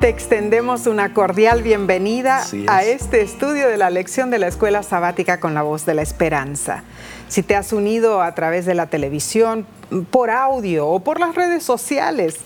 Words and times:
Te 0.00 0.08
extendemos 0.08 0.86
una 0.86 1.12
cordial 1.12 1.64
bienvenida 1.64 2.44
a 2.68 2.84
este 2.84 3.20
estudio 3.20 3.66
de 3.66 3.76
la 3.76 3.90
lección 3.90 4.30
de 4.30 4.38
la 4.38 4.46
Escuela 4.46 4.84
Sabática 4.84 5.40
con 5.40 5.54
la 5.54 5.62
Voz 5.62 5.86
de 5.86 5.94
la 5.94 6.02
Esperanza. 6.02 6.84
Si 7.26 7.42
te 7.42 7.56
has 7.56 7.72
unido 7.72 8.22
a 8.22 8.32
través 8.36 8.64
de 8.64 8.76
la 8.76 8.86
televisión, 8.86 9.66
por 10.12 10.30
audio 10.30 10.86
o 10.86 11.00
por 11.00 11.18
las 11.18 11.34
redes 11.34 11.64
sociales, 11.64 12.36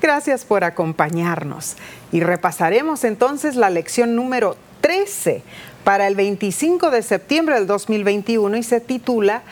gracias 0.00 0.44
por 0.44 0.62
acompañarnos. 0.62 1.76
Y 2.12 2.20
repasaremos 2.20 3.02
entonces 3.02 3.56
la 3.56 3.70
lección 3.70 4.14
número 4.14 4.56
13 4.80 5.42
para 5.82 6.06
el 6.06 6.14
25 6.14 6.92
de 6.92 7.02
septiembre 7.02 7.56
del 7.56 7.66
2021 7.66 8.56
y 8.56 8.62
se 8.62 8.80
titula 8.80 9.42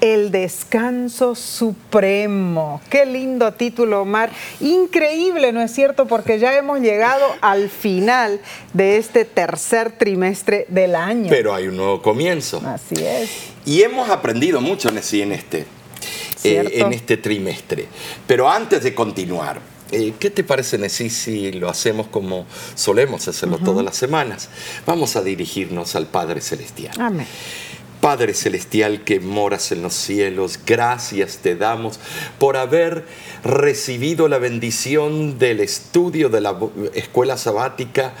el 0.00 0.30
descanso 0.30 1.34
supremo. 1.34 2.80
Qué 2.90 3.06
lindo 3.06 3.52
título, 3.52 4.02
Omar. 4.02 4.30
Increíble, 4.60 5.52
¿no 5.52 5.60
es 5.60 5.72
cierto? 5.72 6.06
Porque 6.06 6.38
ya 6.38 6.56
hemos 6.56 6.80
llegado 6.80 7.24
al 7.40 7.68
final 7.68 8.40
de 8.72 8.96
este 8.96 9.24
tercer 9.24 9.92
trimestre 9.92 10.66
del 10.68 10.94
año. 10.94 11.28
Pero 11.30 11.54
hay 11.54 11.68
un 11.68 11.76
nuevo 11.76 12.02
comienzo. 12.02 12.62
Así 12.64 12.94
es. 13.04 13.30
Y 13.64 13.82
hemos 13.82 14.08
aprendido 14.08 14.60
mucho, 14.60 14.90
Nessie, 14.90 15.22
en 15.22 15.32
este, 15.32 15.66
eh, 16.44 16.70
en 16.74 16.92
este 16.92 17.16
trimestre. 17.16 17.86
Pero 18.26 18.48
antes 18.48 18.82
de 18.82 18.94
continuar, 18.94 19.60
eh, 19.90 20.12
¿Qué 20.18 20.28
te 20.28 20.44
parece, 20.44 20.76
Nessie, 20.76 21.08
si 21.08 21.52
lo 21.52 21.70
hacemos 21.70 22.08
como 22.08 22.46
solemos 22.74 23.26
hacerlo 23.26 23.58
todas 23.58 23.82
las 23.82 23.96
semanas? 23.96 24.50
Vamos 24.84 25.16
a 25.16 25.22
dirigirnos 25.22 25.96
al 25.96 26.06
Padre 26.06 26.42
Celestial. 26.42 26.94
Amén. 26.98 27.26
Padre 28.00 28.34
Celestial 28.34 29.02
que 29.04 29.20
moras 29.20 29.72
en 29.72 29.82
los 29.82 29.94
cielos, 29.94 30.58
gracias 30.64 31.38
te 31.38 31.56
damos 31.56 31.98
por 32.38 32.56
haber 32.56 33.04
recibido 33.44 34.28
la 34.28 34.38
bendición 34.38 35.38
del 35.38 35.60
estudio 35.60 36.28
de 36.28 36.40
la 36.40 36.56
escuela 36.94 37.36
sabática 37.36 38.14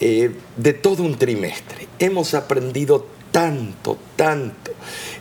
eh, 0.00 0.32
de 0.56 0.72
todo 0.72 1.02
un 1.02 1.16
trimestre. 1.16 1.86
Hemos 1.98 2.34
aprendido 2.34 3.06
tanto, 3.30 3.98
tanto 4.16 4.72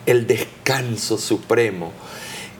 el 0.06 0.28
descanso 0.28 1.18
supremo. 1.18 1.92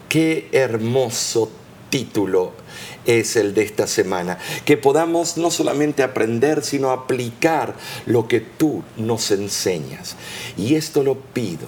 Qué 0.10 0.50
hermoso 0.52 1.52
título 1.90 2.63
es 3.06 3.36
el 3.36 3.54
de 3.54 3.64
esta 3.64 3.88
semana. 3.88 4.38
Que 4.66 4.78
podamos 4.78 5.38
no 5.38 5.52
solamente 5.52 6.04
aprender, 6.04 6.64
sino 6.64 6.92
aplicar 6.92 7.76
lo 8.06 8.28
que 8.28 8.40
tú 8.40 8.84
nos 8.98 9.32
enseñas. 9.32 10.16
Y 10.58 10.76
esto 10.76 11.04
lo 11.04 11.16
pido 11.16 11.68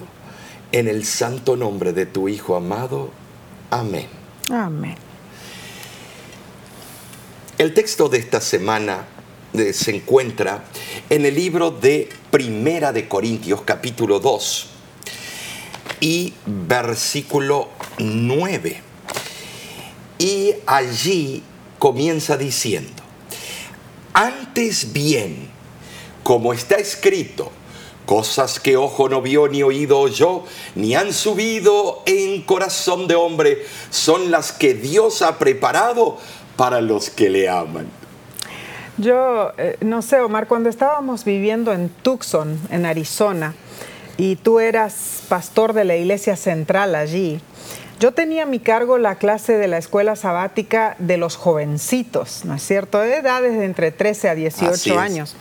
en 0.72 0.88
el 0.88 1.04
santo 1.04 1.56
nombre 1.56 1.92
de 1.92 2.06
tu 2.06 2.28
Hijo 2.28 2.56
amado. 2.56 3.10
Amén. 3.70 4.06
Amén. 4.50 4.96
El 7.58 7.72
texto 7.72 8.08
de 8.08 8.18
esta 8.18 8.40
semana 8.40 9.06
eh, 9.54 9.72
se 9.72 9.94
encuentra 9.94 10.64
en 11.08 11.24
el 11.24 11.34
libro 11.34 11.70
de 11.70 12.08
Primera 12.30 12.92
de 12.92 13.08
Corintios, 13.08 13.62
capítulo 13.62 14.20
2 14.20 14.66
y 16.00 16.34
versículo 16.44 17.68
9. 17.98 18.85
Y 20.18 20.54
allí 20.66 21.42
comienza 21.78 22.36
diciendo, 22.36 23.02
antes 24.12 24.92
bien, 24.92 25.50
como 26.22 26.52
está 26.52 26.76
escrito, 26.76 27.50
cosas 28.06 28.60
que 28.60 28.76
ojo 28.76 29.08
no 29.08 29.20
vio 29.20 29.48
ni 29.48 29.62
oído 29.62 29.98
oyó, 29.98 30.44
ni 30.74 30.94
han 30.94 31.12
subido 31.12 32.02
en 32.06 32.42
corazón 32.42 33.08
de 33.08 33.14
hombre, 33.14 33.64
son 33.90 34.30
las 34.30 34.52
que 34.52 34.74
Dios 34.74 35.20
ha 35.22 35.38
preparado 35.38 36.18
para 36.56 36.80
los 36.80 37.10
que 37.10 37.28
le 37.28 37.48
aman. 37.48 37.86
Yo, 38.96 39.52
eh, 39.58 39.76
no 39.82 40.00
sé, 40.00 40.20
Omar, 40.20 40.48
cuando 40.48 40.70
estábamos 40.70 41.24
viviendo 41.24 41.74
en 41.74 41.90
Tucson, 41.90 42.58
en 42.70 42.86
Arizona, 42.86 43.54
y 44.16 44.36
tú 44.36 44.60
eras 44.60 45.22
pastor 45.28 45.74
de 45.74 45.84
la 45.84 45.96
iglesia 45.96 46.36
central 46.36 46.94
allí, 46.94 47.40
yo 47.98 48.12
tenía 48.12 48.42
a 48.42 48.46
mi 48.46 48.58
cargo 48.58 48.98
la 48.98 49.16
clase 49.16 49.56
de 49.56 49.68
la 49.68 49.78
escuela 49.78 50.16
sabática 50.16 50.96
de 50.98 51.16
los 51.16 51.36
jovencitos, 51.36 52.44
¿no 52.44 52.54
es 52.54 52.62
cierto? 52.62 53.00
De 53.00 53.16
edades 53.16 53.58
de 53.58 53.64
entre 53.64 53.90
13 53.90 54.28
a 54.28 54.34
18 54.34 54.98
años. 54.98 55.36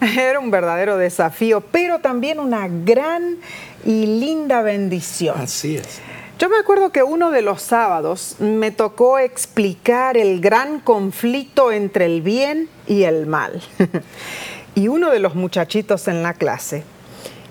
Era 0.00 0.38
un 0.38 0.50
verdadero 0.50 0.98
desafío, 0.98 1.62
pero 1.62 2.00
también 2.00 2.38
una 2.38 2.68
gran 2.68 3.36
y 3.84 4.06
linda 4.20 4.60
bendición. 4.62 5.40
Así 5.40 5.76
es. 5.76 6.00
Yo 6.38 6.50
me 6.50 6.58
acuerdo 6.58 6.92
que 6.92 7.02
uno 7.02 7.30
de 7.30 7.40
los 7.40 7.62
sábados 7.62 8.36
me 8.40 8.70
tocó 8.70 9.18
explicar 9.18 10.18
el 10.18 10.42
gran 10.42 10.80
conflicto 10.80 11.72
entre 11.72 12.04
el 12.04 12.20
bien 12.20 12.68
y 12.86 13.04
el 13.04 13.26
mal. 13.26 13.62
y 14.74 14.88
uno 14.88 15.10
de 15.10 15.18
los 15.18 15.34
muchachitos 15.34 16.08
en 16.08 16.22
la 16.22 16.34
clase 16.34 16.84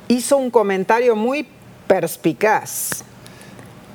hizo 0.08 0.38
un 0.38 0.52
comentario 0.52 1.16
muy 1.16 1.48
perspicaz 1.88 3.04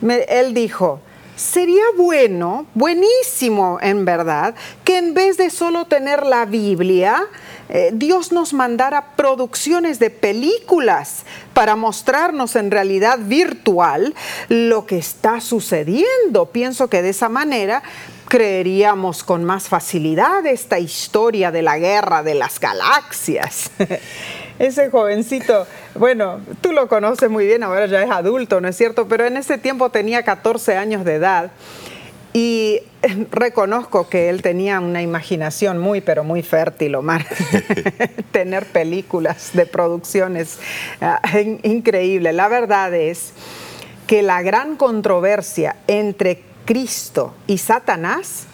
él 0.01 0.55
dijo, 0.55 1.01
sería 1.37 1.85
bueno, 1.97 2.67
buenísimo 2.75 3.79
en 3.81 4.05
verdad, 4.05 4.55
que 4.85 4.99
en 4.99 5.15
vez 5.15 5.37
de 5.39 5.49
solo 5.49 5.87
tener 5.87 6.27
la 6.27 6.45
Biblia, 6.45 7.27
eh, 7.71 7.91
Dios 7.95 8.33
nos 8.33 8.53
mandara 8.53 9.15
producciones 9.17 9.99
de 9.99 10.11
películas 10.11 11.25
para 11.55 11.77
mostrarnos 11.77 12.57
en 12.57 12.71
realidad 12.71 13.19
virtual 13.21 14.15
lo 14.49 14.87
que 14.87 14.99
está 14.99 15.41
sucediendo. 15.41 16.47
Pienso 16.47 16.89
que 16.89 17.01
de 17.01 17.11
esa 17.11 17.29
manera 17.29 17.83
creeríamos 18.29 19.25
con 19.25 19.45
más 19.45 19.69
facilidad 19.69 20.45
esta 20.47 20.79
historia 20.79 21.51
de 21.51 21.63
la 21.63 21.79
guerra 21.79 22.23
de 22.23 22.35
las 22.35 22.61
galaxias. 22.61 23.71
ese 24.61 24.91
jovencito, 24.91 25.67
bueno, 25.95 26.41
tú 26.61 26.73
lo 26.73 26.87
conoces 26.87 27.31
muy 27.31 27.47
bien, 27.47 27.63
ahora 27.63 27.87
ya 27.87 28.03
es 28.03 28.11
adulto, 28.11 28.61
¿no 28.61 28.69
es 28.69 28.77
cierto? 28.77 29.09
Pero 29.09 29.25
en 29.25 29.39
ese 29.39 29.57
tiempo 29.57 29.89
tenía 29.89 30.23
14 30.23 30.77
años 30.77 31.03
de 31.07 31.15
edad 31.15 31.51
y 32.35 32.83
reconozco 33.31 34.11
que 34.11 34.29
él 34.29 34.43
tenía 34.43 34.79
una 34.81 35.01
imaginación 35.01 35.79
muy, 35.79 36.03
pero 36.03 36.25
muy 36.25 36.43
fértil, 36.43 36.95
Omar. 36.95 37.27
Tener 38.33 38.67
películas 38.67 39.51
de 39.55 39.65
producciones 39.65 40.59
ah, 41.01 41.23
increíble. 41.63 42.35
La 42.35 42.49
verdad 42.49 42.95
es 42.95 43.33
que 44.07 44.21
la 44.21 44.43
gran 44.43 44.77
controversia 44.77 45.77
entre 45.87 46.43
Cristo 46.67 47.35
y 47.47 47.57
Satanás 47.57 48.45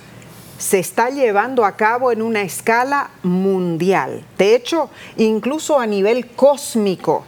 se 0.59 0.79
está 0.79 1.11
llevando 1.11 1.65
a 1.65 1.77
cabo 1.77 2.13
en 2.13 2.23
una 2.23 2.43
escala 2.43 3.11
mundial, 3.23 4.25
de 4.39 4.55
hecho, 4.55 4.91
incluso 5.17 5.79
a 5.79 5.87
nivel 5.87 6.27
cósmico, 6.29 7.25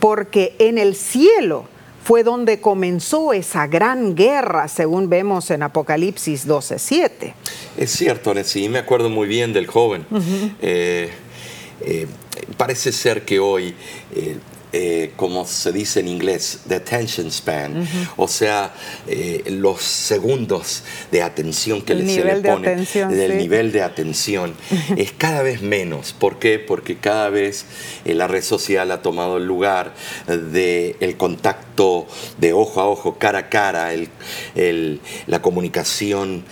porque 0.00 0.54
en 0.58 0.78
el 0.78 0.94
cielo 0.94 1.66
fue 2.08 2.22
donde 2.22 2.58
comenzó 2.58 3.34
esa 3.34 3.66
gran 3.66 4.14
guerra, 4.14 4.66
según 4.68 5.10
vemos 5.10 5.50
en 5.50 5.62
Apocalipsis 5.62 6.46
12:7. 6.46 7.34
Es 7.76 7.90
cierto, 7.90 8.32
sí, 8.44 8.68
me 8.70 8.78
acuerdo 8.78 9.10
muy 9.10 9.28
bien 9.28 9.52
del 9.52 9.66
joven. 9.66 10.06
Eh, 10.62 11.10
eh, 11.82 12.06
parece 12.56 12.92
ser 12.92 13.26
que 13.26 13.38
hoy 13.38 13.74
eh, 14.14 14.38
eh, 14.70 15.12
como 15.16 15.46
se 15.46 15.72
dice 15.72 16.00
en 16.00 16.08
inglés, 16.08 16.60
the 16.68 16.74
attention 16.74 17.30
span, 17.30 17.88
o 18.16 18.28
sea, 18.28 18.74
eh, 19.06 19.42
los 19.46 19.80
segundos 19.80 20.82
de 21.10 21.22
atención 21.22 21.80
que 21.80 21.94
se 21.94 22.22
le 22.22 22.36
pone, 22.36 22.76
del 22.76 23.38
nivel 23.38 23.72
de 23.72 23.82
atención, 23.82 24.54
es 24.96 25.12
cada 25.12 25.42
vez 25.42 25.62
menos. 25.62 26.12
¿Por 26.12 26.38
qué? 26.38 26.58
Porque 26.58 26.98
cada 26.98 27.30
vez 27.30 27.64
eh, 28.04 28.12
la 28.12 28.28
red 28.28 28.42
social 28.42 28.90
ha 28.90 29.00
tomado 29.00 29.38
el 29.38 29.46
lugar 29.46 29.94
del 30.26 30.96
el 31.00 31.16
contacto 31.16 32.06
de 32.36 32.52
ojo 32.52 32.82
a 32.82 32.88
ojo, 32.88 33.16
cara 33.18 33.38
a 33.38 33.48
cara, 33.48 33.94
el, 33.94 35.00
la 35.26 35.40
comunicación 35.40 36.44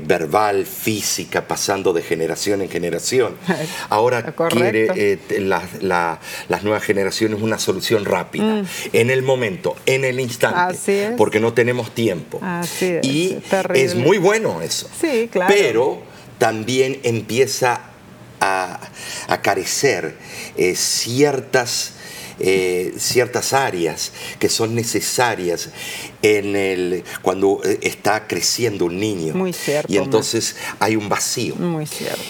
verbal, 0.00 0.66
física, 0.66 1.46
pasando 1.46 1.92
de 1.92 2.02
generación 2.02 2.62
en 2.62 2.68
generación. 2.68 3.36
Ahora 3.90 4.34
quiere 4.50 5.18
las 5.40 6.62
nuevas 6.64 6.82
generaciones 6.82 7.43
una 7.44 7.58
solución 7.58 8.04
rápida, 8.04 8.62
mm. 8.62 8.66
en 8.92 9.10
el 9.10 9.22
momento, 9.22 9.76
en 9.86 10.04
el 10.04 10.18
instante, 10.20 11.14
porque 11.16 11.40
no 11.40 11.52
tenemos 11.52 11.94
tiempo. 11.94 12.40
y 13.02 13.36
es, 13.74 13.94
muy 13.94 14.18
bueno 14.18 14.62
eso. 14.62 14.88
Sí, 15.00 15.28
claro. 15.30 15.54
Pero 15.54 16.02
también 16.38 17.00
empieza 17.02 17.80
a, 18.40 19.40
carecer 19.42 20.16
eh, 20.56 20.74
ciertas 20.76 21.92
eh, 22.40 22.94
ciertas 22.98 23.52
áreas 23.52 24.10
que 24.40 24.48
son 24.48 24.74
necesarias 24.74 25.68
en 26.20 26.56
el, 26.56 27.04
cuando 27.22 27.60
eh, 27.64 27.78
está 27.82 28.26
creciendo 28.26 28.86
un 28.86 28.98
niño. 28.98 29.34
Muy 29.34 29.52
cierto. 29.52 29.92
Y 29.92 29.98
entonces 29.98 30.56
hay 30.80 30.96
un 30.96 31.08
vacío. 31.08 31.54
Muy 31.54 31.86
cierto. 31.86 32.20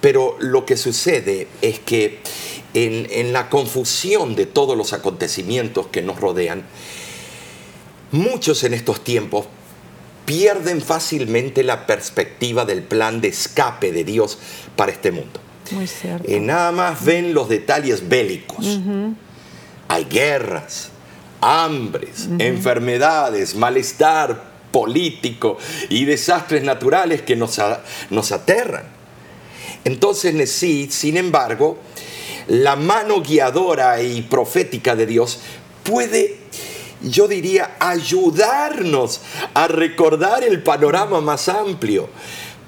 pero 0.00 0.36
lo 0.38 0.64
que 0.64 0.76
sucede 0.76 1.48
es 1.62 1.80
que 1.80 2.20
en, 2.74 3.32
la 3.32 3.48
confusión 3.48 4.34
de 4.34 4.46
todos 4.46 4.76
los 4.76 4.92
acontecimientos 4.92 5.86
que 5.88 6.02
nos 6.02 6.20
rodean, 6.20 6.64
muchos 8.10 8.64
en 8.64 8.74
estos 8.74 9.02
tiempos 9.04 9.46
pierden 10.24 10.80
fácilmente 10.80 11.62
la 11.62 11.86
perspectiva 11.86 12.64
del 12.64 12.82
plan 12.82 13.20
de 13.20 13.28
escape 13.28 13.92
de 13.92 14.04
Dios 14.04 14.38
para 14.76 14.92
este 14.92 15.10
mundo. 15.10 15.40
Muy 15.72 15.86
cierto. 15.86 16.30
Y 16.30 16.40
nada 16.40 16.72
más 16.72 17.04
ven 17.04 17.34
los 17.34 17.48
detalles 17.48 18.08
bélicos. 18.08 18.80
Hay 19.88 20.04
guerras, 20.04 20.90
hambres, 21.40 22.28
enfermedades, 22.38 23.54
malestar 23.54 24.52
político 24.70 25.58
y 25.90 26.04
desastres 26.06 26.62
naturales 26.62 27.22
que 27.22 27.36
nos, 27.36 27.60
nos 28.10 28.32
aterran. 28.32 28.84
Entonces, 29.84 30.50
sí, 30.50 30.88
sin 30.90 31.16
embargo, 31.16 31.78
la 32.48 32.76
mano 32.76 33.22
guiadora 33.22 34.00
y 34.02 34.22
profética 34.22 34.96
de 34.96 35.06
Dios 35.06 35.40
puede, 35.82 36.38
yo 37.02 37.28
diría, 37.28 37.76
ayudarnos 37.78 39.20
a 39.54 39.68
recordar 39.68 40.44
el 40.44 40.62
panorama 40.62 41.20
más 41.20 41.48
amplio 41.48 42.08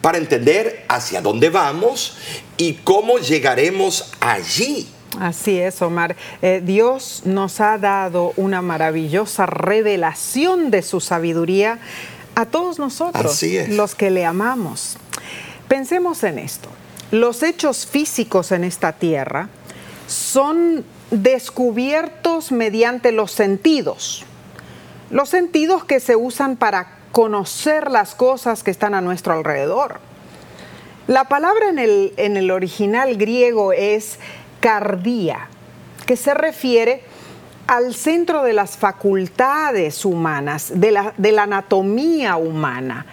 para 0.00 0.18
entender 0.18 0.84
hacia 0.88 1.20
dónde 1.22 1.50
vamos 1.50 2.16
y 2.56 2.74
cómo 2.74 3.18
llegaremos 3.18 4.12
allí. 4.20 4.88
Así 5.18 5.58
es, 5.58 5.80
Omar. 5.80 6.16
Eh, 6.42 6.60
Dios 6.64 7.22
nos 7.24 7.60
ha 7.60 7.78
dado 7.78 8.32
una 8.36 8.62
maravillosa 8.62 9.46
revelación 9.46 10.70
de 10.70 10.82
su 10.82 11.00
sabiduría 11.00 11.78
a 12.34 12.46
todos 12.46 12.78
nosotros, 12.78 13.42
los 13.68 13.94
que 13.94 14.10
le 14.10 14.24
amamos. 14.24 14.96
Pensemos 15.68 16.22
en 16.24 16.38
esto. 16.38 16.68
Los 17.10 17.42
hechos 17.42 17.86
físicos 17.86 18.50
en 18.50 18.64
esta 18.64 18.92
tierra 18.92 19.48
son 20.06 20.84
descubiertos 21.10 22.52
mediante 22.52 23.12
los 23.12 23.32
sentidos. 23.32 24.24
Los 25.10 25.28
sentidos 25.28 25.84
que 25.84 26.00
se 26.00 26.16
usan 26.16 26.56
para 26.56 26.98
conocer 27.12 27.90
las 27.90 28.14
cosas 28.14 28.62
que 28.62 28.70
están 28.70 28.94
a 28.94 29.00
nuestro 29.00 29.34
alrededor. 29.34 30.00
La 31.06 31.24
palabra 31.24 31.68
en 31.68 31.78
el, 31.78 32.12
en 32.16 32.36
el 32.36 32.50
original 32.50 33.16
griego 33.16 33.72
es 33.72 34.18
cardía, 34.60 35.48
que 36.06 36.16
se 36.16 36.34
refiere 36.34 37.02
al 37.66 37.94
centro 37.94 38.42
de 38.42 38.52
las 38.52 38.76
facultades 38.76 40.04
humanas, 40.04 40.72
de 40.74 40.90
la, 40.90 41.14
de 41.16 41.32
la 41.32 41.44
anatomía 41.44 42.36
humana. 42.36 43.06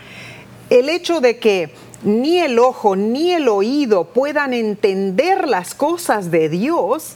El 0.69 0.89
hecho 0.89 1.21
de 1.21 1.37
que 1.37 1.73
ni 2.03 2.39
el 2.39 2.59
ojo 2.59 2.95
ni 2.95 3.33
el 3.33 3.47
oído 3.47 4.05
puedan 4.05 4.53
entender 4.53 5.47
las 5.47 5.75
cosas 5.75 6.31
de 6.31 6.49
Dios, 6.49 7.13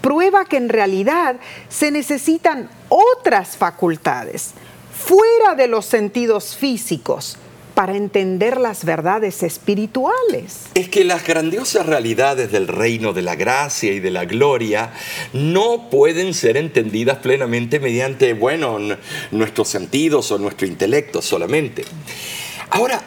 prueba 0.00 0.44
que 0.44 0.56
en 0.56 0.68
realidad 0.68 1.36
se 1.68 1.90
necesitan 1.90 2.68
otras 2.88 3.56
facultades, 3.56 4.52
fuera 4.94 5.54
de 5.54 5.66
los 5.66 5.86
sentidos 5.86 6.56
físicos, 6.56 7.38
para 7.74 7.96
entender 7.96 8.60
las 8.60 8.84
verdades 8.84 9.42
espirituales. 9.42 10.66
Es 10.74 10.88
que 10.88 11.04
las 11.04 11.26
grandiosas 11.26 11.86
realidades 11.86 12.52
del 12.52 12.68
reino 12.68 13.12
de 13.12 13.22
la 13.22 13.34
gracia 13.34 13.92
y 13.92 13.98
de 13.98 14.10
la 14.10 14.24
gloria 14.26 14.92
no 15.32 15.90
pueden 15.90 16.34
ser 16.34 16.56
entendidas 16.56 17.18
plenamente 17.18 17.80
mediante, 17.80 18.32
bueno, 18.34 18.78
nuestros 19.32 19.68
sentidos 19.68 20.30
o 20.30 20.38
nuestro 20.38 20.66
intelecto 20.68 21.20
solamente. 21.20 21.84
Ahora, 22.70 23.02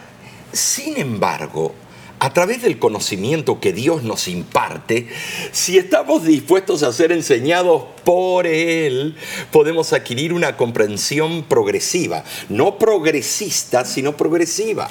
sin 0.52 0.96
embargo, 0.96 1.74
a 2.20 2.32
través 2.32 2.62
del 2.62 2.78
conocimiento 2.78 3.60
que 3.60 3.72
Dios 3.72 4.02
nos 4.02 4.26
imparte, 4.28 5.08
si 5.52 5.78
estamos 5.78 6.24
dispuestos 6.24 6.82
a 6.82 6.92
ser 6.92 7.12
enseñados 7.12 7.84
por 8.04 8.46
Él, 8.46 9.16
podemos 9.52 9.92
adquirir 9.92 10.32
una 10.32 10.56
comprensión 10.56 11.44
progresiva, 11.44 12.24
no 12.48 12.78
progresista, 12.78 13.84
sino 13.84 14.16
progresiva. 14.16 14.90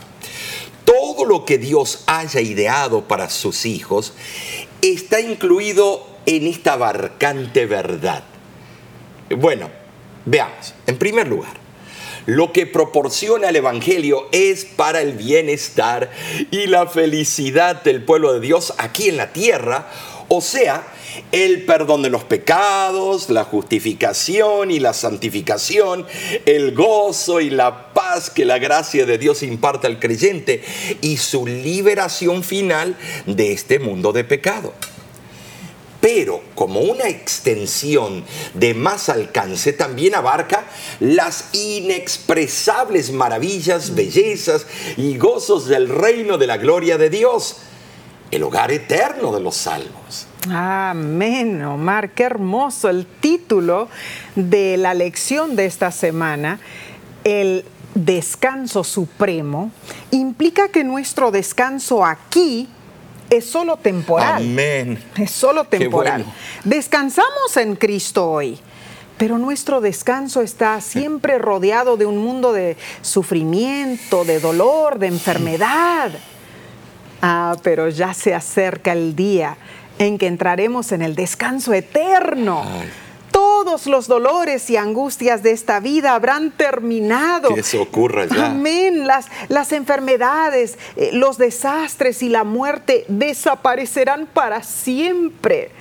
Todo 0.86 1.26
lo 1.26 1.44
que 1.44 1.58
Dios 1.58 2.04
haya 2.08 2.40
ideado 2.40 3.10
para 3.10 3.30
sus 3.30 3.66
hijos 3.66 4.14
está 4.82 5.20
incluido 5.20 6.08
en 6.26 6.48
esta 6.48 6.74
abarcante 6.74 7.66
verdad. 7.66 8.24
Bueno, 9.36 9.70
veamos, 10.26 10.74
en 10.86 10.98
primer 10.98 11.28
lugar, 11.28 11.67
lo 12.28 12.52
que 12.52 12.68
proporciona 12.68 13.50
el 13.50 13.56
Evangelio 13.56 14.28
es 14.34 14.66
para 14.66 15.02
el 15.02 15.14
bienestar 15.14 16.12
y 16.52 16.68
la 16.68 16.86
felicidad 16.86 17.82
del 17.84 18.04
pueblo 18.04 18.34
de 18.34 18.42
Dios 18.42 18.74
aquí 18.78 19.08
en 19.08 19.16
la 19.16 19.32
tierra, 19.32 19.88
o 20.28 20.42
sea, 20.42 20.86
el 21.32 21.64
perdón 21.64 22.02
de 22.02 22.10
los 22.10 22.26
pecados, 22.26 23.30
la 23.30 23.46
justificación 23.46 24.72
y 24.72 24.80
la 24.80 24.94
santificación, 24.94 26.06
el 26.46 26.76
gozo 26.76 27.40
y 27.40 27.50
la 27.50 27.94
paz 27.94 28.30
que 28.30 28.44
la 28.44 28.60
gracia 28.60 29.06
de 29.06 29.18
Dios 29.18 29.42
imparte 29.42 29.88
al 29.88 29.98
creyente 29.98 30.62
y 31.02 31.16
su 31.18 31.48
liberación 31.48 32.44
final 32.44 32.98
de 33.26 33.54
este 33.54 33.80
mundo 33.80 34.12
de 34.12 34.26
pecado 34.26 34.74
pero 36.02 36.42
como 36.56 36.82
una 36.82 37.08
extensión 37.08 38.24
de 38.54 38.74
más 38.74 39.10
alcance 39.10 39.74
también 39.74 40.16
abarca 40.16 40.66
las 41.00 41.50
inexpresables 41.54 43.12
maravillas, 43.12 43.96
bellezas 43.96 44.68
y 44.96 45.18
gozos 45.18 45.68
del 45.68 45.90
reino 45.90 46.38
de 46.38 46.48
la 46.48 46.58
gloria 46.58 46.98
de 46.98 47.10
Dios, 47.10 47.58
el 48.32 48.44
hogar 48.44 48.72
eterno 48.72 49.34
de 49.34 49.42
los 49.42 49.56
salvos. 49.56 50.28
Amén, 50.50 51.64
Omar, 51.64 52.12
qué 52.12 52.24
hermoso 52.24 52.90
el 52.90 53.06
título 53.06 53.90
de 54.36 54.78
la 54.78 54.94
lección 54.94 55.56
de 55.56 55.66
esta 55.66 55.92
semana, 55.92 56.60
el 57.24 57.66
descanso 57.96 58.84
supremo, 58.84 59.72
implica 60.12 60.70
que 60.70 60.84
nuestro 60.84 61.32
descanso 61.32 62.06
aquí 62.06 62.70
es 63.30 63.50
solo 63.50 63.78
temporal. 63.78 64.44
Amén. 64.44 65.04
Es 65.18 65.32
solo 65.32 65.66
temporal. 65.66 66.26
Descansamos 66.64 67.58
en 67.58 67.76
Cristo 67.76 68.30
hoy, 68.30 68.60
pero 69.18 69.38
nuestro 69.38 69.82
descanso 69.82 70.42
está 70.42 70.80
siempre 70.82 71.38
rodeado 71.38 71.98
de 71.98 72.06
un 72.06 72.18
mundo 72.18 72.54
de 72.54 72.78
sufrimiento, 73.02 74.26
de 74.26 74.40
dolor, 74.40 75.00
de 75.00 75.08
enfermedad. 75.08 76.12
Ah, 77.22 77.56
pero 77.64 77.90
ya 77.90 78.14
se 78.14 78.34
acerca 78.34 78.94
el 78.94 79.16
día 79.16 79.58
en 79.98 80.18
que 80.18 80.28
entraremos 80.28 80.92
en 80.92 81.02
el 81.02 81.16
descanso 81.16 81.74
eterno 81.74 82.64
todos 83.68 83.86
los 83.88 84.08
dolores 84.08 84.70
y 84.70 84.78
angustias 84.78 85.44
de 85.44 85.52
esta 85.52 85.82
vida 85.82 86.16
habrán 86.16 86.52
terminado. 86.52 87.54
Que 87.54 87.60
eso 87.60 87.82
ocurra 87.82 88.26
ya. 88.26 88.46
Amén. 88.46 89.06
Las, 89.06 89.26
las 89.50 89.74
enfermedades, 89.74 90.78
eh, 90.96 91.10
los 91.12 91.38
desastres 91.38 92.24
y 92.24 92.30
la 92.30 92.46
muerte 92.46 93.04
desaparecerán 93.10 94.26
para 94.26 94.64
siempre. 94.64 95.72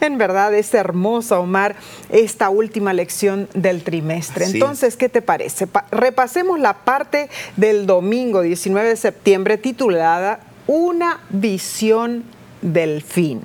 En 0.00 0.16
verdad 0.16 0.54
es 0.54 0.72
hermosa, 0.72 1.38
Omar, 1.38 1.76
esta 2.08 2.48
última 2.48 2.94
lección 2.94 3.46
del 3.52 3.82
trimestre. 3.82 4.46
Entonces, 4.46 4.96
¿qué 4.96 5.10
te 5.10 5.20
parece? 5.20 5.68
repasemos 5.90 6.58
la 6.58 6.72
parte 6.72 7.28
del 7.58 7.84
domingo 7.84 8.40
19 8.40 8.88
de 8.88 8.96
septiembre 8.96 9.58
titulada 9.58 10.40
Una 10.66 11.20
visión 11.28 12.24
del 12.62 13.02
fin. 13.02 13.42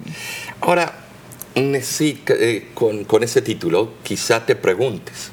Ahora, 0.62 1.09
Eh, 1.56 2.68
con, 2.74 3.24
ese 3.24 3.42
título 3.42 3.94
quizá 4.04 4.46
te 4.46 4.56
preguntes, 4.56 5.32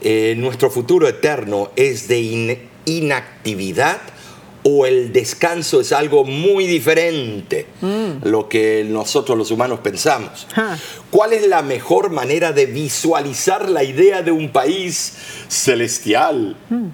eh, 0.00 0.34
¿nuestro 0.36 0.70
futuro 0.70 1.08
eterno 1.08 1.70
es 1.76 2.08
de 2.08 2.60
inactividad 2.86 4.00
o 4.62 4.86
el 4.86 5.12
descanso 5.12 5.80
es 5.80 5.92
algo 5.92 6.24
muy 6.24 6.66
diferente 6.66 7.66
mm. 7.80 8.28
lo 8.28 8.48
que 8.48 8.86
nosotros 8.88 9.36
los 9.36 9.50
humanos 9.50 9.80
pensamos? 9.80 10.46
¿Cuál 11.10 11.32
es 11.32 11.46
la 11.46 11.62
mejor 11.62 12.10
manera 12.10 12.52
de 12.52 12.66
visualizar 12.66 13.68
la 13.68 13.84
idea 13.84 14.22
de 14.22 14.30
un 14.30 14.50
país 14.50 15.14
celestial? 15.48 16.56
Mm. 16.70 16.86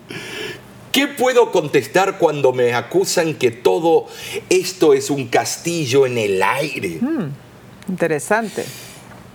¿Qué 0.91 1.09
puedo 1.09 1.50
contestar 1.50 2.19
cuando 2.19 2.53
me 2.53 2.73
acusan 2.73 3.35
que 3.35 3.50
todo 3.50 4.07
esto 4.49 4.95
es 4.95 5.11
un 5.11 5.26
castillo 5.26 6.07
en 6.07 6.19
el 6.19 6.43
aire? 6.43 6.99
Mm. 7.00 7.44
Interesante. 7.88 8.64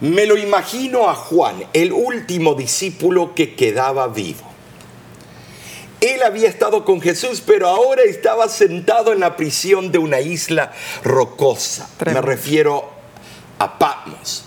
Me 0.01 0.25
lo 0.25 0.37
imagino 0.37 1.09
a 1.09 1.15
Juan, 1.15 1.65
el 1.73 1.91
último 1.91 2.55
discípulo 2.55 3.35
que 3.35 3.55
quedaba 3.55 4.07
vivo. 4.07 4.49
Él 5.99 6.23
había 6.23 6.47
estado 6.47 6.85
con 6.85 7.01
Jesús, 7.01 7.43
pero 7.45 7.67
ahora 7.67 8.03
estaba 8.03 8.47
sentado 8.47 9.11
en 9.11 9.19
la 9.19 9.35
prisión 9.35 9.91
de 9.91 9.97
una 9.97 10.21
isla 10.21 10.71
rocosa. 11.03 11.89
Me 12.05 12.21
refiero 12.21 12.89
a 13.59 13.77
Patmos. 13.77 14.45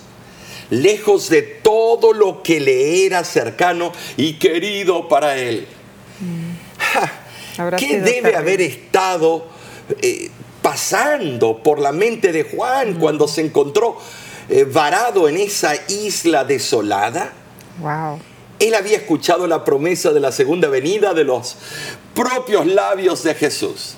Lejos 0.70 1.28
de 1.28 1.42
todo 1.42 2.14
lo 2.14 2.42
que 2.42 2.58
le 2.58 3.04
era 3.04 3.22
cercano 3.24 3.92
y 4.16 4.34
querido 4.34 5.06
para 5.08 5.36
él. 5.36 5.66
Mm. 6.20 7.76
¿Qué 7.76 8.00
debe 8.00 8.34
haber 8.34 8.62
estado 8.62 9.46
eh, 10.00 10.30
pasando 10.62 11.58
por 11.58 11.78
la 11.80 11.92
mente 11.92 12.32
de 12.32 12.44
Juan 12.44 12.94
cuando 12.94 13.28
se 13.28 13.42
encontró 13.42 13.98
eh, 14.48 14.64
varado 14.64 15.28
en 15.28 15.36
esa 15.36 15.74
isla 15.88 16.44
desolada? 16.44 17.32
Wow. 17.80 18.20
él 18.58 18.74
había 18.74 18.98
escuchado 18.98 19.46
la 19.46 19.64
promesa 19.64 20.12
de 20.12 20.20
la 20.20 20.30
segunda 20.30 20.68
venida 20.68 21.14
de 21.14 21.24
los 21.24 21.56
propios 22.14 22.66
labios 22.66 23.24
de 23.24 23.34
Jesús. 23.34 23.96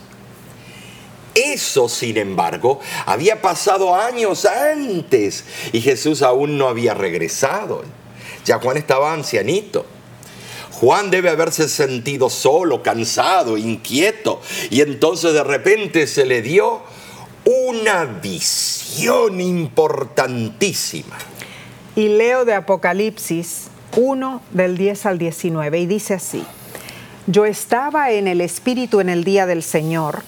Eso, 1.34 1.88
sin 1.88 2.16
embargo, 2.16 2.80
había 3.06 3.42
pasado 3.42 3.94
años 3.94 4.46
antes 4.46 5.44
y 5.72 5.80
Jesús 5.80 6.22
aún 6.22 6.56
no 6.56 6.68
había 6.68 6.94
regresado. 6.94 7.82
Ya 8.44 8.60
Juan 8.60 8.76
estaba 8.76 9.12
ancianito. 9.12 9.84
Juan 10.84 11.10
debe 11.10 11.30
haberse 11.30 11.66
sentido 11.66 12.28
solo, 12.28 12.82
cansado, 12.82 13.56
inquieto, 13.56 14.42
y 14.68 14.82
entonces 14.82 15.32
de 15.32 15.42
repente 15.42 16.06
se 16.06 16.26
le 16.26 16.42
dio 16.42 16.82
una 17.46 18.04
visión 18.04 19.40
importantísima. 19.40 21.16
Y 21.96 22.08
leo 22.08 22.44
de 22.44 22.52
Apocalipsis 22.52 23.68
1 23.96 24.42
del 24.50 24.76
10 24.76 25.06
al 25.06 25.16
19 25.16 25.78
y 25.78 25.86
dice 25.86 26.12
así, 26.12 26.44
yo 27.26 27.46
estaba 27.46 28.10
en 28.10 28.28
el 28.28 28.42
Espíritu 28.42 29.00
en 29.00 29.08
el 29.08 29.24
día 29.24 29.46
del 29.46 29.62
Señor 29.62 30.22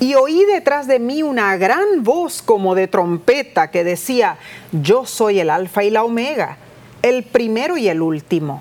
y 0.00 0.16
oí 0.16 0.44
detrás 0.44 0.86
de 0.86 0.98
mí 0.98 1.22
una 1.22 1.56
gran 1.56 2.02
voz 2.02 2.42
como 2.42 2.74
de 2.74 2.88
trompeta 2.88 3.70
que 3.70 3.84
decía, 3.84 4.36
yo 4.70 5.06
soy 5.06 5.40
el 5.40 5.48
alfa 5.48 5.82
y 5.82 5.88
la 5.88 6.04
omega, 6.04 6.58
el 7.00 7.22
primero 7.22 7.78
y 7.78 7.88
el 7.88 8.02
último. 8.02 8.60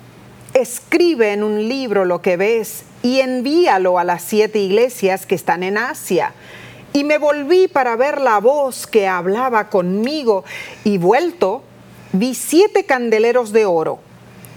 Escribe 0.53 1.33
en 1.33 1.43
un 1.43 1.67
libro 1.67 2.05
lo 2.05 2.21
que 2.21 2.37
ves 2.37 2.83
y 3.01 3.19
envíalo 3.21 3.97
a 3.97 4.03
las 4.03 4.21
siete 4.21 4.59
iglesias 4.59 5.25
que 5.25 5.35
están 5.35 5.63
en 5.63 5.77
Asia. 5.77 6.33
Y 6.93 7.03
me 7.03 7.17
volví 7.17 7.67
para 7.67 7.95
ver 7.95 8.21
la 8.21 8.39
voz 8.39 8.85
que 8.85 9.07
hablaba 9.07 9.69
conmigo 9.69 10.43
y 10.83 10.99
vuelto 10.99 11.63
vi 12.11 12.35
siete 12.35 12.85
candeleros 12.85 13.51
de 13.51 13.65
oro 13.65 13.99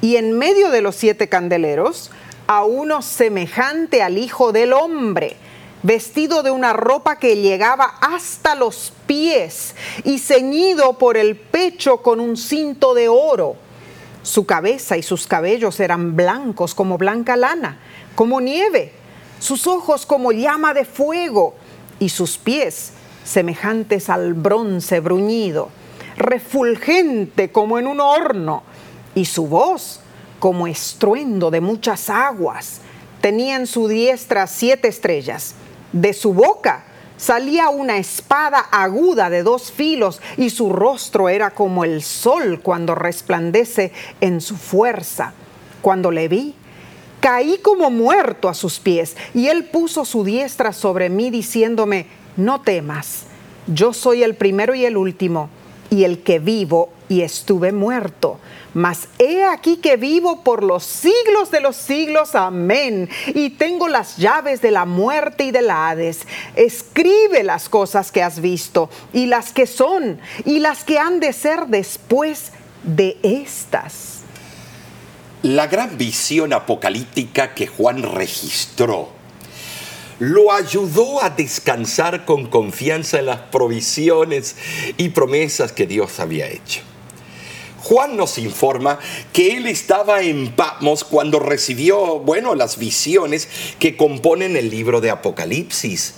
y 0.03 0.17
en 0.17 0.37
medio 0.37 0.71
de 0.71 0.83
los 0.83 0.97
siete 0.97 1.31
candeleros 1.31 2.11
a 2.47 2.65
uno 2.65 3.01
semejante 3.01 4.03
al 4.03 4.19
Hijo 4.19 4.53
del 4.53 4.75
Hombre 4.75 5.37
vestido 5.83 6.43
de 6.43 6.51
una 6.51 6.73
ropa 6.73 7.19
que 7.19 7.37
llegaba 7.37 7.95
hasta 8.01 8.55
los 8.55 8.93
pies 9.07 9.75
y 10.05 10.19
ceñido 10.19 10.99
por 10.99 11.17
el 11.17 11.37
pecho 11.37 11.99
con 11.99 12.21
un 12.21 12.37
cinto 12.37 12.93
de 12.93 13.09
oro. 13.09 13.66
Su 14.27 14.45
cabeza 14.45 14.97
y 14.97 15.05
sus 15.05 15.29
cabellos 15.29 15.79
eran 15.79 16.17
blancos 16.17 16.75
como 16.75 16.99
blanca 16.99 17.37
lana, 17.37 17.79
como 18.17 18.41
nieve, 18.41 18.91
sus 19.39 19.69
ojos 19.69 20.05
como 20.05 20.33
llama 20.33 20.75
de 20.75 20.85
fuego 20.85 21.55
y 22.01 22.09
sus 22.09 22.37
pies 22.37 22.91
semejantes 23.23 24.11
al 24.11 24.35
bronce 24.35 24.99
bruñido, 24.99 25.69
refulgente 26.17 27.53
como 27.53 27.79
en 27.79 27.87
un 27.87 28.01
horno, 28.01 28.65
y 29.15 29.27
su 29.27 29.47
voz 29.47 30.01
como 30.41 30.67
estruendo 30.67 31.53
de 31.53 31.61
muchas 31.61 32.11
aguas. 32.11 32.81
Tenía 33.21 33.55
en 33.55 33.69
su 33.69 33.87
diestra 33.87 34.49
siete 34.49 34.89
estrellas 34.89 35.55
de 35.93 36.13
su 36.13 36.35
boca 36.35 36.86
salía 37.17 37.69
una 37.69 37.99
espada 37.99 38.59
aguda 38.71 39.31
de 39.31 39.43
dos 39.43 39.73
filos 39.73 40.21
y 40.37 40.51
su 40.51 40.73
rostro 40.73 41.29
era 41.29 41.51
como 41.51 41.85
el 41.85 42.03
sol 42.03 42.61
cuando 42.63 42.95
resplandece 42.95 43.93
en 44.21 44.41
su 44.41 44.57
fuerza. 44.57 45.33
Cuando 45.83 46.11
le 46.11 46.29
vi, 46.29 46.55
caí 47.21 47.59
como 47.59 47.91
muerto 47.91 48.49
a 48.49 48.55
sus 48.55 48.79
pies 48.79 49.17
y 49.35 49.49
él 49.49 49.65
puso 49.65 50.05
su 50.05 50.25
diestra 50.25 50.73
sobre 50.73 51.11
mí 51.11 51.31
diciéndome, 51.31 52.07
no 52.37 52.61
temas, 52.61 53.25
yo 53.67 53.93
soy 53.93 54.23
el 54.23 54.35
primero 54.35 54.75
y 54.75 54.85
el 54.85 54.97
último 54.97 55.49
y 55.91 56.05
el 56.05 56.23
que 56.23 56.39
vivo 56.39 56.91
y 57.09 57.23
estuve 57.23 57.73
muerto. 57.73 58.39
Mas 58.77 59.09
he 59.19 59.43
aquí 59.43 59.79
que 59.79 59.97
vivo 59.97 60.45
por 60.45 60.63
los 60.63 60.85
siglos 60.85 61.51
de 61.51 61.61
los 61.61 61.77
siglos. 61.77 62.35
Amén. 62.35 63.09
Y 63.29 63.49
tengo 63.49 63.89
las 63.89 64.19
llaves 64.19 64.61
de 64.61 64.71
la 64.71 64.85
muerte 64.85 65.45
y 65.45 65.51
del 65.51 65.71
Hades. 65.71 66.27
Escribe 66.57 67.43
las 67.43 67.71
cosas 67.71 68.13
que 68.13 68.23
has 68.23 68.43
visto 68.43 68.91
y 69.15 69.25
las 69.25 69.55
que 69.55 69.67
son 69.67 70.21
y 70.45 70.59
las 70.59 70.85
que 70.85 70.99
han 70.99 71.21
de 71.21 71.33
ser 71.33 71.69
después 71.69 72.53
de 72.83 73.17
estas. 73.23 74.19
La 75.41 75.69
gran 75.69 75.97
visión 75.97 76.53
apocalíptica 76.53 77.55
que 77.55 77.69
Juan 77.69 78.03
registró 78.03 79.09
lo 80.19 80.53
ayudó 80.53 81.23
a 81.23 81.31
descansar 81.31 82.27
con 82.27 82.45
confianza 82.45 83.21
en 83.21 83.27
las 83.27 83.41
provisiones 83.41 84.55
y 84.99 85.09
promesas 85.09 85.73
que 85.73 85.87
Dios 85.87 86.21
había 86.21 86.47
hecho. 86.47 86.83
Juan 87.87 88.17
nos 88.17 88.37
informa 88.39 88.99
que 89.33 89.57
él 89.57 89.69
estaba 89.69 90.21
en 90.21 90.51
Patmos 90.51 91.05
cuando 91.05 91.39
recibió, 91.39 92.19
bueno, 92.19 92.57
las 92.57 92.79
visiones 92.79 93.47
que 93.79 93.97
componen 93.97 94.57
el 94.57 94.71
libro 94.71 95.01
de 95.01 95.11
Apocalipsis. 95.11 96.15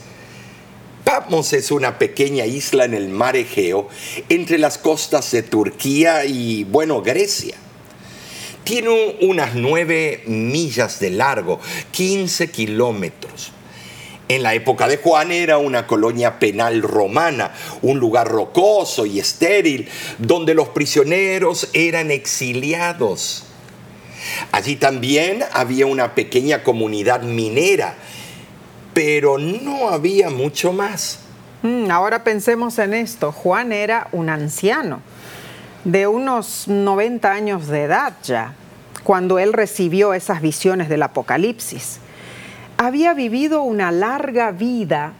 Patmos 1.04 1.52
es 1.52 1.70
una 1.70 1.98
pequeña 1.98 2.46
isla 2.46 2.86
en 2.86 2.94
el 2.94 3.10
mar 3.10 3.36
Egeo 3.36 3.86
entre 4.30 4.56
las 4.56 4.78
costas 4.78 5.30
de 5.30 5.42
Turquía 5.42 6.24
y, 6.24 6.64
bueno, 6.64 7.02
Grecia. 7.02 7.56
Tiene 8.64 9.18
unas 9.20 9.54
nueve 9.54 10.22
millas 10.26 11.00
de 11.00 11.10
largo, 11.10 11.60
15 11.90 12.50
kilómetros. 12.50 13.52
En 14.28 14.42
la 14.42 14.52
época 14.52 14.86
de 14.88 14.98
Juan 14.98 15.32
era 15.32 15.56
una 15.56 15.86
colonia 15.86 16.38
penal 16.38 16.82
romana, 16.82 17.52
un 17.80 17.98
lugar 17.98 18.28
rocoso 18.28 19.06
y 19.06 19.18
estéril, 19.18 19.88
donde 20.18 20.52
los 20.52 20.68
prisioneros 20.68 21.70
eran 21.72 22.10
exiliados. 22.10 23.44
Allí 24.52 24.76
también 24.76 25.44
había 25.52 25.86
una 25.86 26.14
pequeña 26.14 26.62
comunidad 26.62 27.22
minera, 27.22 27.94
pero 28.92 29.38
no 29.38 29.88
había 29.88 30.28
mucho 30.28 30.74
más. 30.74 31.20
Mm, 31.62 31.90
ahora 31.90 32.22
pensemos 32.22 32.78
en 32.78 32.92
esto. 32.92 33.32
Juan 33.32 33.72
era 33.72 34.08
un 34.12 34.28
anciano, 34.28 35.00
de 35.84 36.06
unos 36.06 36.68
90 36.68 37.32
años 37.32 37.66
de 37.68 37.84
edad 37.84 38.12
ya, 38.22 38.52
cuando 39.04 39.38
él 39.38 39.54
recibió 39.54 40.12
esas 40.12 40.42
visiones 40.42 40.90
del 40.90 41.02
Apocalipsis 41.02 42.00
había 42.78 43.12
vivido 43.12 43.62
una 43.62 43.90
larga 43.90 44.52
vida 44.52 45.12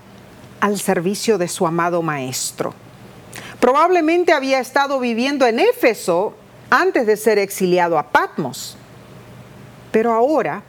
al 0.61 0.79
servicio 0.79 1.39
de 1.39 1.49
su 1.49 1.67
amado 1.67 2.03
maestro. 2.03 2.73
Probablemente 3.59 4.33
había 4.33 4.61
estado 4.61 5.01
viviendo 5.01 5.45
en 5.45 5.59
Éfeso 5.59 6.35
antes 6.71 7.05
de 7.07 7.17
ser 7.17 7.39
exiliado 7.39 7.99
a 7.99 8.05
Patmos, 8.05 8.77
pero 9.91 10.13
ahora 10.13 10.63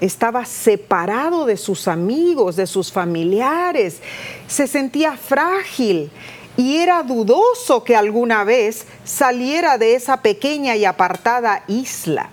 estaba 0.00 0.44
separado 0.44 1.46
de 1.46 1.56
sus 1.56 1.88
amigos, 1.88 2.54
de 2.54 2.68
sus 2.68 2.92
familiares, 2.92 4.00
se 4.46 4.68
sentía 4.68 5.16
frágil 5.16 6.12
y 6.56 6.76
era 6.76 7.02
dudoso 7.02 7.82
que 7.82 7.96
alguna 7.96 8.44
vez 8.44 8.86
saliera 9.04 9.78
de 9.78 9.96
esa 9.96 10.22
pequeña 10.22 10.76
y 10.76 10.84
apartada 10.84 11.64
isla. 11.66 12.28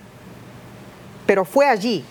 Pero 1.26 1.44
fue 1.44 1.66
allí 1.66 2.04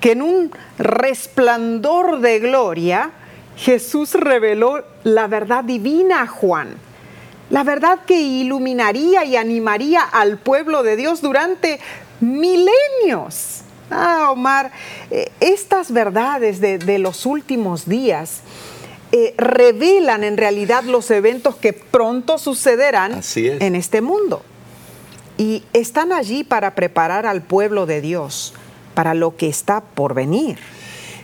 que 0.00 0.12
en 0.12 0.22
un 0.22 0.50
resplandor 0.78 2.20
de 2.20 2.38
gloria 2.40 3.12
Jesús 3.56 4.14
reveló 4.14 4.82
la 5.04 5.26
verdad 5.26 5.64
divina 5.64 6.22
a 6.22 6.26
Juan, 6.26 6.76
la 7.50 7.64
verdad 7.64 8.00
que 8.06 8.20
iluminaría 8.20 9.24
y 9.24 9.36
animaría 9.36 10.02
al 10.02 10.38
pueblo 10.38 10.82
de 10.82 10.96
Dios 10.96 11.20
durante 11.20 11.80
milenios. 12.20 13.62
Ah, 13.90 14.28
Omar, 14.30 14.70
eh, 15.10 15.30
estas 15.40 15.92
verdades 15.92 16.60
de, 16.60 16.98
los 16.98 17.26
últimos 17.26 17.88
días 17.88 18.40
eh, 19.10 19.34
revelan 19.36 20.22
en 20.22 20.36
realidad 20.36 20.84
los 20.84 21.10
eventos 21.10 21.56
que 21.56 21.72
pronto 21.72 22.38
sucederán 22.38 23.20
en 23.34 23.74
este 23.74 24.00
mundo. 24.00 24.42
Y 25.36 25.64
están 25.72 26.12
allí 26.12 26.44
para 26.44 26.76
preparar 26.76 27.26
al 27.26 27.42
pueblo 27.42 27.84
de 27.86 28.00
Dios 28.00 28.54
para 28.94 29.14
lo 29.14 29.36
que 29.36 29.48
está 29.48 29.80
por 29.80 30.14
venir. 30.14 30.58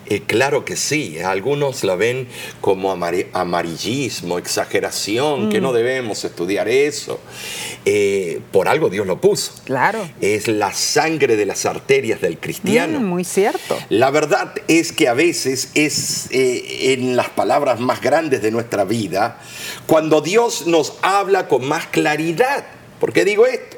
Eh, 0.09 0.23
claro 0.25 0.65
que 0.65 0.77
sí, 0.77 1.19
algunos 1.19 1.83
la 1.83 1.97
ven 1.97 2.29
como 2.61 2.93
amarillismo, 2.93 4.39
exageración, 4.39 5.51
que 5.51 5.61
no 5.61 5.73
mm. 5.73 5.75
debemos 5.75 6.25
estudiar 6.25 6.69
eso. 6.69 7.19
Eh, 7.85 8.41
por 8.53 8.69
algo 8.69 8.89
Dios 8.89 9.07
lo 9.07 9.21
puso. 9.21 9.53
Claro. 9.65 10.09
Es 10.21 10.47
la 10.47 10.73
sangre 10.73 11.37
de 11.37 11.45
las 11.45 11.67
arterias 11.67 12.21
del 12.21 12.39
cristiano. 12.39 13.01
Mm, 13.01 13.05
muy 13.05 13.25
cierto. 13.25 13.77
La 13.89 14.11
verdad 14.11 14.55
es 14.69 14.93
que 14.93 15.09
a 15.09 15.15
veces 15.15 15.71
es 15.75 16.29
eh, 16.31 16.93
en 16.93 17.17
las 17.17 17.31
palabras 17.31 17.81
más 17.81 18.01
grandes 18.01 18.43
de 18.43 18.53
nuestra 18.53 18.85
vida 18.85 19.41
cuando 19.87 20.21
Dios 20.21 20.69
nos 20.69 20.95
habla 21.03 21.49
con 21.49 21.67
más 21.67 21.87
claridad. 21.87 22.65
¿Por 23.01 23.13
qué 23.13 23.25
digo 23.25 23.45
esto? 23.47 23.77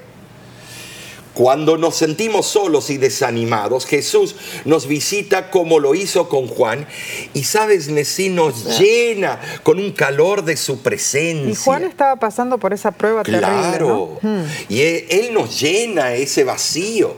Cuando 1.39 1.79
nos 1.79 1.95
sentimos 1.95 2.49
solos 2.49 2.91
y 2.91 2.97
desanimados, 2.97 3.87
Jesús 3.87 4.35
nos 4.65 4.89
visita 4.89 5.53
como 5.53 5.79
lo 5.79 5.95
hizo 5.95 6.29
con 6.29 6.49
Juan 6.49 6.85
y 7.33 7.45
sabes, 7.45 7.87
Nesí 7.87 8.29
nos 8.29 8.81
llena 8.81 9.39
con 9.63 9.79
un 9.79 9.93
calor 9.93 10.45
de 10.45 10.57
su 10.57 10.83
presencia. 10.83 11.53
Y 11.53 11.55
Juan 11.55 11.85
estaba 11.85 12.17
pasando 12.17 12.59
por 12.59 12.73
esa 12.75 12.91
prueba 12.91 13.23
claro. 13.23 13.47
terrible. 13.47 13.79
Claro. 13.79 14.19
Hmm. 14.21 14.43
Y 14.69 14.81
él 14.81 15.31
nos 15.33 15.61
llena 15.61 16.13
ese 16.15 16.43
vacío. 16.43 17.15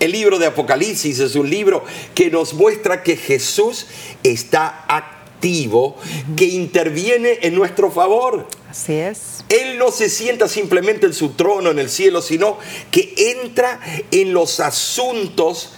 El 0.00 0.10
libro 0.10 0.40
de 0.40 0.46
Apocalipsis 0.46 1.20
es 1.20 1.36
un 1.36 1.48
libro 1.48 1.84
que 2.12 2.32
nos 2.32 2.54
muestra 2.54 3.04
que 3.04 3.16
Jesús 3.16 3.86
está 4.24 4.84
activo, 4.88 5.23
que 6.36 6.44
interviene 6.44 7.38
en 7.42 7.54
nuestro 7.54 7.90
favor. 7.90 8.46
Así 8.70 8.94
es. 8.94 9.44
Él 9.48 9.78
no 9.78 9.90
se 9.90 10.08
sienta 10.08 10.48
simplemente 10.48 11.06
en 11.06 11.14
su 11.14 11.30
trono 11.30 11.70
en 11.70 11.78
el 11.78 11.90
cielo, 11.90 12.22
sino 12.22 12.58
que 12.90 13.14
entra 13.16 13.80
en 14.10 14.32
los 14.32 14.60
asuntos 14.60 15.72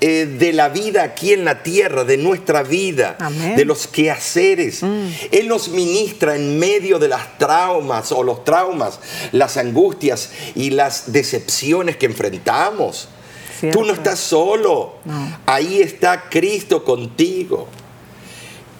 eh, 0.00 0.26
de 0.26 0.52
la 0.52 0.68
vida 0.68 1.04
aquí 1.04 1.32
en 1.32 1.44
la 1.44 1.62
tierra, 1.62 2.04
de 2.04 2.16
nuestra 2.16 2.62
vida, 2.62 3.16
Amén. 3.20 3.54
de 3.54 3.64
los 3.64 3.86
quehaceres. 3.86 4.82
Él 5.30 5.46
nos 5.46 5.68
ministra 5.68 6.34
en 6.34 6.58
medio 6.58 6.98
de 6.98 7.08
las 7.08 7.38
traumas 7.38 8.10
o 8.10 8.24
los 8.24 8.44
traumas, 8.44 8.98
las 9.30 9.56
angustias 9.56 10.30
y 10.56 10.70
las 10.70 11.12
decepciones 11.12 11.96
que 11.96 12.06
enfrentamos. 12.06 13.08
Cierto. 13.60 13.78
Tú 13.78 13.84
no 13.84 13.92
estás 13.92 14.18
solo. 14.18 14.94
No. 15.04 15.38
Ahí 15.46 15.80
está 15.80 16.28
Cristo 16.28 16.82
contigo. 16.82 17.68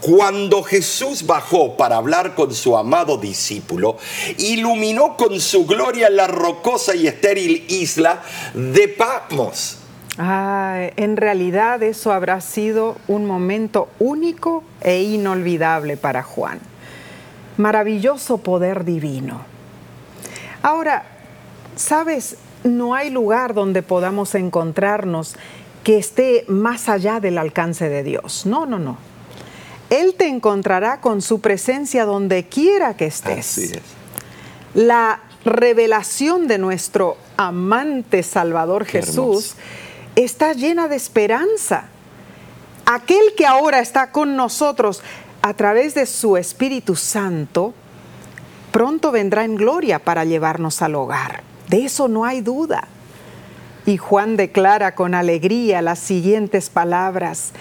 Cuando 0.02 0.64
Jesús 0.64 1.25
bajó 1.25 1.76
para 1.76 1.97
hablar 1.97 2.35
con 2.35 2.52
su 2.52 2.76
amado 2.76 3.18
discípulo, 3.18 3.99
iluminó 4.37 5.16
con 5.16 5.38
su 5.38 5.64
gloria 5.64 6.11
la 6.11 6.26
rocosa 6.26 6.97
y 6.97 7.06
estéril 7.06 7.64
isla 7.68 8.21
de 8.52 8.88
Patmos. 8.88 9.78
Ah, 10.18 10.88
en 10.97 11.16
realidad 11.16 11.85
eso 11.85 12.11
habrá 12.11 12.40
sido 12.40 12.97
un 13.06 13.26
momento 13.26 13.90
único 14.00 14.64
e 14.80 15.02
inolvidable 15.02 15.97
para 15.97 16.25
Juan. 16.25 16.59
Maravilloso 17.56 18.38
poder 18.38 18.85
divino. 18.85 19.42
Ahora, 20.62 21.04
sabes, 21.76 22.38
no 22.64 22.97
hay 22.97 23.11
lugar 23.11 23.54
donde 23.54 23.82
podamos 23.82 24.35
encontrarnos 24.35 25.37
que 25.85 25.97
esté 25.99 26.44
más 26.49 26.88
allá 26.88 27.21
del 27.21 27.38
alcance 27.38 27.88
de 27.88 28.02
Dios. 28.02 28.47
No, 28.47 28.66
no, 28.66 28.80
no. 28.80 29.12
Él 29.92 30.14
te 30.16 30.26
encontrará 30.26 31.02
con 31.02 31.20
su 31.20 31.42
presencia 31.42 32.06
donde 32.06 32.49
quiera 32.49 32.96
que 32.96 33.04
estés 33.04 33.38
Así 33.38 33.64
es. 33.64 33.82
la 34.72 35.20
revelación 35.44 36.49
de 36.49 36.56
nuestro 36.56 37.18
amante 37.37 38.22
Salvador 38.22 38.87
Qué 38.87 39.02
Jesús 39.02 39.54
está 40.16 40.54
llena 40.54 40.88
de 40.88 40.96
esperanza. 40.96 41.84
Aquel 42.87 43.34
que 43.37 43.44
ahora 43.44 43.80
está 43.80 44.12
con 44.12 44.34
nosotros 44.34 45.02
a 45.42 45.52
través 45.54 45.94
de 45.94 46.06
su 46.06 46.38
Espíritu 46.38 46.96
Santo, 46.96 47.75
pronto 48.70 49.12
vendrá 49.12 49.44
en 49.44 49.56
gloria 49.56 49.99
para 49.99 50.25
llevarnos 50.25 50.80
al 50.80 50.94
hogar. 50.94 51.42
De 51.68 51.84
eso 51.84 52.08
no 52.08 52.25
hay 52.25 52.40
duda. 52.40 52.88
Y 53.84 53.99
Juan 53.99 54.37
declara 54.37 54.94
con 54.94 55.14
alegría 55.14 55.82
las 55.82 55.99
siguientes 55.99 56.70
palabras. 56.70 57.52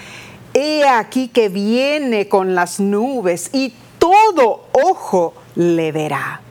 He 0.53 0.87
aquí 0.87 1.29
que 1.29 1.49
viene 1.49 2.27
con 2.27 2.55
las 2.55 2.79
nubes 2.79 3.49
y 3.53 3.73
todo 3.99 4.67
ojo 4.73 5.33
le 5.55 5.91
verá. 5.91 6.41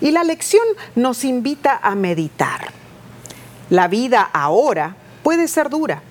Y 0.00 0.10
la 0.10 0.24
lección 0.24 0.64
nos 0.94 1.24
invita 1.24 1.78
a 1.82 1.94
meditar. 1.94 2.70
La 3.70 3.88
vida 3.88 4.28
ahora 4.32 4.96
puede 5.22 5.48
ser 5.48 5.70
dura, 5.70 6.02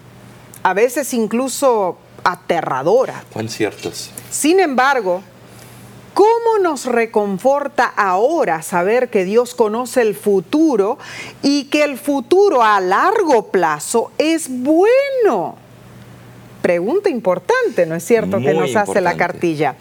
a 0.63 0.73
veces 0.73 1.13
incluso 1.13 1.97
aterradora. 2.23 3.23
Cuán 3.31 3.49
ciertos. 3.49 4.09
Sin 4.29 4.59
embargo, 4.59 5.21
¿cómo 6.13 6.59
nos 6.61 6.85
reconforta 6.85 7.85
ahora 7.85 8.61
saber 8.61 9.09
que 9.09 9.25
Dios 9.25 9.55
conoce 9.55 10.01
el 10.01 10.15
futuro 10.15 10.97
y 11.41 11.65
que 11.65 11.83
el 11.83 11.97
futuro 11.97 12.63
a 12.63 12.79
largo 12.79 13.47
plazo 13.51 14.11
es 14.17 14.47
bueno? 14.49 15.60
Pregunta 16.61 17.09
importante, 17.09 17.85
¿no 17.85 17.95
es 17.95 18.03
cierto? 18.03 18.39
que 18.39 18.53
nos 18.53 18.75
hace 18.75 19.01
la 19.01 19.15
cartilla. 19.17 19.75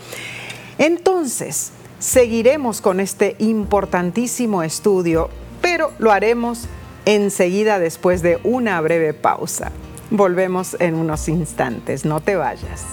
Entonces, 0.79 1.73
seguiremos 1.99 2.81
con 2.81 3.01
este 3.01 3.37
importantísimo 3.39 4.63
estudio, 4.63 5.29
pero 5.61 5.93
lo 5.99 6.11
haremos 6.11 6.67
enseguida 7.05 7.79
después 7.79 8.23
de 8.23 8.39
una 8.45 8.81
breve 8.81 9.15
pausa. 9.15 9.73
Volvemos 10.11 10.77
en 10.81 10.95
unos 10.95 11.29
instantes, 11.29 12.05
no 12.05 12.21
te 12.21 12.37
vayas. 12.37 12.85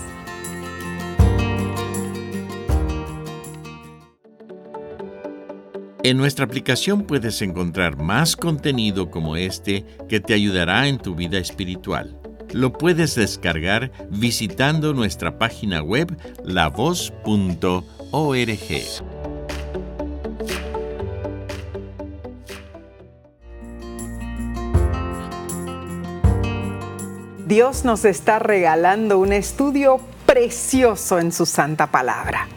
En 6.03 6.15
nuestra 6.15 6.45
aplicación 6.45 7.03
puedes 7.03 7.41
encontrar 7.41 7.97
más 7.97 8.37
contenido 8.37 9.11
como 9.11 9.35
este 9.35 9.83
que 10.07 10.21
te 10.21 10.33
ayudará 10.33 10.87
en 10.87 10.99
tu 10.99 11.15
vida 11.15 11.37
espiritual. 11.37 12.16
Lo 12.53 12.73
puedes 12.73 13.15
descargar 13.15 13.91
visitando 14.09 14.93
nuestra 14.93 15.37
página 15.37 15.81
web 15.81 16.17
lavoz.org. 16.43 17.83
Dios 27.45 27.85
nos 27.85 28.03
está 28.03 28.39
regalando 28.39 29.19
un 29.19 29.31
estudio 29.31 30.01
precioso 30.25 31.17
en 31.19 31.31
su 31.31 31.45
santa 31.45 31.87
palabra. 31.87 32.47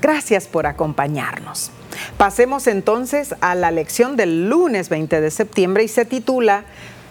Gracias 0.00 0.46
por 0.46 0.66
acompañarnos. 0.66 1.70
Pasemos 2.18 2.66
entonces 2.66 3.34
a 3.40 3.54
la 3.54 3.70
lección 3.70 4.16
del 4.16 4.48
lunes 4.48 4.90
20 4.90 5.20
de 5.20 5.30
septiembre 5.30 5.84
y 5.84 5.88
se 5.88 6.04
titula 6.04 6.64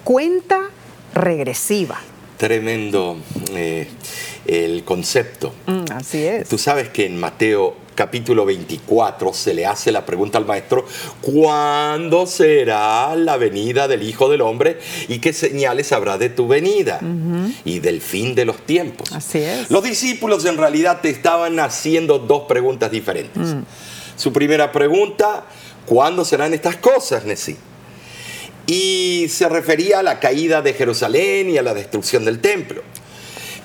Cuenta 0.04 0.70
regresiva. 1.16 1.98
Tremendo 2.38 3.18
eh, 3.54 3.88
el 4.46 4.84
concepto. 4.84 5.54
Mm, 5.66 5.92
así 5.92 6.24
es. 6.24 6.50
Tú 6.50 6.58
sabes 6.58 6.90
que 6.90 7.06
en 7.06 7.20
Mateo 7.20 7.86
capítulo 7.96 8.46
24 8.46 9.34
se 9.34 9.54
le 9.54 9.66
hace 9.66 9.92
la 9.92 10.06
pregunta 10.06 10.38
al 10.38 10.46
maestro, 10.46 10.86
¿cuándo 11.22 12.28
será 12.28 13.16
la 13.16 13.38
venida 13.38 13.88
del 13.88 14.04
Hijo 14.04 14.30
del 14.30 14.42
Hombre 14.42 14.80
y 15.08 15.20
qué 15.20 15.34
señales 15.34 15.92
habrá 15.94 16.18
de 16.18 16.30
tu 16.30 16.48
venida 16.48 17.00
y 17.64 17.80
del 17.80 18.02
fin 18.02 18.36
de 18.36 18.46
los 18.46 18.58
tiempos? 18.66 19.12
Así 19.14 19.40
es. 19.40 19.72
Los 19.72 19.84
discípulos 19.84 20.46
en 20.46 20.58
realidad 20.58 21.00
te 21.02 21.10
estaban 21.10 21.60
haciendo 21.60 22.20
dos 22.20 22.44
preguntas 22.44 22.92
diferentes. 22.92 23.56
Su 24.18 24.32
primera 24.32 24.72
pregunta, 24.72 25.46
¿cuándo 25.86 26.24
serán 26.26 26.54
estas 26.54 26.76
cosas, 26.76 27.26
Nesí? 27.26 27.58
Y 28.68 29.28
se 29.30 29.48
refería 29.50 30.00
a 30.00 30.04
la 30.04 30.20
caída 30.20 30.62
de 30.62 30.74
Jerusalén 30.74 31.50
y 31.50 31.58
a 31.58 31.62
la 31.62 31.74
destrucción 31.74 32.26
del 32.26 32.40
templo. 32.40 32.84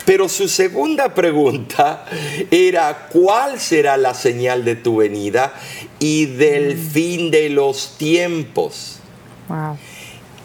Pero 0.04 0.28
su 0.28 0.48
segunda 0.48 1.14
pregunta 1.14 2.04
era, 2.50 3.08
¿cuál 3.12 3.60
será 3.60 3.96
la 3.96 4.14
señal 4.14 4.64
de 4.64 4.76
tu 4.76 4.96
venida 4.96 5.54
y 5.98 6.26
del 6.26 6.76
fin 6.76 7.30
de 7.30 7.50
los 7.50 7.96
tiempos? 7.96 8.98
Wow. 9.48 9.78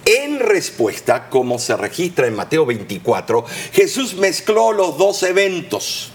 En 0.06 0.40
respuesta, 0.40 1.30
como 1.30 1.58
se 1.58 1.76
registra 1.76 2.28
en 2.28 2.36
Mateo 2.36 2.66
24, 2.68 3.44
Jesús 3.72 4.14
mezcló 4.14 4.72
los 4.72 5.00
dos 5.00 5.24
eventos, 5.24 6.12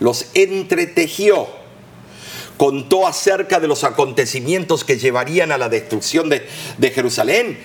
los 0.00 0.26
entretejió, 0.34 1.59
contó 2.60 3.06
acerca 3.06 3.58
de 3.58 3.68
los 3.68 3.84
acontecimientos 3.84 4.84
que 4.84 4.98
llevarían 4.98 5.50
a 5.50 5.56
la 5.56 5.70
destrucción 5.70 6.28
de, 6.28 6.46
Jerusalén 6.90 7.58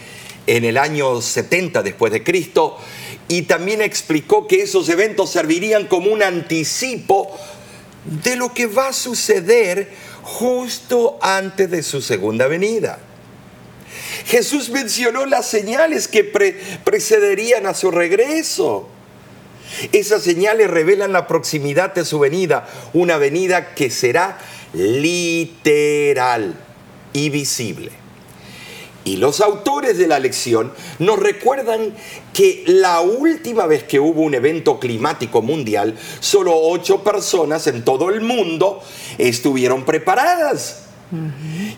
en 0.48 0.64
el 0.64 0.78
año 0.78 1.22
70 1.22 1.84
después 1.84 2.14
de 2.14 2.24
Cristo 2.24 2.78
y 3.28 3.42
también 3.42 3.82
explicó 3.82 4.48
que 4.48 4.62
esos 4.62 4.88
eventos 4.88 5.32
servirían 5.32 5.88
como 5.88 6.14
un 6.14 6.24
anticipo 6.24 7.38
de 8.24 8.38
lo 8.38 8.54
que 8.54 8.68
va 8.68 8.88
a 8.88 8.94
suceder 8.94 9.90
justo 10.24 11.20
antes 11.22 11.70
de 11.70 11.84
su 11.84 12.02
segunda 12.02 12.48
venida. 12.48 13.00
Jesús 14.28 14.70
mencionó 14.70 15.26
las 15.26 15.46
señales 15.46 16.08
que 16.08 16.24
pre- 16.24 16.58
precederían 16.86 17.66
a 17.66 17.74
su 17.74 17.92
regreso. 17.92 18.88
Esas 19.92 20.24
señales 20.24 20.70
revelan 20.70 21.12
la 21.12 21.28
proximidad 21.28 21.94
de 21.94 22.06
su 22.06 22.18
venida, 22.18 22.70
una 22.94 23.18
venida 23.18 23.76
que 23.76 23.90
será 23.90 24.38
literal 24.76 26.56
y 27.14 27.30
visible. 27.30 27.92
Y 29.06 29.18
los 29.18 29.40
autores 29.40 30.00
de 30.00 30.08
la 30.08 30.20
lección 30.20 30.74
nos 30.98 31.20
recuerdan 31.20 31.94
que 32.34 32.64
la 32.66 33.02
última 33.02 33.68
vez 33.68 33.84
que 33.84 34.00
hubo 34.00 34.22
un 34.22 34.34
evento 34.34 34.80
climático 34.80 35.44
mundial, 35.44 35.96
solo 36.20 36.54
ocho 36.56 37.04
personas 37.04 37.68
en 37.68 37.86
todo 37.86 38.10
el 38.10 38.22
mundo 38.22 38.82
estuvieron 39.20 39.86
preparadas. 39.86 40.85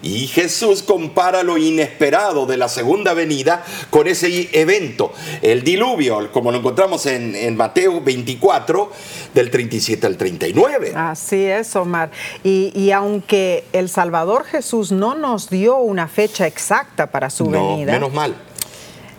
Y 0.02 0.28
Jesús 0.28 0.84
compara 0.84 1.44
lo 1.44 1.58
inesperado 1.58 2.46
de 2.46 2.58
la 2.58 2.70
segunda 2.70 3.14
venida 3.14 3.64
con 3.90 4.08
ese 4.08 4.50
evento, 4.54 5.12
el 5.42 5.64
diluvio, 5.64 6.32
como 6.32 6.52
lo 6.52 6.60
encontramos 6.60 7.06
en, 7.06 7.36
en 7.36 7.56
Mateo 7.56 8.02
24, 8.02 8.92
del 9.34 9.52
37 9.52 10.08
al 10.08 10.18
39. 10.18 10.94
Así 10.96 11.44
es, 11.44 11.76
Omar. 11.76 12.12
Y, 12.44 12.72
y 12.74 12.92
aunque 12.92 13.66
el 13.74 13.90
Salvador 13.90 14.46
Jesús 14.46 14.92
no 14.92 15.16
nos 15.16 15.50
dio 15.50 15.78
una 15.78 16.08
fecha 16.08 16.48
exacta 16.48 17.08
para 17.08 17.30
su 17.30 17.50
no, 17.50 17.70
venida, 17.70 17.92
menos 17.94 18.14
mal. 18.14 18.36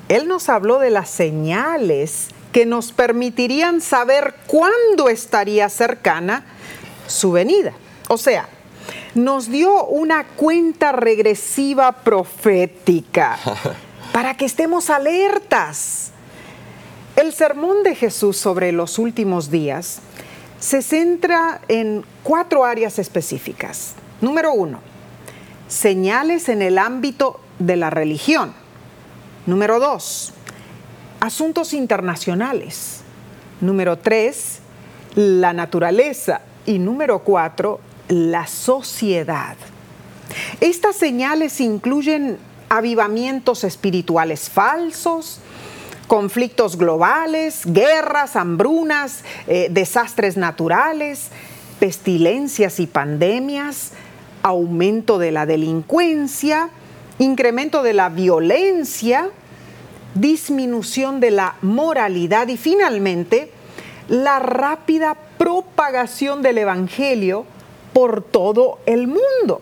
Él 0.08 0.26
nos 0.26 0.48
habló 0.48 0.78
de 0.78 0.90
las 0.90 1.10
señales 1.10 2.28
que 2.52 2.64
nos 2.64 2.92
permitirían 2.92 3.80
saber 3.80 4.34
cuándo 4.46 5.08
estaría 5.08 5.68
cercana 5.68 6.44
su 7.06 7.32
venida. 7.32 7.74
O 8.08 8.16
sea, 8.16 8.48
nos 9.14 9.50
dio 9.50 9.84
una 9.86 10.24
cuenta 10.24 10.92
regresiva 10.92 11.92
profética 11.92 13.38
para 14.12 14.36
que 14.36 14.44
estemos 14.44 14.90
alertas. 14.90 16.12
El 17.16 17.32
sermón 17.32 17.82
de 17.82 17.94
Jesús 17.94 18.36
sobre 18.36 18.70
los 18.72 18.98
últimos 18.98 19.50
días 19.50 20.00
se 20.60 20.82
centra 20.82 21.60
en 21.68 22.04
cuatro 22.22 22.64
áreas 22.64 22.98
específicas. 22.98 23.94
Número 24.20 24.52
uno, 24.52 24.80
señales 25.68 26.48
en 26.48 26.62
el 26.62 26.78
ámbito 26.78 27.40
de 27.58 27.76
la 27.76 27.90
religión. 27.90 28.52
Número 29.46 29.80
dos, 29.80 30.32
asuntos 31.20 31.72
internacionales. 31.72 33.00
Número 33.60 33.98
tres, 33.98 34.60
la 35.14 35.52
naturaleza. 35.52 36.42
Y 36.66 36.78
número 36.78 37.20
cuatro, 37.20 37.80
la 38.08 38.46
sociedad. 38.46 39.56
Estas 40.60 40.96
señales 40.96 41.60
incluyen 41.60 42.38
avivamientos 42.68 43.64
espirituales 43.64 44.50
falsos, 44.50 45.40
conflictos 46.06 46.76
globales, 46.76 47.62
guerras, 47.64 48.36
hambrunas, 48.36 49.24
eh, 49.46 49.68
desastres 49.70 50.36
naturales, 50.36 51.28
pestilencias 51.78 52.80
y 52.80 52.86
pandemias, 52.86 53.92
aumento 54.42 55.18
de 55.18 55.32
la 55.32 55.46
delincuencia, 55.46 56.70
incremento 57.18 57.82
de 57.82 57.94
la 57.94 58.08
violencia, 58.08 59.30
disminución 60.14 61.20
de 61.20 61.30
la 61.30 61.56
moralidad 61.62 62.48
y 62.48 62.56
finalmente 62.56 63.52
la 64.08 64.38
rápida 64.38 65.16
propagación 65.36 66.42
del 66.42 66.58
Evangelio 66.58 67.44
por 67.98 68.22
todo 68.22 68.78
el 68.86 69.08
mundo. 69.08 69.60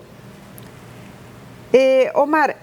Eh, 1.73 2.11
Omar, 2.15 2.59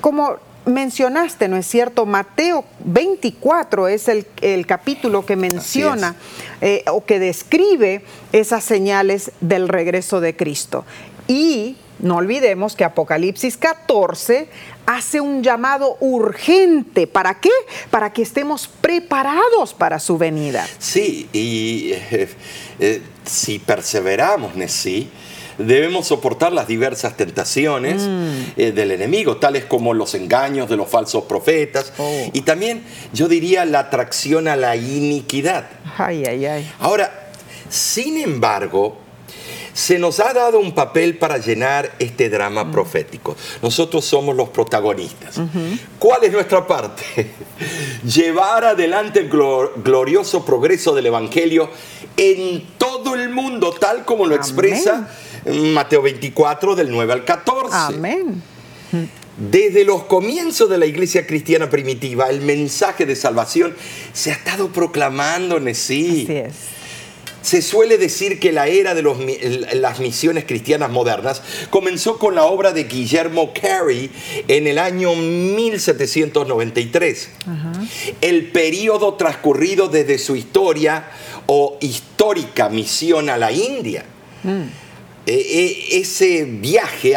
como 0.00 0.36
mencionaste, 0.64 1.48
¿no 1.48 1.58
es 1.58 1.66
cierto? 1.66 2.06
Mateo 2.06 2.64
24 2.80 3.88
es 3.88 4.08
el, 4.08 4.26
capítulo 4.66 5.26
que 5.26 5.36
menciona 5.36 6.16
eh, 6.62 6.82
o 6.90 7.04
que 7.04 7.18
describe 7.18 8.06
esas 8.32 8.64
señales 8.64 9.32
del 9.42 9.68
regreso 9.68 10.22
de 10.22 10.34
Cristo. 10.34 10.86
Y 11.26 11.76
no 11.98 12.16
olvidemos 12.16 12.74
que 12.74 12.84
Apocalipsis 12.84 13.58
14 13.58 14.48
hace 14.88 15.20
un 15.20 15.42
llamado 15.42 15.98
urgente. 16.00 17.06
¿Para 17.06 17.40
qué? 17.40 17.50
Para 17.90 18.10
que 18.10 18.22
estemos 18.22 18.68
preparados 18.68 19.74
para 19.74 20.00
su 20.00 20.16
venida. 20.16 20.66
Sí, 20.78 21.28
y 21.30 21.92
eh, 21.92 22.28
eh, 22.80 23.02
si 23.24 23.58
perseveramos, 23.58 24.52
sí 24.68 25.10
debemos 25.58 26.06
soportar 26.06 26.52
las 26.52 26.68
diversas 26.68 27.16
tentaciones 27.16 28.02
mm. 28.02 28.52
eh, 28.56 28.72
del 28.72 28.92
enemigo, 28.92 29.36
tales 29.36 29.64
como 29.64 29.92
los 29.92 30.14
engaños 30.14 30.70
de 30.70 30.76
los 30.76 30.88
falsos 30.88 31.24
profetas 31.24 31.92
oh. 31.98 32.30
y 32.32 32.42
también, 32.42 32.84
yo 33.12 33.28
diría, 33.28 33.64
la 33.64 33.80
atracción 33.80 34.48
a 34.48 34.56
la 34.56 34.76
iniquidad. 34.76 35.68
Ay, 35.98 36.24
ay, 36.24 36.46
ay. 36.46 36.72
Ahora, 36.78 37.30
sin 37.68 38.18
embargo, 38.18 38.96
se 39.78 39.96
nos 39.96 40.18
ha 40.18 40.32
dado 40.32 40.58
un 40.58 40.72
papel 40.72 41.18
para 41.18 41.38
llenar 41.38 41.94
este 42.00 42.28
drama 42.28 42.64
mm. 42.64 42.72
profético. 42.72 43.36
Nosotros 43.62 44.04
somos 44.04 44.34
los 44.34 44.48
protagonistas. 44.48 45.36
¿Cuál 46.00 46.24
es 46.24 46.32
nuestra 46.32 46.66
parte? 46.66 47.30
Llevar 48.04 48.64
adelante 48.64 49.20
el 49.20 49.28
glorioso 49.28 50.44
progreso 50.44 50.96
del 50.96 51.06
Evangelio 51.06 51.70
en 52.16 52.66
todo 52.76 53.14
el 53.14 53.30
mundo, 53.30 53.72
tal 53.72 54.04
como 54.04 54.26
lo 54.26 54.34
expresa 54.34 55.08
Mateo 55.46 56.02
24 56.02 56.74
del 56.74 56.90
9 56.90 57.12
al 57.12 57.24
14. 57.24 57.76
Amén. 57.76 58.42
Desde 59.36 59.84
los 59.84 60.02
comienzos 60.02 60.68
de 60.68 60.78
la 60.78 60.86
iglesia 60.86 61.24
cristiana 61.24 61.70
primitiva, 61.70 62.28
el 62.30 62.40
mensaje 62.40 63.06
de 63.06 63.14
salvación 63.14 63.76
se 64.12 64.32
ha 64.32 64.34
estado 64.34 64.72
proclamando 64.72 65.56
en 65.56 65.72
sí. 65.76 66.24
Así 66.24 66.36
es. 66.36 66.77
Se 67.42 67.62
suele 67.62 67.96
decir 67.98 68.40
que 68.40 68.50
la 68.52 68.66
era 68.66 68.94
de 68.94 69.02
las 69.74 70.00
misiones 70.00 70.44
cristianas 70.44 70.90
modernas 70.90 71.42
comenzó 71.70 72.18
con 72.18 72.34
la 72.34 72.44
obra 72.44 72.72
de 72.72 72.84
Guillermo 72.84 73.52
Carey 73.52 74.10
en 74.48 74.66
el 74.66 74.78
año 74.78 75.14
1793. 75.14 77.30
El 78.20 78.50
periodo 78.50 79.14
transcurrido 79.14 79.88
desde 79.88 80.18
su 80.18 80.36
historia 80.36 81.10
o 81.46 81.78
histórica 81.80 82.68
misión 82.68 83.30
a 83.30 83.38
la 83.38 83.52
India. 83.52 84.04
Mm. 84.42 84.64
Eh, 85.28 85.36
eh, 85.36 86.00
ese 86.00 86.44
viaje 86.44 87.14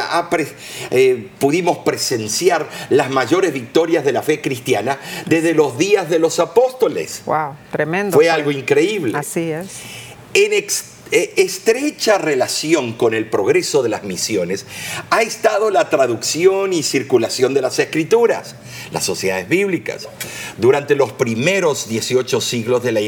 eh, 0.89 1.29
pudimos 1.39 1.77
presenciar 1.77 2.67
las 2.89 3.09
mayores 3.09 3.53
victorias 3.53 4.03
de 4.03 4.11
la 4.11 4.21
fe 4.21 4.41
cristiana 4.41 4.99
desde 5.27 5.53
los 5.53 5.77
días 5.77 6.09
de 6.09 6.19
los 6.19 6.41
apóstoles. 6.41 7.21
Wow, 7.25 7.55
tremendo. 7.71 8.13
Fue 8.13 8.29
algo 8.29 8.51
increíble. 8.51 9.17
Así 9.17 9.51
es. 9.51 9.69
En 10.33 10.53
estrecha 11.35 12.17
relación 12.17 12.93
con 12.93 13.13
el 13.13 13.29
progreso 13.29 13.83
de 13.83 13.89
las 13.89 14.03
misiones 14.03 14.65
ha 15.09 15.23
estado 15.23 15.69
la 15.69 15.89
traducción 15.89 16.71
y 16.71 16.83
circulación 16.83 17.53
de 17.53 17.61
las 17.61 17.79
escrituras, 17.79 18.55
las 18.91 19.03
sociedades 19.03 19.49
bíblicas. 19.49 20.07
Durante 20.57 20.95
los 20.95 21.11
primeros 21.11 21.89
18 21.89 22.39
siglos 22.39 22.81
de 22.81 22.93
la 22.93 23.01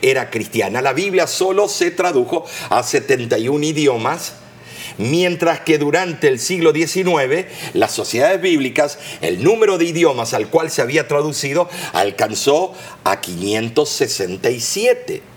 era 0.00 0.30
cristiana, 0.30 0.80
la 0.80 0.94
Biblia 0.94 1.26
solo 1.26 1.68
se 1.68 1.90
tradujo 1.90 2.46
a 2.70 2.82
71 2.82 3.62
idiomas 3.62 4.32
mientras 4.96 5.60
que 5.60 5.76
durante 5.76 6.28
el 6.28 6.38
siglo 6.38 6.72
XIX 6.72 7.44
las 7.74 7.92
sociedades 7.92 8.40
bíblicas, 8.40 8.98
el 9.20 9.44
número 9.44 9.76
de 9.76 9.84
idiomas 9.84 10.32
al 10.32 10.48
cual 10.48 10.70
se 10.70 10.80
había 10.80 11.08
traducido 11.08 11.68
alcanzó 11.92 12.72
a 13.04 13.20
567. 13.20 15.36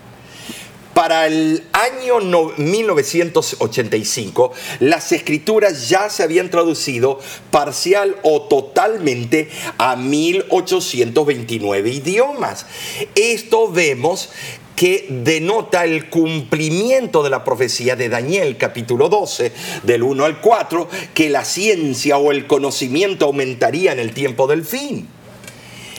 Para 0.93 1.25
el 1.25 1.63
año 1.71 2.19
1985, 2.57 4.51
las 4.81 5.13
escrituras 5.13 5.87
ya 5.87 6.09
se 6.09 6.23
habían 6.23 6.49
traducido 6.49 7.19
parcial 7.49 8.17
o 8.23 8.41
totalmente 8.41 9.49
a 9.77 9.95
1829 9.95 11.89
idiomas. 11.89 12.65
Esto 13.15 13.71
vemos 13.71 14.31
que 14.75 15.05
denota 15.09 15.85
el 15.85 16.09
cumplimiento 16.09 17.23
de 17.23 17.29
la 17.29 17.45
profecía 17.45 17.95
de 17.95 18.09
Daniel 18.09 18.57
capítulo 18.57 19.07
12 19.07 19.53
del 19.83 20.03
1 20.03 20.25
al 20.25 20.41
4, 20.41 20.89
que 21.13 21.29
la 21.29 21.45
ciencia 21.45 22.17
o 22.17 22.31
el 22.31 22.47
conocimiento 22.47 23.27
aumentaría 23.27 23.93
en 23.93 23.99
el 23.99 24.13
tiempo 24.13 24.45
del 24.47 24.65
fin 24.65 25.07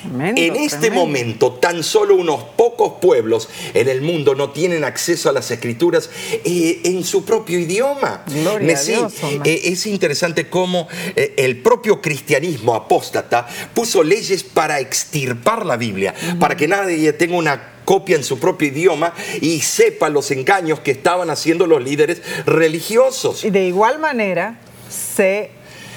en 0.05 0.57
este 0.57 0.91
momento, 0.91 1.53
tan 1.53 1.83
solo 1.83 2.17
unos 2.17 2.43
pocos 2.57 2.95
pueblos 3.01 3.49
en 3.75 3.89
el 3.89 4.03
mundo 4.03 4.35
no 4.35 4.51
tienen 4.51 4.85
acceso 4.85 5.29
a 5.29 5.33
las 5.33 5.51
escrituras 5.51 6.11
eh, 6.45 6.81
en 6.85 7.05
su 7.05 7.25
propio 7.25 7.59
idioma. 7.59 8.25
Eh, 9.45 9.61
es 9.65 9.87
interesante 9.87 10.49
cómo 10.49 10.89
eh, 11.17 11.35
el 11.37 11.61
propio 11.63 12.01
cristianismo 12.01 12.75
apóstata 12.75 13.47
puso 13.75 14.03
leyes 14.03 14.43
para 14.43 14.81
extirpar 14.81 15.67
la 15.67 15.77
Biblia, 15.77 16.15
para 16.39 16.57
que 16.57 16.69
nadie 16.69 17.13
tenga 17.13 17.37
una 17.37 17.73
copia 17.85 18.17
en 18.17 18.25
su 18.25 18.39
propio 18.39 18.69
idioma 18.69 19.13
y 19.41 19.61
sepa 19.61 20.09
los 20.09 20.31
engaños 20.31 20.81
que 20.81 20.93
estaban 20.93 21.31
haciendo 21.31 21.67
los 21.67 21.83
líderes 21.83 22.23
religiosos. 22.47 23.45
Y 23.45 23.51
de 23.51 23.67
igual 23.67 23.99
manera 23.99 24.59
se 24.89 25.51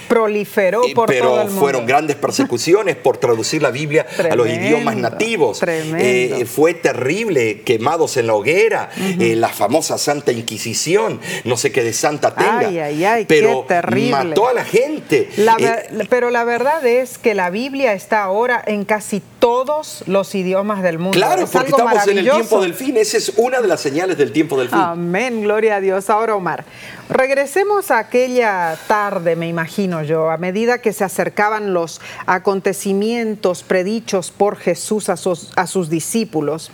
proliferó 0.08 0.82
por 0.94 1.08
pero 1.08 1.30
todo 1.30 1.42
el 1.42 1.48
mundo. 1.48 1.62
fueron 1.62 1.86
grandes 1.86 2.16
persecuciones 2.16 2.96
por 2.96 3.18
traducir 3.18 3.62
la 3.62 3.72
Biblia 3.72 4.06
a 4.30 4.36
los 4.36 4.48
idiomas 4.48 4.96
nativos. 4.96 5.62
Eh, 5.66 6.46
fue 6.48 6.74
terrible, 6.74 7.62
quemados 7.62 8.18
en 8.18 8.28
la 8.28 8.34
hoguera, 8.34 8.90
eh, 9.20 9.36
la 9.36 9.50
famosa 9.50 9.98
Santa 9.98 10.32
Inquisición, 10.32 11.20
no 11.44 11.58
sé 11.58 11.72
qué 11.72 11.84
de 11.84 11.94
Santa 11.94 12.34
tenga, 12.36 12.68
ay, 12.68 12.80
ay, 12.80 13.06
ay, 13.06 13.26
pero 13.26 13.66
qué 13.68 13.76
terrible. 13.76 14.12
mató 14.12 14.48
a 14.48 14.54
la 14.54 14.66
gente. 14.66 15.30
Eh, 15.38 16.06
pero 16.10 16.30
la 16.30 16.44
verdad 16.44 16.86
es 16.86 17.18
que 17.18 17.34
la 17.34 17.50
Biblia 17.50 17.94
está 17.94 18.24
ahora 18.24 18.64
en 18.66 18.86
casi 18.86 19.22
todos 19.40 20.04
los 20.08 20.34
idiomas 20.36 20.82
del 20.82 21.00
mundo. 21.00 21.18
Claro, 21.18 21.46
porque 21.48 21.70
estamos 21.70 22.08
en 22.08 22.18
el 22.18 22.30
tiempo 22.30 22.62
del 22.62 22.74
fin, 22.74 22.98
esa 22.98 23.18
es 23.18 23.34
una 23.38 23.62
de 23.62 23.68
las 23.68 23.82
señales 23.82 24.18
del 24.18 24.32
tiempo 24.32 24.58
del 24.58 24.70
fin. 24.70 24.80
Amén, 24.80 25.42
gloria 25.42 25.76
a 25.76 25.82
Dios. 25.82 26.10
Ahora, 26.10 26.36
Omar, 26.36 26.66
regresemos 27.10 27.92
a 27.92 28.00
aquella 28.00 28.78
tarde, 28.88 29.36
me 29.36 29.48
imagino 29.48 29.95
yo, 30.04 30.30
a 30.32 30.38
medida 30.38 30.80
que 30.80 30.94
se 30.94 31.04
acercaban 31.04 31.74
los 31.74 32.02
acontecimientos 32.26 33.64
predichos 33.64 34.32
por 34.32 34.58
Jesús 34.58 35.10
a 35.10 35.18
sus, 35.18 35.90
discípulos, 35.90 36.72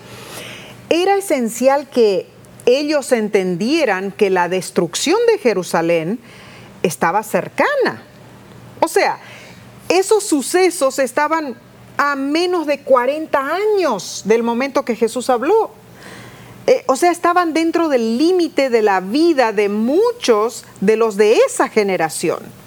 era 0.89 1.17
esencial 1.17 1.89
que 1.89 2.27
ellos 2.65 3.11
entendieran 3.11 4.11
que 4.11 4.29
la 4.29 4.49
destrucción 4.49 5.17
de 5.31 5.39
Jerusalén 5.39 6.19
estaba 6.83 7.23
cercana. 7.23 8.03
O 8.79 8.87
sea, 8.87 9.19
esos 9.89 10.23
sucesos 10.23 10.99
estaban 10.99 11.55
a 11.97 12.15
menos 12.15 12.65
de 12.65 12.79
40 12.81 13.39
años 13.39 14.23
del 14.25 14.43
momento 14.43 14.85
que 14.85 14.95
Jesús 14.95 15.29
habló. 15.29 15.71
Eh, 16.67 16.83
o 16.87 16.95
sea, 16.95 17.11
estaban 17.11 17.53
dentro 17.53 17.89
del 17.89 18.17
límite 18.17 18.69
de 18.69 18.81
la 18.81 18.99
vida 18.99 19.51
de 19.51 19.69
muchos 19.69 20.65
de 20.79 20.95
los 20.95 21.17
de 21.17 21.37
esa 21.37 21.69
generación. 21.69 22.60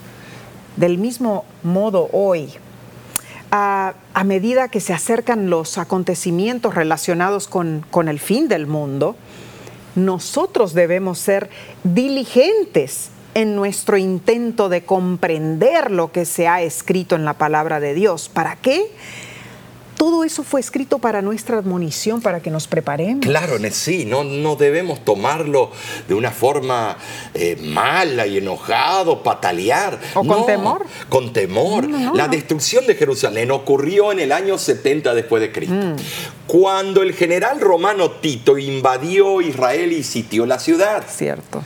Del 0.77 0.99
mismo 0.99 1.45
modo 1.63 2.09
hoy, 2.13 2.51
a, 3.51 3.95
medida 4.25 4.69
que 4.69 4.81
se 4.81 4.93
acercan 4.93 5.49
los 5.51 5.79
acontecimientos 5.79 6.75
relacionados 6.75 7.47
con, 7.47 7.85
con 7.91 8.09
el 8.09 8.19
fin 8.19 8.49
del 8.49 8.67
mundo, 8.67 9.15
nosotros 9.95 10.75
debemos 10.75 11.19
ser 11.19 11.51
diligentes 11.85 13.11
en 13.35 13.55
nuestro 13.55 13.97
intento 13.97 14.69
de 14.69 14.85
comprender 14.85 15.91
lo 15.91 16.11
que 16.13 16.25
se 16.25 16.49
ha 16.49 16.63
escrito 16.63 17.15
en 17.17 17.25
la 17.25 17.35
palabra 17.35 17.81
de 17.81 17.95
Dios. 17.95 18.29
¿Para 18.29 18.57
qué? 18.57 18.91
Todo 20.05 20.23
eso 20.23 20.43
fue 20.43 20.61
escrito 20.61 20.99
para 20.99 21.23
nuestra 21.23 21.57
admonición, 21.57 22.21
para 22.21 22.41
que 22.41 22.51
nos 22.51 22.67
preparemos. 22.67 23.25
Claro, 23.25 23.57
sí, 23.71 24.05
no, 24.05 24.23
no 24.23 24.55
debemos 24.55 25.03
tomarlo 25.03 25.71
de 26.07 26.13
una 26.13 26.31
forma 26.31 26.99
eh, 27.33 27.57
mala 27.63 28.27
y 28.27 28.37
enojado, 28.37 29.23
patalear. 29.23 29.99
¿O 30.13 30.23
con 30.23 30.45
temor? 30.45 30.85
Con 31.09 31.33
temor. 31.33 31.89
la 32.15 32.29
destrucción 32.29 32.87
de 32.87 32.97
Jerusalén 32.97 33.51
ocurrió 33.51 34.13
en 34.13 34.21
el 34.21 34.33
año 34.33 34.59
70 34.59 35.15
después 35.15 35.41
de 35.41 35.51
Cristo, 35.51 35.75
mm. 35.75 35.97
cuando 36.49 37.01
el 37.01 37.15
general 37.15 37.59
romano 37.63 38.11
Tito 38.11 38.59
invadió 38.59 39.41
Israel 39.41 39.91
y 39.91 40.03
sitió 40.03 40.45
la 40.45 40.59
ciudad. 40.59 41.03
Cierto. 41.09 41.63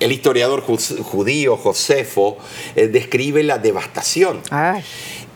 El 0.00 0.12
historiador 0.12 0.62
judío 0.62 1.56
Josefo 1.56 2.36
eh, 2.74 2.88
describe 2.88 3.42
la 3.42 3.58
devastación. 3.58 4.40
Ay. 4.50 4.82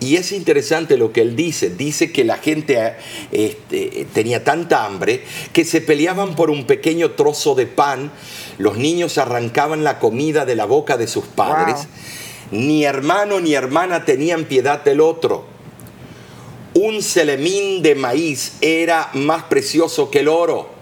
Y 0.01 0.17
es 0.17 0.33
interesante 0.33 0.97
lo 0.97 1.13
que 1.13 1.21
él 1.21 1.37
dice. 1.37 1.69
Dice 1.69 2.11
que 2.11 2.25
la 2.25 2.39
gente 2.39 2.95
este, 3.33 4.07
tenía 4.15 4.43
tanta 4.43 4.87
hambre 4.87 5.23
que 5.53 5.67
se 5.67 5.83
peleaban 5.83 6.35
por 6.35 6.51
un 6.51 6.65
pequeño 6.65 7.13
trozo 7.13 7.55
de 7.55 7.67
pan. 7.67 8.11
Los 8.57 8.79
niños 8.79 9.19
arrancaban 9.19 9.85
la 9.85 9.99
comida 9.99 10.47
de 10.47 10.57
la 10.57 10.65
boca 10.65 10.97
de 10.97 11.07
sus 11.07 11.27
padres. 11.27 11.87
Ni 12.51 12.85
hermano 12.85 13.41
ni 13.41 13.53
hermana 13.53 14.07
tenían 14.07 14.45
piedad 14.45 14.83
del 14.83 15.03
otro. 15.03 15.45
Un 16.73 17.03
celemín 17.03 17.83
de 17.83 17.95
maíz 17.95 18.55
era 18.63 19.11
más 19.13 19.45
precioso 19.45 20.11
que 20.11 20.21
el 20.21 20.29
oro 20.29 20.80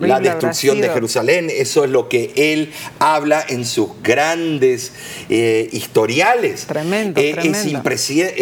la 0.00 0.20
destrucción 0.20 0.80
de 0.80 0.88
Jerusalén. 0.88 1.48
Eso 1.50 1.84
es 1.84 1.90
lo 1.90 2.08
que 2.08 2.32
él 2.36 2.72
habla 2.98 3.44
en 3.48 3.64
sus 3.64 3.90
grandes 4.02 4.92
eh, 5.28 5.68
historiales. 5.72 6.66
Tremendo, 6.66 7.20
eh, 7.20 7.36
Es 7.38 7.66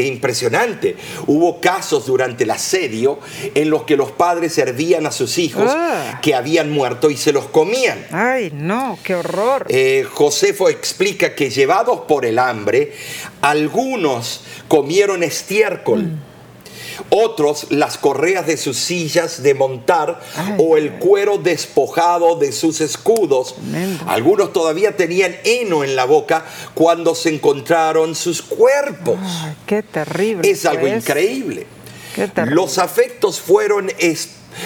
impresionante. 0.06 0.96
Hubo 1.26 1.60
casos 1.60 2.06
durante 2.06 2.44
el 2.44 2.50
asedio 2.50 3.18
en 3.54 3.70
los 3.70 3.84
que 3.84 3.96
los 3.96 4.10
padres 4.10 4.54
servían 4.54 5.06
a 5.06 5.12
sus 5.12 5.38
hijos 5.38 5.70
ah. 5.74 6.20
que 6.22 6.34
habían 6.34 6.70
muerto 6.70 7.10
y 7.10 7.16
se 7.16 7.32
los 7.32 7.48
comían. 7.48 8.06
Ay, 8.10 8.50
no, 8.54 8.98
qué 9.02 9.14
horror. 9.14 9.66
Eh, 9.68 10.06
Josefo 10.10 10.68
explica 10.68 11.34
que 11.34 11.50
llevados 11.50 12.00
por 12.08 12.24
el 12.24 12.38
hambre, 12.38 12.92
algunos 13.40 14.42
comieron 14.68 15.22
estiércol. 15.22 16.02
Mm 16.04 16.29
otros 17.10 17.66
las 17.70 17.98
correas 17.98 18.46
de 18.46 18.56
sus 18.56 18.76
sillas 18.76 19.42
de 19.42 19.54
montar 19.54 20.20
o 20.58 20.76
el 20.76 20.92
cuero 20.98 21.38
despojado 21.38 22.36
de 22.36 22.52
sus 22.52 22.80
escudos. 22.80 23.54
Algunos 24.06 24.52
todavía 24.52 24.96
tenían 24.96 25.36
heno 25.44 25.84
en 25.84 25.96
la 25.96 26.04
boca 26.04 26.44
cuando 26.74 27.14
se 27.14 27.30
encontraron 27.30 28.14
sus 28.14 28.42
cuerpos. 28.42 29.18
qué 29.66 29.82
terrible. 29.82 30.50
Es 30.50 30.66
algo 30.66 30.86
increíble. 30.86 31.66
Los 32.46 32.78
afectos 32.78 33.40
fueron 33.40 33.90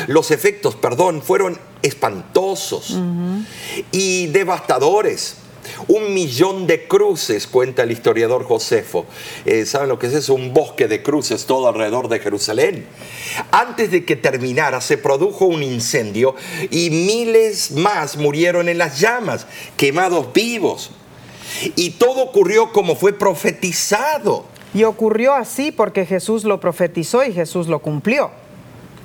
los 0.07 0.31
efectos, 0.31 0.75
perdón, 0.75 1.23
fueron 1.23 1.59
espantosos 1.83 2.97
y 3.93 4.27
devastadores. 4.29 5.37
Un 5.89 6.15
millón 6.15 6.67
de 6.67 6.87
cruces, 6.87 7.47
cuenta 7.47 7.83
el 7.83 7.91
historiador 7.91 8.45
Josefo. 8.45 9.07
Eh, 9.45 9.67
¿Saben 9.67 9.89
lo 9.89 9.99
que 9.99 10.07
es 10.07 10.15
eso? 10.15 10.35
Un 10.35 10.53
bosque 10.53 10.89
de 10.89 11.03
cruces 11.03 11.47
todo 11.47 11.69
alrededor 11.69 12.09
de 12.09 12.21
Jerusalén. 12.21 12.87
Antes 13.51 13.91
de 13.91 14.05
que 14.05 14.17
terminara, 14.17 14.81
se 14.81 14.99
produjo 14.99 15.47
un 15.47 15.63
incendio 15.63 16.35
y 16.71 16.91
miles 16.91 17.73
más 17.73 18.17
murieron 18.17 18.69
en 18.69 18.79
las 18.79 19.01
llamas, 19.01 19.47
quemados 19.77 20.33
vivos. 20.33 20.91
Y 21.77 21.91
todo 21.91 22.23
ocurrió 22.23 22.73
como 22.73 22.97
fue 22.97 23.13
profetizado. 23.13 24.47
Y 24.73 24.85
ocurrió 24.85 25.35
así 25.35 25.71
porque 25.71 26.05
Jesús 26.05 26.45
lo 26.45 26.59
profetizó 26.59 27.25
y 27.25 27.33
Jesús 27.33 27.69
lo 27.69 27.81
cumplió. 27.81 28.31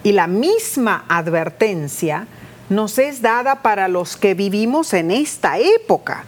Y 0.04 0.14
la 0.14 0.28
misma 0.28 1.06
advertencia 1.08 2.28
nos 2.70 2.98
es 2.98 3.22
dada 3.22 3.62
para 3.62 3.88
los 3.88 4.16
que 4.16 4.34
vivimos 4.34 4.94
en 4.94 5.12
esta 5.12 5.60
época. 5.60 6.26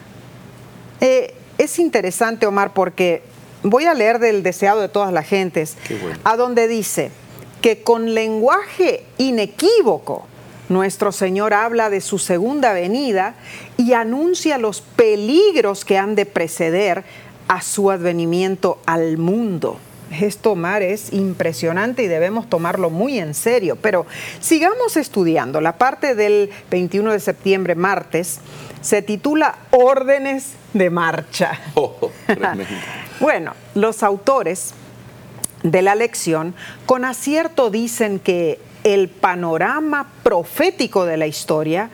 Eh, 1.02 1.34
es 1.58 1.80
interesante, 1.80 2.46
Omar, 2.46 2.74
porque 2.74 3.24
voy 3.64 3.86
a 3.86 3.94
leer 3.94 4.20
del 4.20 4.44
deseado 4.44 4.82
de 4.82 4.90
todas 4.90 5.12
las 5.12 5.28
gentes, 5.28 5.78
a 6.24 6.38
donde 6.38 6.68
dice 6.68 7.12
que 7.62 7.84
con 7.84 8.14
lenguaje 8.14 9.04
inequívoco 9.18 10.26
nuestro 10.70 11.12
Señor 11.12 11.54
habla 11.54 11.90
de 11.90 12.02
su 12.02 12.18
segunda 12.18 12.74
venida 12.74 13.36
y 13.78 13.94
anuncia 13.94 14.58
los 14.58 14.82
peligros 14.82 15.86
que 15.86 15.98
han 15.98 16.16
de 16.16 16.26
preceder 16.26 17.04
a 17.48 17.62
su 17.62 17.92
advenimiento 17.92 18.80
al 18.86 19.18
mundo. 19.18 19.78
Esto, 20.20 20.54
Omar, 20.54 20.82
es 20.82 21.14
impresionante 21.14 22.04
y 22.04 22.08
debemos 22.08 22.50
tomarlo 22.50 22.90
muy 22.90 23.18
en 23.20 23.34
serio. 23.34 23.78
Pero 23.82 24.06
sigamos 24.40 24.98
estudiando. 24.98 25.62
La 25.62 25.78
parte 25.78 26.16
del 26.16 26.50
21 26.70 27.14
de 27.14 27.20
septiembre, 27.20 27.76
martes, 27.76 28.40
se 28.82 29.02
titula 29.02 29.58
Órdenes 29.72 30.54
de 30.74 30.90
Marcha. 30.90 31.60
Oh, 31.76 32.12
bueno, 33.20 33.54
los 33.76 34.04
autores 34.04 34.74
de 35.64 35.82
la 35.82 35.96
lección 35.96 36.54
con 36.86 37.06
acierto 37.06 37.70
dicen 37.70 38.20
que 38.20 38.60
el 38.84 39.10
panorama 39.10 40.12
profético 40.24 41.06
de 41.06 41.18
la 41.18 41.28
historia 41.28 41.90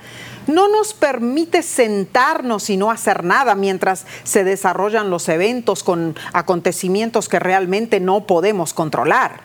no 0.47 0.69
nos 0.69 0.93
permite 0.93 1.61
sentarnos 1.61 2.69
y 2.69 2.77
no 2.77 2.89
hacer 2.89 3.23
nada 3.23 3.55
mientras 3.55 4.05
se 4.23 4.43
desarrollan 4.43 5.09
los 5.09 5.27
eventos 5.29 5.83
con 5.83 6.15
acontecimientos 6.33 7.27
que 7.27 7.39
realmente 7.39 7.99
no 7.99 8.25
podemos 8.25 8.73
controlar. 8.73 9.41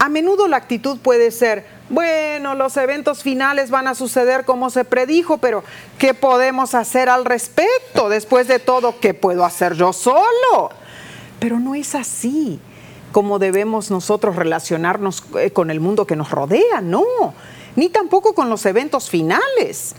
A 0.00 0.08
menudo 0.08 0.48
la 0.48 0.56
actitud 0.56 0.98
puede 0.98 1.30
ser, 1.30 1.64
bueno, 1.90 2.54
los 2.54 2.76
eventos 2.76 3.22
finales 3.22 3.70
van 3.70 3.88
a 3.88 3.94
suceder 3.94 4.44
como 4.44 4.70
se 4.70 4.84
predijo, 4.84 5.38
pero 5.38 5.62
¿qué 5.98 6.14
podemos 6.14 6.74
hacer 6.74 7.08
al 7.08 7.24
respecto? 7.24 8.08
Después 8.08 8.48
de 8.48 8.58
todo, 8.58 8.98
¿qué 9.00 9.12
puedo 9.12 9.44
hacer 9.44 9.74
yo 9.74 9.92
solo? 9.92 10.70
Pero 11.38 11.60
no 11.60 11.74
es 11.74 11.94
así 11.94 12.60
como 13.12 13.38
debemos 13.38 13.92
nosotros 13.92 14.34
relacionarnos 14.34 15.22
eh, 15.38 15.52
con 15.52 15.70
el 15.70 15.78
mundo 15.78 16.04
que 16.04 16.16
nos 16.16 16.32
rodea, 16.32 16.80
no, 16.82 17.04
ni 17.76 17.88
tampoco 17.88 18.34
con 18.34 18.50
los 18.50 18.66
eventos 18.66 19.08
finales. 19.08 19.94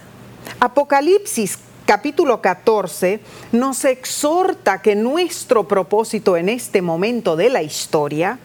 Apocalipsis 0.60 1.60
capítulo 1.86 2.42
14 2.42 3.22
nos 3.54 3.86
exhorta 3.86 4.82
que 4.82 4.96
nuestro 4.96 5.66
propósito 5.66 6.36
en 6.36 6.50
este 6.50 6.82
momento 6.82 7.38
de 7.38 7.50
la 7.50 7.62
historia 7.62 8.38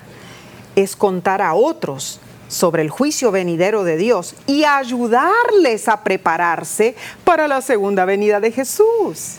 es 0.76 0.94
contar 0.94 1.42
a 1.42 1.55
otros 1.55 2.20
sobre 2.50 2.82
el 2.82 2.90
juicio 2.90 3.30
venidero 3.30 3.84
de 3.84 3.96
Dios 3.96 4.34
y 4.46 4.64
ayudarles 4.64 5.88
a 5.88 6.02
prepararse 6.02 6.96
para 7.24 7.48
la 7.48 7.62
segunda 7.62 8.04
venida 8.04 8.40
de 8.40 8.50
Jesús. 8.50 9.36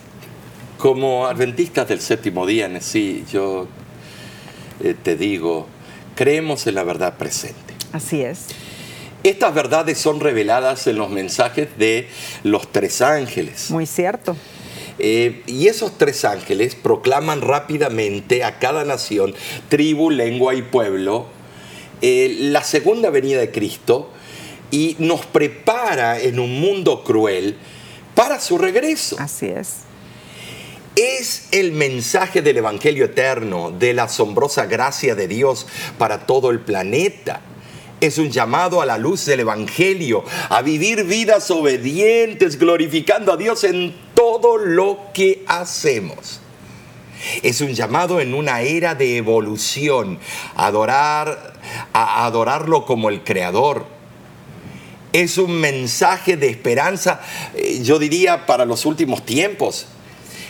Como 0.78 1.28
adventistas 1.28 1.88
del 1.88 2.00
séptimo 2.00 2.47
día, 2.47 2.69
sí, 2.82 3.26
yo 3.32 3.67
eh, 4.82 4.95
te 5.04 5.15
digo, 5.15 5.67
creemos 6.15 6.65
en 6.65 6.76
la 6.76 6.84
verdad 6.84 7.17
presente. 7.17 7.76
Así 7.91 8.24
es. 8.24 8.47
Estas 9.24 9.54
verdades 9.54 10.00
son 10.00 10.19
reveladas 10.19 10.88
en 10.88 10.97
los 10.97 11.12
mensajes 11.12 11.67
de 11.78 12.08
los 12.43 12.71
tres 12.71 13.02
ángeles. 13.04 13.69
Muy 13.69 13.86
cierto. 13.86 14.36
Eh, 14.97 15.43
y 15.45 15.67
esos 15.67 15.97
tres 15.97 16.26
ángeles 16.26 16.76
proclaman 16.76 17.41
rápidamente 17.41 18.43
a 18.43 18.58
cada 18.58 18.86
nación, 18.86 19.36
tribu, 19.69 20.10
lengua 20.10 20.56
y 20.56 20.62
pueblo 20.63 21.28
eh, 22.02 22.36
la 22.40 22.64
segunda 22.64 23.10
venida 23.10 23.40
de 23.40 23.52
Cristo 23.52 24.10
y 24.72 24.96
nos 25.00 25.26
prepara 25.26 26.20
en 26.20 26.40
un 26.40 26.60
mundo 26.60 27.04
cruel 27.04 27.58
para 28.16 28.40
su 28.40 28.58
regreso. 28.58 29.18
Así 29.20 29.48
es. 29.48 29.82
Es 30.96 31.48
el 31.52 31.72
mensaje 31.72 32.42
del 32.42 32.58
Evangelio 32.58 33.06
eterno, 33.06 33.72
de 33.72 33.94
la 33.94 34.04
asombrosa 34.04 34.66
gracia 34.66 35.16
de 35.16 35.28
Dios 35.28 35.68
para 35.98 36.26
todo 36.26 36.50
el 36.50 36.60
planeta. 36.60 37.42
Es 38.02 38.18
un 38.18 38.32
llamado 38.32 38.82
a 38.82 38.86
la 38.86 38.98
luz 38.98 39.26
del 39.26 39.42
Evangelio, 39.42 40.24
a 40.50 40.62
vivir 40.62 41.04
vidas 41.04 41.50
obedientes, 41.52 42.58
glorificando 42.58 43.32
a 43.32 43.38
Dios 43.38 43.64
en 43.64 43.96
todo 44.16 44.58
lo 44.58 45.00
que 45.14 45.44
hacemos. 45.48 46.42
Es 47.44 47.62
un 47.62 47.74
llamado 47.74 48.20
en 48.20 48.34
una 48.34 48.62
era 48.62 48.96
de 48.96 49.18
evolución, 49.18 50.20
adorar, 50.56 51.54
a 51.94 52.26
adorarlo 52.26 52.86
como 52.86 53.10
el 53.10 53.24
creador. 53.24 53.86
Es 55.14 55.38
un 55.38 55.60
mensaje 55.60 56.38
de 56.38 56.50
esperanza, 56.50 57.22
eh, 57.54 57.82
yo 57.84 58.00
diría, 58.00 58.46
para 58.46 58.66
los 58.66 58.86
últimos 58.86 59.26
tiempos. 59.26 59.88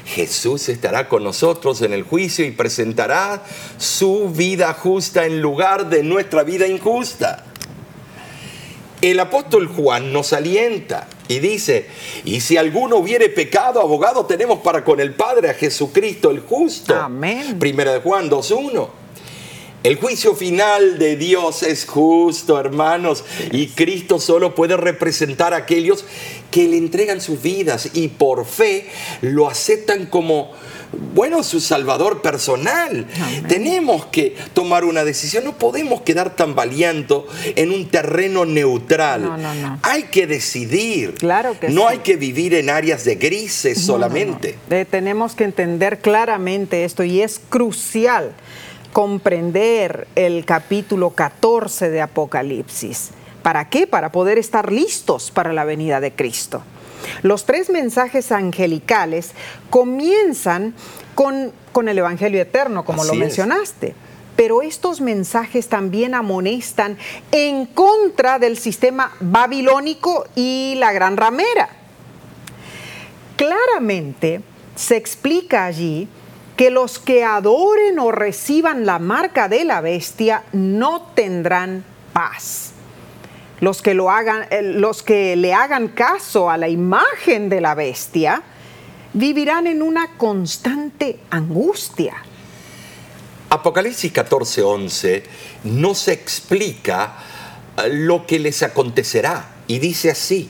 Jesús 0.06 0.70
estará 0.70 1.08
con 1.08 1.24
nosotros 1.24 1.82
en 1.82 1.94
el 1.94 2.04
juicio 2.04 2.46
y 2.46 2.52
presentará 2.52 3.44
su 3.78 4.30
vida 4.30 4.74
justa 4.74 5.26
en 5.26 5.42
lugar 5.42 5.90
de 5.90 6.04
nuestra 6.04 6.44
vida 6.44 6.68
injusta. 6.68 7.46
El 9.02 9.20
apóstol 9.20 9.68
Juan 9.68 10.14
nos 10.14 10.32
alienta 10.32 11.08
y 11.28 11.40
dice, 11.40 11.88
y 12.24 12.42
si 12.42 12.58
alguno 12.58 12.98
hubiere 12.98 13.30
pecado, 13.30 13.82
abogado 13.82 14.28
tenemos 14.28 14.60
para 14.60 14.84
con 14.84 15.00
el 15.00 15.16
Padre 15.16 15.50
a 15.50 15.56
Jesucristo 15.56 16.30
el 16.30 16.42
justo. 16.42 16.94
Amén. 16.94 17.58
Primera 17.58 17.94
de 17.94 18.02
Juan 18.02 18.30
2.1. 18.30 19.02
El 19.84 19.96
juicio 19.96 20.36
final 20.36 21.00
de 21.00 21.16
Dios 21.16 21.64
es 21.64 21.86
justo, 21.86 22.60
hermanos, 22.60 23.24
y 23.52 23.70
Cristo 23.70 24.20
solo 24.20 24.54
puede 24.54 24.78
representar 24.78 25.56
a 25.56 25.58
aquellos 25.58 26.06
que 26.52 26.68
le 26.68 26.78
entregan 26.78 27.20
sus 27.20 27.42
vidas 27.42 27.90
y 27.96 28.10
por 28.10 28.46
fe 28.46 28.88
lo 29.22 29.48
aceptan 29.48 30.06
como, 30.06 30.52
bueno, 30.92 31.42
su 31.44 31.60
salvador 31.60 32.22
personal. 32.22 33.08
Tenemos 33.48 34.06
que 34.08 34.36
tomar 34.54 34.86
una 34.86 35.04
decisión, 35.04 35.44
no 35.44 35.58
podemos 35.58 36.02
quedar 36.02 36.36
tan 36.36 36.52
tambaleando 36.52 37.28
en 37.56 37.72
un 37.72 37.88
terreno 37.88 38.46
neutral. 38.46 39.24
No, 39.24 39.38
no, 39.38 39.54
no. 39.56 39.80
Hay 39.84 40.04
que 40.04 40.28
decidir. 40.28 41.16
Claro 41.16 41.58
que 41.58 41.70
no 41.70 41.82
sí. 41.82 41.88
hay 41.90 41.98
que 42.00 42.18
vivir 42.18 42.54
en 42.56 42.70
áreas 42.70 43.06
de 43.06 43.16
grises 43.16 43.80
solamente. 43.80 44.58
Eh, 44.70 44.86
tenemos 44.90 45.34
que 45.34 45.46
entender 45.46 46.00
claramente 46.00 46.84
esto 46.84 47.04
y 47.04 47.22
es 47.22 47.40
crucial 47.40 48.34
comprender 48.92 50.08
el 50.16 50.44
capítulo 50.44 51.12
14 51.12 51.90
de 51.90 52.02
Apocalipsis. 52.02 53.12
¿Para 53.42 53.70
qué? 53.70 53.88
Para 53.88 54.12
poder 54.12 54.38
estar 54.38 54.72
listos 54.72 55.32
para 55.32 55.54
la 55.54 55.64
venida 55.64 56.02
de 56.02 56.12
Cristo. 56.12 56.64
Los 57.22 57.46
tres 57.46 57.70
mensajes 57.70 58.32
angelicales 58.32 59.32
comienzan 59.70 60.74
con, 61.16 61.52
con 61.72 61.90
el 61.90 61.98
Evangelio 61.98 62.42
eterno, 62.42 62.86
como 62.86 63.02
Así 63.02 63.10
lo 63.10 63.14
es. 63.14 63.20
mencionaste. 63.20 63.96
Pero 64.36 64.62
estos 64.62 65.02
mensajes 65.02 65.68
también 65.68 66.16
amonestan 66.16 66.98
en 67.32 67.66
contra 67.66 68.40
del 68.40 68.58
sistema 68.58 69.12
babilónico 69.20 70.26
y 70.36 70.76
la 70.78 70.92
gran 70.94 71.18
ramera. 71.18 71.70
Claramente 73.36 74.42
se 74.76 74.96
explica 74.98 75.66
allí 75.66 76.08
que 76.56 76.70
los 76.70 77.00
que 77.00 77.24
adoren 77.24 78.00
o 78.00 78.12
reciban 78.12 78.86
la 78.86 79.00
marca 79.00 79.48
de 79.48 79.66
la 79.66 79.82
bestia 79.82 80.44
no 80.54 81.02
tendrán 81.16 81.84
paz. 82.14 82.71
Los 83.62 83.82
que, 83.82 83.94
lo 83.94 84.10
hagan, 84.10 84.48
eh, 84.50 84.62
los 84.64 85.04
que 85.04 85.36
le 85.36 85.54
hagan 85.54 85.88
caso 85.88 86.50
a 86.50 86.58
la 86.58 86.68
imagen 86.68 87.48
de 87.48 87.62
la 87.62 87.76
bestia 87.76 88.42
vivirán 89.14 89.68
en 89.68 89.82
una 89.82 90.18
constante 90.18 91.20
angustia. 91.30 92.16
Apocalipsis 93.50 94.12
14:11 94.14 95.24
nos 95.66 96.08
explica 96.08 97.18
eh, 97.78 97.90
lo 97.90 98.26
que 98.26 98.40
les 98.40 98.64
acontecerá 98.64 99.50
y 99.68 99.80
dice 99.80 100.10
así. 100.10 100.50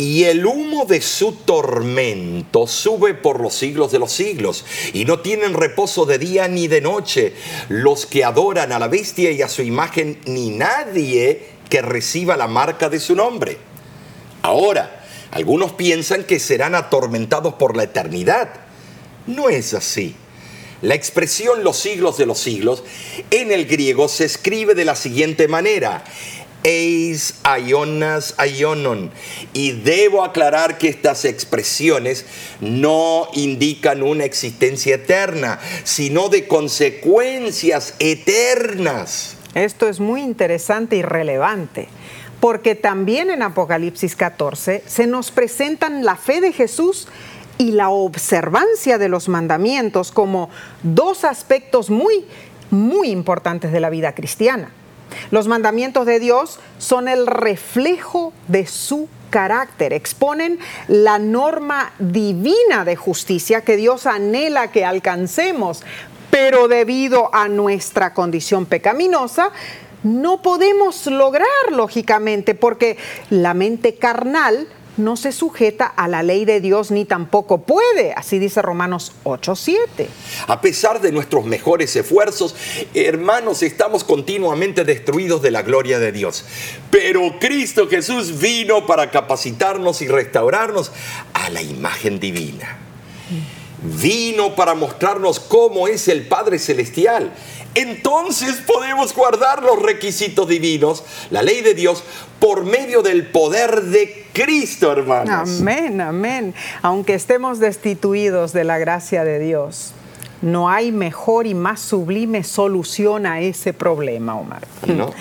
Y 0.00 0.24
el 0.24 0.46
humo 0.46 0.86
de 0.86 1.02
su 1.02 1.32
tormento 1.32 2.66
sube 2.66 3.12
por 3.12 3.38
los 3.38 3.52
siglos 3.52 3.92
de 3.92 3.98
los 3.98 4.10
siglos, 4.10 4.64
y 4.94 5.04
no 5.04 5.20
tienen 5.20 5.52
reposo 5.52 6.06
de 6.06 6.16
día 6.16 6.48
ni 6.48 6.68
de 6.68 6.80
noche 6.80 7.34
los 7.68 8.06
que 8.06 8.24
adoran 8.24 8.72
a 8.72 8.78
la 8.78 8.88
bestia 8.88 9.30
y 9.30 9.42
a 9.42 9.48
su 9.50 9.60
imagen, 9.60 10.18
ni 10.24 10.48
nadie 10.48 11.48
que 11.68 11.82
reciba 11.82 12.38
la 12.38 12.46
marca 12.46 12.88
de 12.88 12.98
su 12.98 13.14
nombre. 13.14 13.58
Ahora, 14.40 15.04
algunos 15.32 15.72
piensan 15.72 16.24
que 16.24 16.40
serán 16.40 16.74
atormentados 16.74 17.52
por 17.56 17.76
la 17.76 17.82
eternidad. 17.82 18.48
No 19.26 19.50
es 19.50 19.74
así. 19.74 20.16
La 20.80 20.94
expresión 20.94 21.62
los 21.62 21.76
siglos 21.76 22.16
de 22.16 22.24
los 22.24 22.38
siglos 22.38 22.84
en 23.30 23.52
el 23.52 23.66
griego 23.66 24.08
se 24.08 24.24
escribe 24.24 24.74
de 24.74 24.86
la 24.86 24.96
siguiente 24.96 25.46
manera. 25.46 26.04
Eis 26.62 27.34
aionas 27.42 28.34
aionon. 28.36 29.10
Y 29.52 29.72
debo 29.72 30.24
aclarar 30.24 30.78
que 30.78 30.88
estas 30.88 31.24
expresiones 31.24 32.26
no 32.60 33.28
indican 33.34 34.02
una 34.02 34.24
existencia 34.24 34.96
eterna, 34.96 35.58
sino 35.84 36.28
de 36.28 36.46
consecuencias 36.46 37.94
eternas. 37.98 39.36
Esto 39.54 39.88
es 39.88 39.98
muy 39.98 40.22
interesante 40.22 40.96
y 40.96 41.02
relevante, 41.02 41.88
porque 42.38 42.74
también 42.74 43.30
en 43.30 43.42
Apocalipsis 43.42 44.14
14 44.14 44.84
se 44.86 45.06
nos 45.06 45.30
presentan 45.30 46.04
la 46.04 46.16
fe 46.16 46.40
de 46.40 46.52
Jesús 46.52 47.08
y 47.58 47.72
la 47.72 47.90
observancia 47.90 48.96
de 48.96 49.08
los 49.08 49.28
mandamientos 49.28 50.12
como 50.12 50.48
dos 50.82 51.24
aspectos 51.24 51.90
muy, 51.90 52.24
muy 52.70 53.10
importantes 53.10 53.72
de 53.72 53.80
la 53.80 53.90
vida 53.90 54.14
cristiana. 54.14 54.72
Los 55.30 55.48
mandamientos 55.48 56.06
de 56.06 56.20
Dios 56.20 56.58
son 56.78 57.08
el 57.08 57.26
reflejo 57.26 58.32
de 58.48 58.66
su 58.66 59.08
carácter, 59.30 59.92
exponen 59.92 60.58
la 60.88 61.18
norma 61.18 61.92
divina 61.98 62.84
de 62.84 62.96
justicia 62.96 63.62
que 63.62 63.76
Dios 63.76 64.06
anhela 64.06 64.72
que 64.72 64.84
alcancemos, 64.84 65.82
pero 66.30 66.68
debido 66.68 67.34
a 67.34 67.48
nuestra 67.48 68.12
condición 68.12 68.66
pecaminosa, 68.66 69.50
no 70.02 70.42
podemos 70.42 71.06
lograr 71.06 71.46
lógicamente 71.72 72.54
porque 72.54 72.96
la 73.28 73.54
mente 73.54 73.94
carnal 73.96 74.66
no 75.00 75.16
se 75.16 75.32
sujeta 75.32 75.86
a 75.86 76.08
la 76.08 76.22
ley 76.22 76.44
de 76.44 76.60
Dios 76.60 76.90
ni 76.90 77.04
tampoco 77.04 77.62
puede, 77.62 78.12
así 78.12 78.38
dice 78.38 78.62
Romanos 78.62 79.12
8:7. 79.24 80.08
A 80.46 80.60
pesar 80.60 81.00
de 81.00 81.12
nuestros 81.12 81.44
mejores 81.44 81.94
esfuerzos, 81.96 82.54
hermanos, 82.94 83.62
estamos 83.62 84.04
continuamente 84.04 84.84
destruidos 84.84 85.42
de 85.42 85.50
la 85.50 85.62
gloria 85.62 85.98
de 85.98 86.12
Dios. 86.12 86.44
Pero 86.90 87.38
Cristo 87.40 87.88
Jesús 87.88 88.38
vino 88.38 88.86
para 88.86 89.10
capacitarnos 89.10 90.02
y 90.02 90.08
restaurarnos 90.08 90.92
a 91.34 91.50
la 91.50 91.62
imagen 91.62 92.20
divina. 92.20 92.78
Vino 93.82 94.54
para 94.54 94.74
mostrarnos 94.74 95.40
cómo 95.40 95.88
es 95.88 96.08
el 96.08 96.26
Padre 96.26 96.58
Celestial. 96.58 97.32
Entonces 97.74 98.56
podemos 98.66 99.14
guardar 99.14 99.62
los 99.62 99.80
requisitos 99.80 100.48
divinos, 100.48 101.04
la 101.30 101.42
ley 101.42 101.60
de 101.60 101.74
Dios, 101.74 102.02
por 102.38 102.64
medio 102.64 103.02
del 103.02 103.26
poder 103.26 103.82
de 103.82 104.26
Cristo, 104.32 104.90
hermanos. 104.92 105.60
Amén, 105.60 106.00
amén. 106.00 106.54
Aunque 106.82 107.14
estemos 107.14 107.58
destituidos 107.60 108.52
de 108.52 108.64
la 108.64 108.78
gracia 108.78 109.24
de 109.24 109.38
Dios, 109.38 109.92
no 110.42 110.70
hay 110.70 110.90
mejor 110.90 111.46
y 111.46 111.54
más 111.54 111.80
sublime 111.80 112.44
solución 112.44 113.26
a 113.26 113.40
ese 113.40 113.72
problema, 113.72 114.34
Omar. 114.34 114.66
No. 114.86 115.12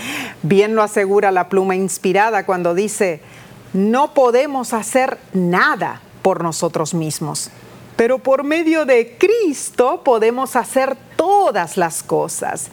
Bien 0.44 0.76
lo 0.76 0.82
asegura 0.82 1.32
la 1.32 1.50
pluma 1.50 1.76
inspirada 1.76 2.46
cuando 2.46 2.74
dice, 2.74 3.22
no 3.74 4.14
podemos 4.14 4.74
hacer 4.74 5.18
nada 5.34 6.02
por 6.22 6.42
nosotros 6.44 6.94
mismos, 6.94 7.50
pero 8.00 8.18
por 8.18 8.46
medio 8.46 8.86
de 8.86 9.18
Cristo 9.18 10.04
podemos 10.06 10.56
hacer 10.56 10.96
todas 11.18 11.76
las 11.76 12.02
cosas. 12.02 12.70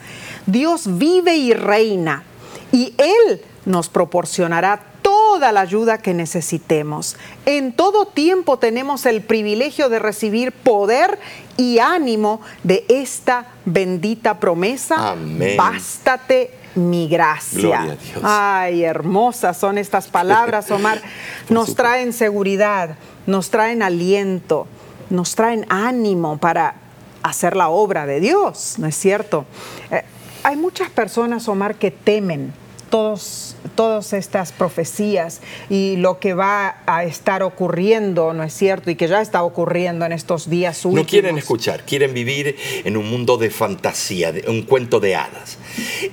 Dios 0.47 0.99
vive 0.99 1.37
y 1.37 1.53
reina 1.53 2.23
y 2.71 2.95
Él 2.97 3.43
nos 3.65 3.89
proporcionará 3.89 4.81
toda 5.03 5.51
la 5.51 5.63
ayuda 5.63 5.99
que 5.99 6.15
necesitemos. 6.15 7.17
En 7.45 7.73
todo 7.73 8.07
tiempo 8.07 8.61
tenemos 8.61 9.05
el 9.05 9.21
privilegio 9.21 9.89
de 9.89 9.99
recibir 9.99 10.53
poder 10.53 11.19
y 11.57 11.81
ánimo 11.81 12.41
de 12.63 12.85
esta 12.89 13.47
bendita 13.65 14.39
promesa. 14.39 15.11
Amén. 15.11 15.57
Bástate 15.57 16.53
mi 16.77 17.09
gracia. 17.09 17.59
Gloria 17.59 17.81
a 17.81 17.97
Dios. 17.97 18.21
Ay, 18.23 18.85
hermosas 18.85 19.59
son 19.59 19.77
estas 19.77 20.07
palabras, 20.07 20.71
Omar. 20.71 21.03
Nos 21.49 21.75
traen 21.75 22.13
seguridad, 22.13 22.97
nos 23.27 23.51
traen 23.51 23.83
aliento, 23.83 24.69
nos 25.11 25.35
traen 25.35 25.67
ánimo 25.69 26.39
para 26.39 26.75
hacer 27.23 27.57
la 27.57 27.69
obra 27.69 28.07
de 28.07 28.21
Dios, 28.21 28.77
¿no 28.79 28.87
es 28.87 28.97
cierto? 28.97 29.45
Eh, 29.91 30.03
hay 30.43 30.57
muchas 30.57 30.91
personas, 30.91 31.49
Omar, 31.49 31.75
que 31.75 31.91
temen 31.91 32.53
todos, 32.97 33.57
todas 33.75 34.15
estas 34.15 34.53
profecías 34.53 35.43
y 35.69 35.97
lo 35.97 36.19
que 36.19 36.33
va 36.33 36.79
a 36.87 37.05
estar 37.05 37.43
ocurriendo, 37.43 38.33
¿no 38.33 38.43
es 38.43 38.55
cierto? 38.55 38.91
Y 38.91 38.97
que 38.97 39.07
ya 39.07 39.21
está 39.21 39.43
ocurriendo 39.43 40.07
en 40.07 40.13
estos 40.13 40.49
días 40.49 40.83
últimos. 40.87 41.05
No 41.05 41.07
quieren 41.07 41.37
escuchar, 41.37 41.85
quieren 41.85 42.15
vivir 42.15 42.57
en 42.85 42.97
un 42.97 43.11
mundo 43.11 43.37
de 43.37 43.51
fantasía, 43.51 44.33
de 44.33 44.49
un 44.49 44.63
cuento 44.63 44.99
de 44.99 45.15
hadas. 45.15 45.59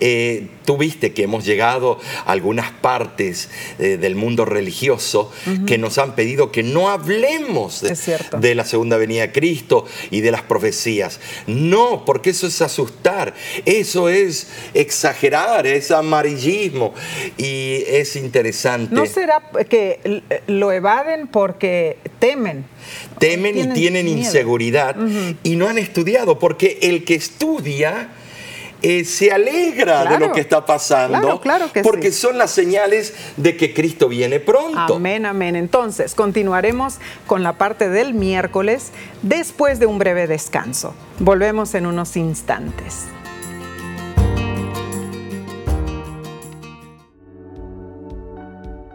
Eh, 0.02 0.50
tú 0.66 0.76
viste 0.76 1.14
que 1.14 1.24
hemos 1.24 1.46
llegado 1.46 2.00
a 2.26 2.32
algunas 2.34 2.72
partes 2.72 3.50
eh, 3.80 3.96
del 3.96 4.18
mundo 4.18 4.44
religioso 4.44 5.32
que 5.66 5.78
nos 5.78 5.98
han 5.98 6.16
pedido 6.16 6.52
que 6.52 6.64
no 6.64 6.90
hablemos 6.90 7.80
de, 7.80 7.96
de 8.40 8.56
la 8.56 8.66
segunda 8.66 8.98
venida 8.98 9.22
de 9.22 9.32
Cristo 9.32 9.86
y 10.12 10.20
de 10.20 10.32
las 10.32 10.42
profecías. 10.42 11.22
No, 11.48 12.04
porque 12.04 12.32
eso 12.32 12.48
es 12.48 12.62
asustar, 12.62 13.34
eso 13.64 14.10
es 14.10 14.50
exagerar, 14.74 15.66
es 15.66 15.90
amarillismo 15.90 16.73
y 17.38 17.84
es 17.88 18.16
interesante. 18.16 18.94
¿No 18.94 19.06
será 19.06 19.42
que 19.70 20.24
lo 20.48 20.72
evaden 20.72 21.28
porque 21.28 21.98
temen? 22.20 22.66
Temen 23.20 23.58
y 23.58 23.68
tienen 23.74 24.08
inseguridad 24.08 24.96
y 25.44 25.56
no 25.56 25.68
han 25.68 25.78
estudiado, 25.78 26.40
porque 26.40 26.80
el 26.82 27.04
que 27.04 27.16
estudia 27.16 28.10
eh, 28.86 29.06
se 29.06 29.32
alegra 29.32 30.04
de 30.04 30.20
lo 30.20 30.34
que 30.34 30.42
está 30.42 30.66
pasando, 30.66 31.42
porque 31.84 32.12
son 32.12 32.38
las 32.38 32.52
señales 32.52 33.14
de 33.38 33.56
que 33.56 33.74
Cristo 33.74 34.10
viene 34.10 34.42
pronto. 34.42 34.96
Amén, 34.96 35.26
amén. 35.26 35.56
Entonces, 35.56 36.14
continuaremos 36.14 36.98
con 37.26 37.44
la 37.44 37.58
parte 37.58 37.88
del 37.88 38.14
miércoles 38.14 38.92
después 39.22 39.80
de 39.80 39.86
un 39.86 40.00
breve 40.00 40.28
descanso. 40.28 40.94
Volvemos 41.20 41.76
en 41.76 41.86
unos 41.86 42.18
instantes. 42.18 43.06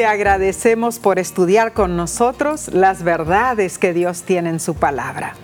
Te 0.00 0.06
agradecemos 0.06 0.98
por 0.98 1.18
estudiar 1.18 1.74
con 1.74 1.94
nosotros 1.94 2.68
las 2.72 3.02
verdades 3.02 3.76
que 3.76 3.92
Dios 3.92 4.22
tiene 4.22 4.48
en 4.48 4.58
su 4.58 4.74
palabra. 4.74 5.34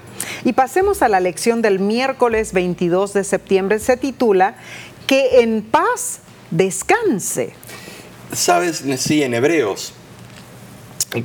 Y 0.46 0.54
pasemos 0.54 1.02
a 1.02 1.10
la 1.10 1.20
lección 1.20 1.60
del 1.60 1.78
miércoles 1.78 2.54
22 2.54 3.12
de 3.12 3.24
septiembre. 3.24 3.78
Se 3.80 3.98
titula 3.98 4.56
Que 5.06 5.42
en 5.42 5.60
paz 5.60 6.20
descanse. 6.50 7.52
Sabes, 8.32 8.82
sí, 8.96 9.22
en 9.22 9.34
Hebreos, 9.34 9.92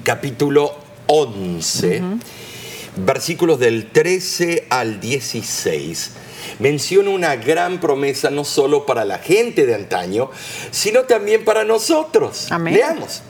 capítulo 0.04 0.76
11, 1.08 2.02
versículos 2.98 3.60
del 3.60 3.92
13 3.92 4.68
al 4.70 5.00
16, 5.00 6.12
menciona 6.60 7.10
una 7.10 7.36
gran 7.36 7.80
promesa 7.80 8.30
no 8.30 8.44
solo 8.44 8.86
para 8.86 9.06
la 9.06 9.20
gente 9.20 9.66
de 9.66 9.76
antaño, 9.76 10.30
sino 10.72 11.04
también 11.04 11.46
para 11.46 11.64
nosotros. 11.64 12.48
Leamos. 12.66 13.22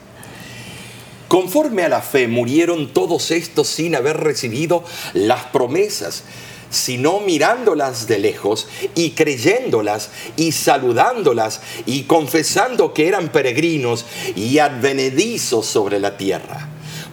Conforme 1.28 1.84
a 1.84 1.89
la 1.89 2.01
fe 2.01 2.28
murieron 2.28 2.91
todos 2.91 3.32
estos 3.32 3.68
sin 3.68 3.95
haber 3.95 4.18
recibido 4.18 4.84
las 5.14 5.45
promesas 5.45 6.24
sino 6.72 7.20
mirándolas 7.20 8.07
de 8.07 8.18
lejos 8.18 8.68
y 8.95 9.12
creyéndolas 9.12 10.09
y 10.38 10.53
saludándolas 10.53 11.62
y 11.86 12.03
confesando 12.03 12.93
que 12.93 13.07
eran 13.07 13.30
peregrinos 13.30 14.05
y 14.36 14.57
advenedizos 14.57 15.68
sobre 15.68 15.99
la 15.99 16.18
tierra. 16.18 16.70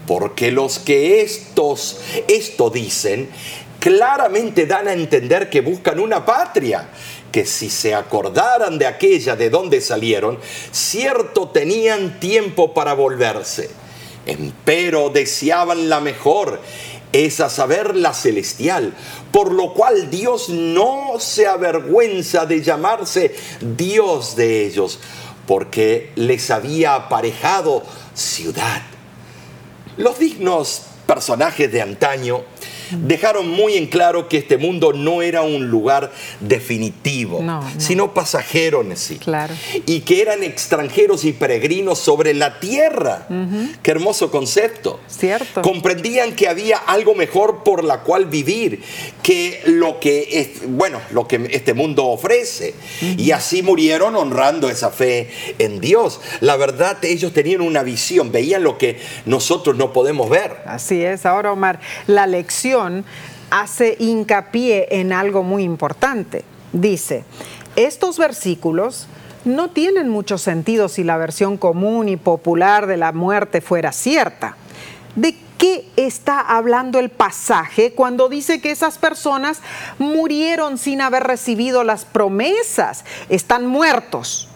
Porque 0.07 0.53
los 0.53 0.79
que 0.79 1.21
estos, 1.21 1.99
esto 2.29 2.71
dicen, 2.71 3.29
claramente 3.79 4.67
dan 4.67 4.89
a 4.89 4.93
entender 4.93 5.49
que 5.51 5.61
buscan 5.61 6.01
una 6.01 6.25
patria, 6.25 6.89
que 7.31 7.45
si 7.45 7.71
se 7.71 7.95
acordaran 7.95 8.79
de 8.79 8.87
aquella 8.87 9.37
de 9.37 9.51
donde 9.51 9.81
salieron, 9.81 10.39
cierto 10.71 11.49
tenían 11.49 12.19
tiempo 12.21 12.75
para 12.75 12.95
volverse. 12.95 13.71
Empero 14.27 15.11
deseaban 15.11 15.89
la 15.89 16.01
mejor 16.01 16.61
es 17.13 17.41
a 17.41 17.49
saber 17.49 17.97
la 17.97 18.13
celestial, 18.13 18.95
por 19.33 19.53
lo 19.53 19.73
cual 19.73 20.11
Dios 20.11 20.49
no 20.51 21.15
se 21.19 21.47
avergüenza 21.47 22.47
de 22.47 22.63
llamarse 22.63 23.35
Dios 23.61 24.37
de 24.37 24.67
ellos, 24.67 24.99
porque 25.47 26.13
les 26.17 26.51
había 26.51 26.95
aparejado 26.95 27.83
ciudad. 28.15 28.83
Los 29.97 30.19
dignos 30.19 30.83
personajes 31.07 31.73
de 31.73 31.81
antaño 31.81 32.45
dejaron 32.91 33.49
muy 33.49 33.75
en 33.77 33.87
claro 33.87 34.29
que 34.29 34.39
este 34.39 34.57
mundo 34.57 34.93
no 34.93 35.23
era 35.23 35.43
un 35.43 35.69
lugar 35.69 36.13
definitivo, 36.41 37.43
sino 37.79 38.15
pasajero 38.15 38.83
en 38.83 38.97
sí. 38.97 39.19
Y 39.87 40.01
que 40.01 40.23
eran 40.23 40.43
extranjeros 40.43 41.25
y 41.25 41.33
peregrinos 41.33 41.99
sobre 41.99 42.35
la 42.35 42.61
tierra. 42.61 43.27
Qué 43.83 43.91
hermoso 43.91 44.31
concepto. 44.31 45.01
Cierto. 45.07 45.63
Comprendían 45.63 46.35
que 46.35 46.49
había 46.49 46.79
algo 46.79 47.15
mejor 47.15 47.63
por 47.63 47.85
la 47.85 48.01
cual 48.01 48.27
vivir 48.27 48.83
que 49.23 49.63
lo 49.67 50.01
que, 50.01 50.29
es, 50.33 50.69
bueno, 50.69 51.01
lo 51.11 51.27
que 51.29 51.49
este 51.51 51.75
mundo 51.75 52.07
ofrece. 52.07 52.75
Y 53.01 53.31
así 53.33 53.63
murieron 53.63 54.17
honrando 54.17 54.69
esa 54.71 54.91
fe 54.91 55.31
en 55.59 55.81
Dios. 55.81 56.21
La 56.41 56.57
verdad, 56.57 57.05
ellos 57.05 57.33
tenían 57.33 57.61
una 57.61 57.83
visión, 57.83 58.33
veían 58.33 58.63
lo 58.63 58.79
que 58.79 58.99
nosotros 59.27 59.77
no 59.77 59.93
podemos 59.93 60.31
ver. 60.31 60.57
Así 60.67 61.03
es. 61.03 61.27
Ahora, 61.27 61.53
Omar, 61.53 61.81
la 62.07 62.27
lección 62.27 62.78
hace 63.51 63.97
hincapié 63.99 65.01
en 65.01 65.13
algo 65.13 65.43
muy 65.43 65.63
importante. 65.63 66.45
Dice, 66.73 67.25
estos 67.77 68.19
versículos 68.19 69.07
no 69.45 69.71
tienen 69.71 70.09
mucho 70.09 70.39
sentido 70.39 70.89
si 70.89 71.05
la 71.05 71.17
versión 71.17 71.57
común 71.57 72.09
y 72.09 72.17
popular 72.17 72.87
de 72.87 72.97
la 72.97 73.13
muerte 73.13 73.61
fuera 73.61 73.93
cierta. 73.93 74.57
¿De 75.17 75.37
qué 75.57 75.89
está 75.97 76.41
hablando 76.41 76.99
el 76.99 77.09
pasaje 77.09 77.93
cuando 77.93 78.29
dice 78.29 78.61
que 78.61 78.71
esas 78.71 78.99
personas 78.99 79.61
murieron 79.99 80.79
sin 80.79 81.01
haber 81.01 81.25
recibido 81.25 81.85
las 81.85 82.05
promesas? 82.05 83.05
Están 83.29 83.67
muertos 83.67 84.49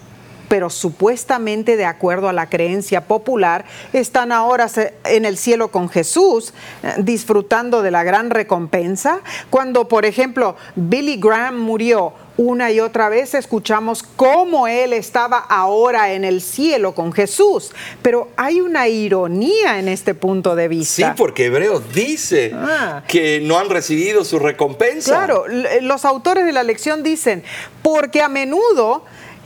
pero 0.53 0.69
supuestamente 0.69 1.79
de 1.79 1.87
acuerdo 1.87 2.29
a 2.29 2.35
la 2.35 2.51
creencia 2.51 3.07
popular, 3.07 3.65
están 3.95 4.33
ahora 4.33 4.67
en 5.07 5.25
el 5.25 5.39
cielo 5.39 5.69
con 5.69 5.89
Jesús, 5.89 6.53
eh, 6.83 6.93
disfrutando 6.99 7.81
de 7.81 7.91
la 7.91 8.05
gran 8.05 8.29
recompensa. 8.29 9.23
Cuando, 9.49 9.89
por 9.89 10.05
ejemplo, 10.05 10.55
Billy 10.77 11.17
Graham 11.17 11.59
murió, 11.59 12.13
una 12.37 12.71
y 12.71 12.81
otra 12.81 13.09
vez 13.09 13.33
escuchamos 13.33 14.03
cómo 14.03 14.67
él 14.67 14.93
estaba 14.93 15.39
ahora 15.39 16.13
en 16.13 16.23
el 16.23 16.43
cielo 16.43 16.95
con 16.95 17.15
Jesús, 17.15 17.71
pero 18.03 18.29
hay 18.37 18.61
una 18.61 18.89
ironía 18.89 19.79
en 19.79 19.89
este 19.89 20.15
punto 20.15 20.55
de 20.55 20.69
vista. 20.69 21.09
Sí, 21.09 21.15
porque 21.17 21.47
Hebreos 21.47 21.95
dice 21.95 22.53
ah. 22.55 23.03
que 23.09 23.41
no 23.43 23.59
han 23.59 23.71
recibido 23.71 24.23
su 24.23 24.39
recompensa. 24.39 25.13
Claro, 25.13 25.45
los 25.81 26.05
autores 26.05 26.45
de 26.45 26.53
la 26.53 26.63
lección 26.63 27.03
dicen, 27.03 27.43
porque 27.83 28.21
a 28.21 28.29
menudo 28.29 29.05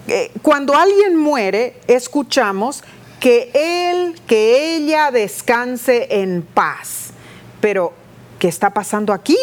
eh, 0.09 0.31
cuando 0.43 0.75
alguien 0.75 1.17
muere, 1.17 1.77
escuchamos 1.87 2.85
que 3.21 3.51
él, 3.55 4.21
que 4.27 4.77
ella 4.77 5.11
descanse 5.11 6.07
en 6.23 6.43
paz. 6.43 7.11
Pero, 7.61 7.93
¿qué 8.39 8.49
está 8.49 8.71
pasando 8.71 9.13
aquí? 9.13 9.37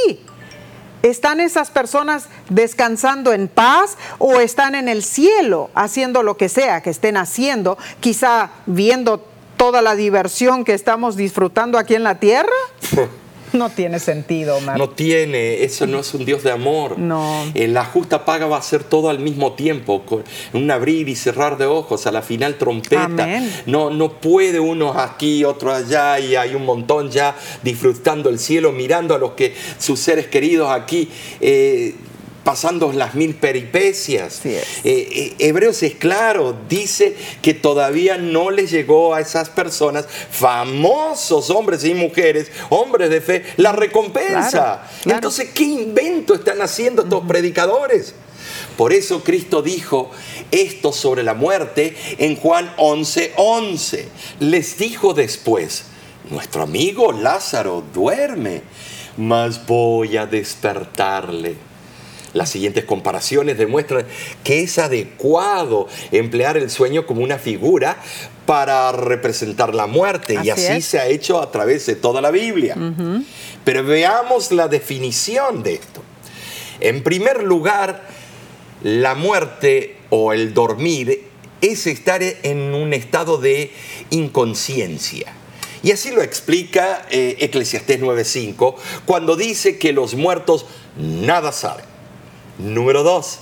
¿Están 1.01 1.41
esas 1.41 1.69
personas 1.69 2.29
descansando 2.47 3.33
en 3.33 3.49
paz 3.49 3.97
o 4.19 4.39
están 4.39 4.73
en 4.73 4.87
el 4.87 5.03
cielo 5.03 5.69
haciendo 5.75 6.23
lo 6.23 6.37
que 6.37 6.47
sea 6.47 6.81
que 6.81 6.91
estén 6.91 7.17
haciendo, 7.17 7.77
quizá 7.99 8.51
viendo 8.65 9.25
toda 9.57 9.81
la 9.81 9.95
diversión 9.95 10.63
que 10.63 10.73
estamos 10.73 11.17
disfrutando 11.17 11.77
aquí 11.77 11.95
en 11.95 12.03
la 12.03 12.19
tierra? 12.19 12.53
No 13.63 13.69
tiene 13.69 13.99
sentido, 13.99 14.57
Omar. 14.57 14.77
No 14.77 14.89
tiene, 14.89 15.63
eso 15.63 15.85
no 15.85 15.99
es 15.99 16.13
un 16.13 16.25
Dios 16.25 16.43
de 16.43 16.51
amor. 16.51 16.97
No. 16.97 17.45
Eh, 17.53 17.67
la 17.67 17.85
justa 17.85 18.25
paga 18.25 18.47
va 18.47 18.57
a 18.57 18.61
ser 18.61 18.83
todo 18.83 19.09
al 19.09 19.19
mismo 19.19 19.53
tiempo, 19.53 20.03
con 20.05 20.23
un 20.53 20.71
abrir 20.71 21.07
y 21.07 21.15
cerrar 21.15 21.57
de 21.57 21.65
ojos, 21.65 22.07
a 22.07 22.11
la 22.11 22.21
final 22.21 22.55
trompeta. 22.57 23.27
No, 23.65 23.89
no 23.89 24.13
puede 24.19 24.59
uno 24.59 24.93
aquí, 24.99 25.43
otro 25.43 25.73
allá, 25.73 26.19
y 26.19 26.35
hay 26.35 26.55
un 26.55 26.65
montón 26.65 27.11
ya 27.11 27.35
disfrutando 27.61 28.29
el 28.29 28.39
cielo, 28.39 28.71
mirando 28.71 29.13
a 29.15 29.19
los 29.19 29.31
que 29.31 29.53
sus 29.77 29.99
seres 29.99 30.27
queridos 30.27 30.71
aquí. 30.71 31.09
Eh, 31.39 31.95
pasando 32.43 32.91
las 32.91 33.15
mil 33.15 33.35
peripecias. 33.35 34.45
Es. 34.45 34.45
Eh, 34.45 34.63
eh, 34.85 35.35
Hebreos 35.39 35.81
es 35.83 35.95
claro, 35.95 36.55
dice 36.67 37.15
que 37.41 37.53
todavía 37.53 38.17
no 38.17 38.51
les 38.51 38.71
llegó 38.71 39.13
a 39.13 39.21
esas 39.21 39.49
personas, 39.49 40.05
famosos 40.31 41.49
hombres 41.49 41.83
y 41.85 41.93
mujeres, 41.93 42.51
hombres 42.69 43.09
de 43.09 43.21
fe, 43.21 43.43
la 43.57 43.71
recompensa. 43.71 44.49
Claro, 44.49 44.81
claro. 45.03 45.17
Entonces, 45.17 45.49
¿qué 45.53 45.63
invento 45.63 46.33
están 46.33 46.61
haciendo 46.61 47.03
estos 47.03 47.25
predicadores? 47.25 48.13
Por 48.77 48.91
eso 48.91 49.23
Cristo 49.23 49.61
dijo 49.61 50.11
esto 50.51 50.91
sobre 50.91 51.23
la 51.23 51.33
muerte 51.33 51.95
en 52.17 52.35
Juan 52.35 52.73
11:11. 52.77 53.31
11. 53.37 54.07
Les 54.39 54.77
dijo 54.77 55.13
después, 55.13 55.85
nuestro 56.29 56.63
amigo 56.63 57.11
Lázaro 57.11 57.83
duerme, 57.93 58.61
mas 59.17 59.65
voy 59.65 60.17
a 60.17 60.25
despertarle. 60.25 61.72
Las 62.33 62.49
siguientes 62.49 62.85
comparaciones 62.85 63.57
demuestran 63.57 64.05
que 64.43 64.61
es 64.61 64.79
adecuado 64.79 65.87
emplear 66.11 66.57
el 66.57 66.69
sueño 66.69 67.05
como 67.05 67.21
una 67.21 67.37
figura 67.37 67.97
para 68.45 68.91
representar 68.91 69.73
la 69.73 69.87
muerte 69.87 70.37
y 70.43 70.49
Así 70.49 70.65
es. 70.65 70.85
se 70.85 70.99
ha 70.99 71.07
hecho 71.07 71.41
a 71.41 71.51
través 71.51 71.85
de 71.85 71.95
toda 71.95 72.21
la 72.21 72.31
Biblia. 72.31 72.75
Pero 73.63 73.83
veamos 73.83 74.51
la 74.51 74.67
definición 74.67 75.63
de 75.63 75.75
esto. 75.75 76.01
En 76.79 77.03
primer 77.03 77.43
lugar, 77.43 78.03
la 78.81 79.15
muerte 79.15 79.97
o 80.09 80.33
el 80.33 80.53
dormir 80.53 81.27
es 81.61 81.87
estar 81.87 82.21
en 82.21 82.73
un 82.73 82.93
estado 82.93 83.37
de 83.37 83.71
inconsciencia. 84.09 85.33
Y 85.81 85.91
así 85.91 86.11
lo 86.11 86.21
explica 86.21 87.05
eh, 87.09 87.37
Eclesiastés 87.39 88.01
9:5 88.01 88.75
cuando 89.05 89.35
dice 89.35 89.77
que 89.77 89.93
los 89.93 90.15
muertos 90.15 90.65
nada 90.97 91.51
saben. 91.51 91.92
Número 92.57 93.03
2. 93.03 93.39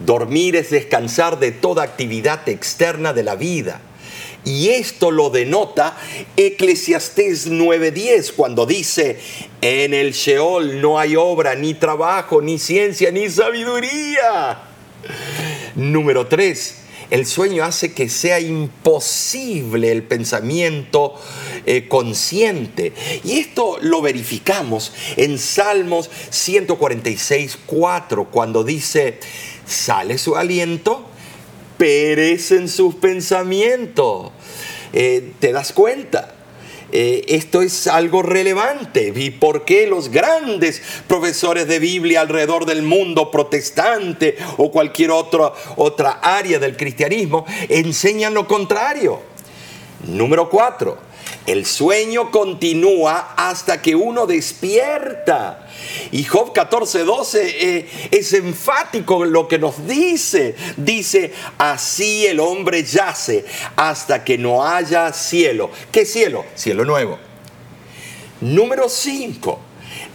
Dormir 0.00 0.56
es 0.56 0.70
descansar 0.70 1.38
de 1.38 1.52
toda 1.52 1.82
actividad 1.82 2.48
externa 2.48 3.12
de 3.12 3.22
la 3.22 3.34
vida. 3.34 3.80
Y 4.44 4.70
esto 4.70 5.10
lo 5.10 5.30
denota 5.30 5.96
Eclesiastés 6.36 7.50
9:10 7.50 8.32
cuando 8.34 8.64
dice, 8.66 9.18
en 9.60 9.92
el 9.92 10.12
Sheol 10.12 10.80
no 10.80 10.98
hay 10.98 11.16
obra, 11.16 11.54
ni 11.54 11.74
trabajo, 11.74 12.40
ni 12.40 12.58
ciencia, 12.58 13.10
ni 13.10 13.28
sabiduría. 13.28 14.60
Número 15.74 16.26
3. 16.26 16.76
El 17.10 17.26
sueño 17.26 17.64
hace 17.64 17.92
que 17.92 18.08
sea 18.08 18.38
imposible 18.38 19.90
el 19.90 20.02
pensamiento 20.02 21.14
eh, 21.64 21.88
consciente. 21.88 22.92
Y 23.24 23.38
esto 23.38 23.78
lo 23.80 24.02
verificamos 24.02 24.92
en 25.16 25.38
Salmos 25.38 26.10
146, 26.30 27.58
4, 27.66 28.30
cuando 28.30 28.62
dice, 28.62 29.18
sale 29.66 30.18
su 30.18 30.36
aliento, 30.36 31.06
perecen 31.78 32.68
sus 32.68 32.94
pensamientos. 32.94 34.30
Eh, 34.92 35.32
¿Te 35.38 35.52
das 35.52 35.72
cuenta? 35.72 36.37
Eh, 36.90 37.24
esto 37.28 37.62
es 37.62 37.86
algo 37.86 38.22
relevante. 38.22 39.12
¿Y 39.14 39.30
por 39.30 39.64
qué 39.64 39.86
los 39.86 40.10
grandes 40.10 40.82
profesores 41.06 41.68
de 41.68 41.78
Biblia 41.78 42.20
alrededor 42.20 42.64
del 42.64 42.82
mundo 42.82 43.30
protestante 43.30 44.36
o 44.56 44.70
cualquier 44.70 45.10
otro, 45.10 45.54
otra 45.76 46.20
área 46.22 46.58
del 46.58 46.76
cristianismo 46.76 47.44
enseñan 47.68 48.34
lo 48.34 48.46
contrario? 48.46 49.20
Número 50.06 50.48
cuatro, 50.48 50.98
el 51.48 51.64
sueño 51.64 52.30
continúa 52.30 53.32
hasta 53.36 53.80
que 53.80 53.94
uno 53.94 54.26
despierta. 54.26 55.66
Y 56.12 56.24
Job 56.24 56.52
14, 56.52 57.04
12 57.04 57.78
eh, 57.78 57.88
es 58.10 58.34
enfático 58.34 59.24
en 59.24 59.32
lo 59.32 59.48
que 59.48 59.58
nos 59.58 59.86
dice. 59.86 60.54
Dice, 60.76 61.32
así 61.56 62.26
el 62.26 62.40
hombre 62.40 62.84
yace 62.84 63.46
hasta 63.76 64.24
que 64.24 64.36
no 64.36 64.66
haya 64.66 65.10
cielo. 65.14 65.70
¿Qué 65.90 66.04
cielo? 66.04 66.44
Cielo 66.54 66.84
nuevo. 66.84 67.18
Número 68.42 68.88
5. 68.88 69.67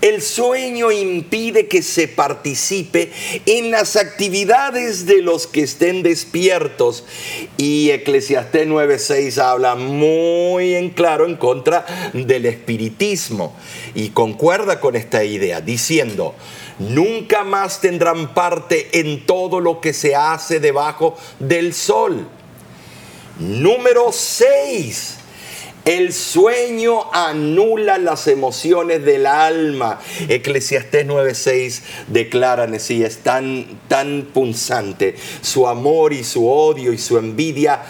El 0.03 0.21
sueño 0.21 0.91
impide 0.91 1.69
que 1.69 1.81
se 1.81 2.09
participe 2.09 3.09
en 3.45 3.71
las 3.71 3.95
actividades 3.95 5.05
de 5.05 5.21
los 5.21 5.47
que 5.47 5.61
estén 5.61 6.03
despiertos. 6.03 7.05
Y 7.55 7.89
Eclesiastés 7.89 8.67
9:6 8.67 9.37
habla 9.37 9.75
muy 9.75 10.75
en 10.75 10.89
claro 10.89 11.25
en 11.25 11.37
contra 11.37 11.85
del 12.11 12.45
espiritismo. 12.47 13.55
Y 13.95 14.09
concuerda 14.09 14.81
con 14.81 14.97
esta 14.97 15.23
idea, 15.23 15.61
diciendo, 15.61 16.35
nunca 16.79 17.45
más 17.45 17.79
tendrán 17.79 18.33
parte 18.33 18.99
en 18.99 19.25
todo 19.25 19.61
lo 19.61 19.79
que 19.79 19.93
se 19.93 20.15
hace 20.15 20.59
debajo 20.59 21.15
del 21.39 21.73
sol. 21.73 22.27
Número 23.39 24.11
6. 24.11 25.19
El 25.85 26.13
sueño 26.13 27.11
anula 27.13 27.97
las 27.97 28.27
emociones 28.27 29.03
del 29.03 29.25
alma. 29.25 29.99
Eclesiastés 30.29 31.05
9:6 31.05 31.81
declara 32.07 32.63
así, 32.63 33.03
es 33.03 33.17
tan, 33.17 33.65
tan 33.89 34.29
punzante. 34.33 35.15
Su 35.41 35.67
amor 35.67 36.13
y 36.13 36.23
su 36.23 36.47
odio 36.49 36.93
y 36.93 36.97
su 36.97 37.17
envidia 37.17 37.81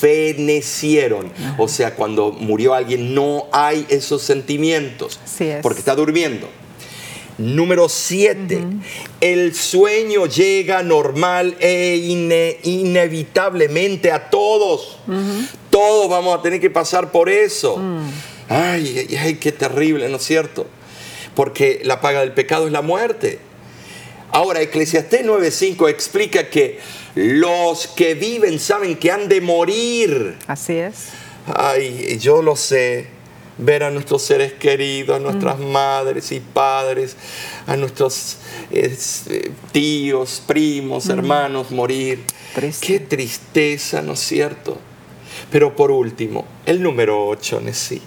fenecieron. 0.00 1.30
O 1.58 1.68
sea, 1.68 1.94
cuando 1.94 2.32
murió 2.32 2.72
alguien 2.74 3.14
no 3.14 3.46
hay 3.52 3.84
esos 3.90 4.22
sentimientos. 4.22 5.20
Así 5.24 5.44
es. 5.44 5.60
Porque 5.62 5.80
está 5.80 5.94
durmiendo. 5.94 6.48
Número 7.36 7.88
7. 7.88 8.62
El 9.20 9.54
sueño 9.56 10.26
llega 10.26 10.82
normal 10.84 11.56
e 11.58 11.96
ine- 11.96 12.58
inevitablemente 12.62 14.12
a 14.12 14.30
todos. 14.30 14.98
Todos 15.74 16.08
vamos 16.08 16.38
a 16.38 16.40
tener 16.40 16.60
que 16.60 16.70
pasar 16.70 17.10
por 17.10 17.28
eso. 17.28 17.82
Ay, 18.48 19.06
ay, 19.08 19.16
ay, 19.16 19.34
qué 19.34 19.50
terrible, 19.50 20.08
¿no 20.08 20.18
es 20.18 20.22
cierto? 20.22 20.68
Porque 21.34 21.80
la 21.82 22.00
paga 22.00 22.20
del 22.20 22.30
pecado 22.30 22.66
es 22.68 22.72
la 22.72 22.80
muerte. 22.80 23.40
Ahora, 24.30 24.60
Eclesiastés 24.62 25.26
9:5 25.26 25.88
explica 25.88 26.48
que 26.48 26.78
los 27.16 27.88
que 27.88 28.14
viven 28.14 28.60
saben 28.60 28.94
que 28.94 29.10
han 29.10 29.28
de 29.28 29.40
morir. 29.40 30.36
Así 30.46 30.74
es. 30.74 31.08
Ay, 31.52 32.18
yo 32.20 32.40
lo 32.40 32.54
sé. 32.54 33.08
Ver 33.58 33.82
a 33.82 33.90
nuestros 33.90 34.22
seres 34.22 34.52
queridos, 34.52 35.16
a 35.16 35.18
nuestras 35.18 35.58
madres 35.58 36.30
y 36.30 36.38
padres, 36.38 37.16
a 37.66 37.76
nuestros 37.76 38.36
eh, 38.70 39.50
tíos, 39.72 40.40
primos, 40.46 41.08
hermanos 41.08 41.72
morir. 41.72 42.22
Triste. 42.54 42.86
Qué 42.86 43.00
tristeza, 43.00 44.02
¿no 44.02 44.12
es 44.12 44.20
cierto? 44.20 44.78
Pero 45.50 45.74
por 45.74 45.90
último, 45.90 46.44
el 46.66 46.82
número 46.82 47.26
8, 47.28 47.60
Nesí. 47.62 48.00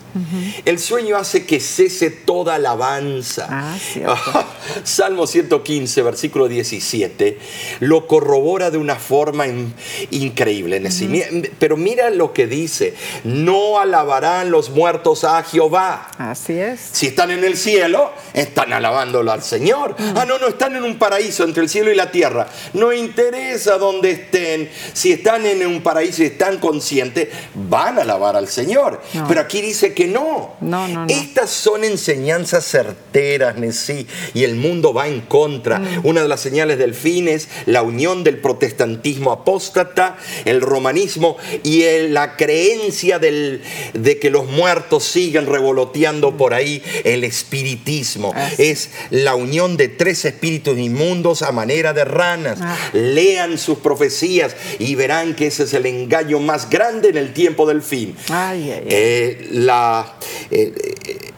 El 0.66 0.80
sueño 0.80 1.16
hace 1.16 1.45
que 1.45 1.60
cese 1.60 2.10
toda 2.10 2.55
alabanza. 2.55 3.47
Ah. 3.49 3.78
Salmo 4.84 5.28
115, 5.28 6.01
versículo 6.01 6.47
17, 6.47 7.38
lo 7.82 8.08
corrobora 8.08 8.72
de 8.72 8.78
una 8.80 8.95
forma 8.95 9.45
in- 9.47 9.74
increíble. 10.12 10.80
Nesí. 10.80 11.08
Mira, 11.08 11.28
Pero 11.60 11.78
mira 11.78 12.10
lo 12.10 12.34
que 12.34 12.47
dice, 12.47 12.95
no 13.24 13.80
alabarán 13.80 14.49
los 14.49 14.72
muertos 14.72 15.24
a 15.24 15.43
Jehová. 15.43 16.10
Así 16.18 16.53
es. 16.53 16.80
Si 16.91 17.08
están 17.08 17.30
en 17.32 17.43
el 17.43 17.58
cielo, 17.58 18.12
están 18.34 18.74
alabándolo 18.74 19.32
al 19.32 19.43
Señor. 19.43 19.95
Ah, 19.99 20.26
no, 20.28 20.39
no, 20.39 20.47
están 20.47 20.76
en 20.76 20.84
un 20.84 20.97
paraíso 20.97 21.43
entre 21.43 21.62
el 21.64 21.70
cielo 21.70 21.91
y 21.91 21.95
la 21.95 22.12
tierra. 22.12 22.47
No 22.74 22.91
interesa 22.91 23.78
dónde 23.78 24.12
estén. 24.12 24.70
Si 24.93 25.12
están 25.12 25.45
en 25.45 25.66
un 25.68 25.82
paraíso 25.84 26.24
y 26.24 26.28
están 26.28 26.58
conscientes, 26.58 27.30
van 27.53 27.99
a 27.99 28.01
alabar 28.01 28.36
al 28.36 28.46
Señor. 28.47 29.01
No. 29.13 29.27
Pero 29.27 29.41
aquí 29.41 29.61
dice 29.61 29.93
que 29.93 30.07
no. 30.07 30.55
No, 30.61 30.87
no, 30.87 31.05
no. 31.05 31.07
Estas 31.13 31.49
son 31.49 31.83
enseñanzas 31.83 32.65
certeras, 32.65 33.57
Nesí, 33.57 34.07
y 34.33 34.43
el 34.43 34.55
mundo 34.55 34.93
va 34.93 35.07
en 35.07 35.21
contra. 35.21 35.79
Mm. 35.79 36.01
Una 36.05 36.21
de 36.21 36.27
las 36.27 36.41
señales 36.41 36.77
del 36.77 36.93
fin 36.93 37.27
es 37.27 37.47
la 37.65 37.81
unión 37.81 38.23
del 38.23 38.37
protestantismo 38.39 39.31
apóstata, 39.31 40.17
el 40.45 40.61
romanismo 40.61 41.37
y 41.63 41.83
el- 41.83 42.13
la 42.13 42.35
creencia 42.35 43.19
del- 43.19 43.61
de 43.93 44.19
que 44.19 44.29
los 44.29 44.45
muertos 44.47 45.03
siguen 45.03 45.45
revoloteando 45.45 46.35
por 46.37 46.53
ahí, 46.53 46.81
el 47.03 47.23
espiritismo. 47.23 48.33
Es 48.57 48.89
la 49.09 49.35
unión 49.35 49.77
de 49.77 49.87
tres 49.87 50.25
espíritus 50.25 50.77
inmundos 50.77 51.41
a 51.41 51.51
manera 51.51 51.93
de 51.93 52.05
ranas. 52.05 52.59
Ah. 52.61 52.77
Lean 52.93 53.57
sus 53.57 53.79
profecías 53.79 54.55
y 54.79 54.95
verán 54.95 55.35
que 55.35 55.47
ese 55.47 55.63
es 55.63 55.73
el 55.73 55.85
engaño 55.85 56.39
más 56.39 56.69
grande 56.69 57.09
en 57.09 57.17
el 57.17 57.33
tiempo 57.33 57.65
del 57.67 57.81
fin. 57.81 58.15
Ay, 58.38 58.71
ay, 58.71 58.71
ay. 58.71 58.85
Eh, 58.89 59.47
la, 59.51 60.13
eh, 60.51 60.73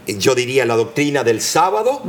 eh, 0.08 0.16
yo 0.18 0.36
diría 0.36 0.66
la 0.66 0.76
doctrina 0.76 1.24
del 1.24 1.40
sábado 1.42 2.02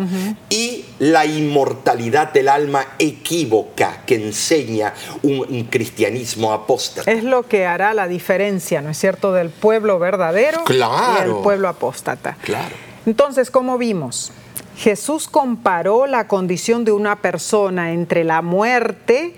y 0.48 0.84
la 0.98 1.26
inmortalidad 1.26 2.32
del 2.32 2.48
alma 2.48 2.84
equívoca 2.98 4.02
que 4.06 4.14
enseña 4.16 4.94
un, 5.22 5.40
un 5.48 5.64
cristianismo 5.64 6.52
apóstata. 6.52 7.10
Es 7.10 7.24
lo 7.24 7.46
que 7.46 7.66
hará 7.66 7.94
la 7.94 8.08
diferencia, 8.08 8.80
¿no 8.80 8.90
es 8.90 8.98
cierto?, 8.98 9.32
del 9.32 9.50
pueblo 9.50 9.98
verdadero 9.98 10.62
y 10.62 10.72
Claro. 10.72 11.36
el 11.38 11.42
pueblo 11.42 11.68
apóstata. 11.68 12.36
Claro. 12.42 12.74
Entonces, 13.06 13.50
como 13.50 13.78
vimos, 13.78 14.32
Jesús 14.76 15.28
comparó 15.28 16.06
la 16.06 16.26
condición 16.26 16.84
de 16.84 16.92
una 16.92 17.16
persona 17.16 17.92
entre 17.92 18.24
la 18.24 18.40
muerte 18.42 19.34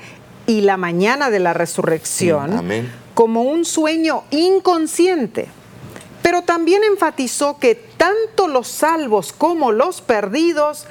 y 0.47 0.61
la 0.63 0.77
mañana 0.77 1.31
de 1.31 1.39
la 1.39 1.53
resurrección 1.53 2.53
amén. 2.59 3.02
Como 3.15 3.43
un 3.43 3.65
sueño 3.65 4.25
inconsciente. 4.31 5.49
Pero 6.23 6.43
también 6.43 6.83
enfatizó 6.85 7.59
que 7.59 7.75
tanto 7.75 8.49
los 8.49 8.69
salvos 8.69 9.33
como 9.33 9.73
los 9.73 10.01
perdidos 10.01 10.87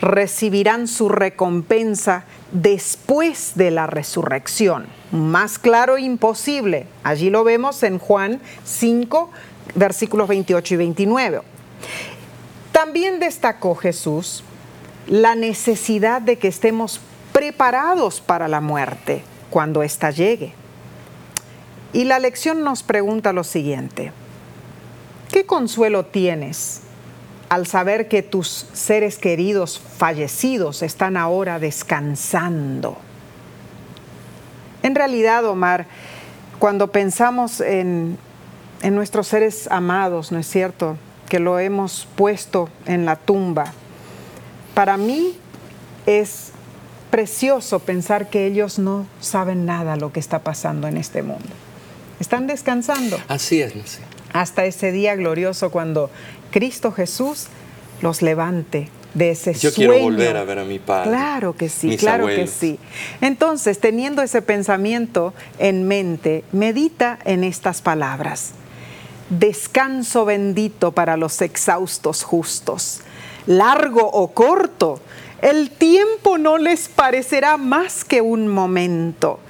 recibirán 0.00 0.88
su 0.88 1.08
recompensa 1.08 2.24
después 2.52 3.52
de 3.54 3.70
la 3.70 3.86
resurrección. 3.86 4.86
Más 5.12 5.58
claro 5.58 5.98
imposible. 5.98 6.86
Allí 7.02 7.30
lo 7.30 7.44
vemos 7.44 7.82
en 7.82 7.98
Juan 7.98 8.40
5, 8.64 9.30
versículos 9.74 10.28
28 10.28 10.74
y 10.74 10.76
29. 10.78 11.40
También 12.72 13.20
destacó 13.20 13.74
Jesús 13.74 14.42
la 15.06 15.34
necesidad 15.34 16.22
de 16.22 16.38
que 16.38 16.48
estemos 16.48 17.00
preparados 17.32 18.20
para 18.20 18.48
la 18.48 18.60
muerte 18.60 19.22
cuando 19.50 19.82
ésta 19.82 20.10
llegue. 20.10 20.54
Y 21.92 22.04
la 22.04 22.18
lección 22.18 22.62
nos 22.62 22.82
pregunta 22.82 23.32
lo 23.32 23.42
siguiente. 23.42 24.12
¿Qué 25.32 25.44
consuelo 25.44 26.06
tienes 26.06 26.82
al 27.48 27.66
saber 27.66 28.08
que 28.08 28.22
tus 28.22 28.66
seres 28.72 29.18
queridos 29.18 29.80
fallecidos 29.98 30.82
están 30.82 31.16
ahora 31.16 31.58
descansando? 31.58 32.96
En 34.82 34.94
realidad, 34.94 35.44
Omar, 35.44 35.86
cuando 36.58 36.92
pensamos 36.92 37.60
en, 37.60 38.18
en 38.82 38.94
nuestros 38.94 39.26
seres 39.26 39.68
amados, 39.70 40.30
¿no 40.30 40.38
es 40.38 40.46
cierto? 40.46 40.96
Que 41.28 41.38
lo 41.38 41.58
hemos 41.58 42.06
puesto 42.16 42.68
en 42.86 43.04
la 43.04 43.16
tumba. 43.16 43.72
Para 44.74 44.96
mí 44.96 45.36
es 46.06 46.52
precioso 47.10 47.80
pensar 47.80 48.30
que 48.30 48.46
ellos 48.46 48.78
no 48.78 49.06
saben 49.20 49.66
nada 49.66 49.96
lo 49.96 50.12
que 50.12 50.20
está 50.20 50.38
pasando 50.38 50.86
en 50.86 50.96
este 50.96 51.22
mundo. 51.22 51.50
Están 52.20 52.46
descansando 52.46 53.18
Así 53.28 53.60
es, 53.62 53.74
no 53.74 53.86
sé. 53.86 54.00
hasta 54.32 54.64
ese 54.64 54.92
día 54.92 55.16
glorioso 55.16 55.70
cuando 55.70 56.10
Cristo 56.52 56.92
Jesús 56.92 57.46
los 58.02 58.22
levante 58.22 58.88
de 59.14 59.30
ese 59.30 59.54
Yo 59.54 59.70
sueño. 59.70 59.90
quiero 59.92 60.04
volver 60.04 60.36
a 60.36 60.44
ver 60.44 60.58
a 60.60 60.64
mi 60.64 60.78
padre. 60.78 61.10
Claro 61.10 61.56
que 61.56 61.68
sí, 61.68 61.96
claro 61.96 62.26
que 62.28 62.46
sí. 62.46 62.78
Entonces, 63.20 63.80
teniendo 63.80 64.22
ese 64.22 64.40
pensamiento 64.40 65.34
en 65.58 65.88
mente, 65.88 66.44
medita 66.52 67.18
en 67.24 67.42
estas 67.42 67.82
palabras. 67.82 68.52
Descanso 69.30 70.24
bendito 70.24 70.92
para 70.92 71.16
los 71.16 71.40
exhaustos 71.42 72.22
justos. 72.22 73.00
Largo 73.46 74.08
o 74.08 74.28
corto, 74.32 75.00
el 75.42 75.70
tiempo 75.70 76.38
no 76.38 76.58
les 76.58 76.88
parecerá 76.88 77.56
más 77.56 78.04
que 78.04 78.20
un 78.20 78.46
momento. 78.48 79.40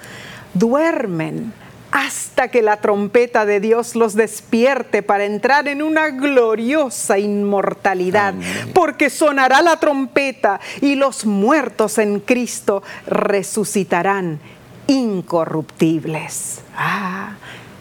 Duermen 0.55 1.53
hasta 1.93 2.49
que 2.49 2.63
la 2.63 2.77
trompeta 2.77 3.45
de 3.45 3.61
Dios 3.61 3.97
los 3.97 4.15
despierte 4.15 5.03
para 5.03 5.25
entrar 5.25 5.69
en 5.69 5.83
una 5.83 6.11
gloriosa 6.11 7.19
inmortalidad, 7.19 8.31
Amén. 8.31 8.71
porque 8.75 9.11
sonará 9.11 9.61
la 9.63 9.79
trompeta 9.79 10.61
y 10.81 10.95
los 10.95 11.27
muertos 11.27 11.99
en 11.99 12.21
Cristo 12.21 12.83
resucitarán 13.07 14.39
incorruptibles. 14.87 16.61
Ah, 16.77 17.35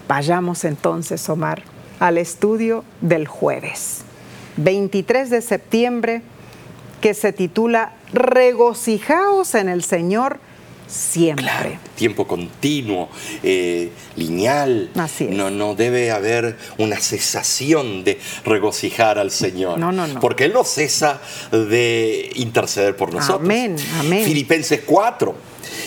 vayamos 0.08 0.64
entonces, 0.64 1.28
Omar, 1.28 1.62
al 2.00 2.18
estudio 2.18 2.84
del 3.00 3.28
jueves, 3.28 4.02
23 4.56 5.30
de 5.30 5.42
septiembre, 5.42 6.22
que 7.00 7.14
se 7.14 7.32
titula 7.32 7.92
Regocijaos 8.12 9.54
en 9.54 9.68
el 9.68 9.82
Señor 9.82 10.38
siempre. 10.90 11.44
Claro, 11.44 11.70
tiempo 11.94 12.26
continuo, 12.26 13.08
eh, 13.42 13.90
lineal. 14.16 14.90
Así 14.96 15.24
es. 15.24 15.30
No, 15.30 15.50
no 15.50 15.74
debe 15.74 16.10
haber 16.10 16.56
una 16.78 16.96
cesación 16.98 18.04
de 18.04 18.18
regocijar 18.44 19.18
al 19.18 19.30
Señor. 19.30 19.78
No, 19.78 19.92
no, 19.92 20.06
no. 20.06 20.20
Porque 20.20 20.44
Él 20.44 20.52
no 20.52 20.64
cesa 20.64 21.20
de 21.52 22.30
interceder 22.34 22.96
por 22.96 23.12
nosotros. 23.14 23.40
Amén, 23.40 23.76
amén. 23.98 24.24
Filipenses 24.24 24.80
4, 24.84 25.34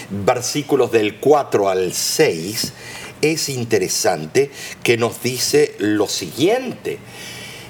versículos 0.09 0.91
del 0.91 1.17
4 1.19 1.69
al 1.69 1.93
6, 1.93 2.73
es 3.21 3.49
interesante 3.49 4.51
que 4.83 4.97
nos 4.97 5.21
dice 5.21 5.75
lo 5.79 6.07
siguiente. 6.07 6.99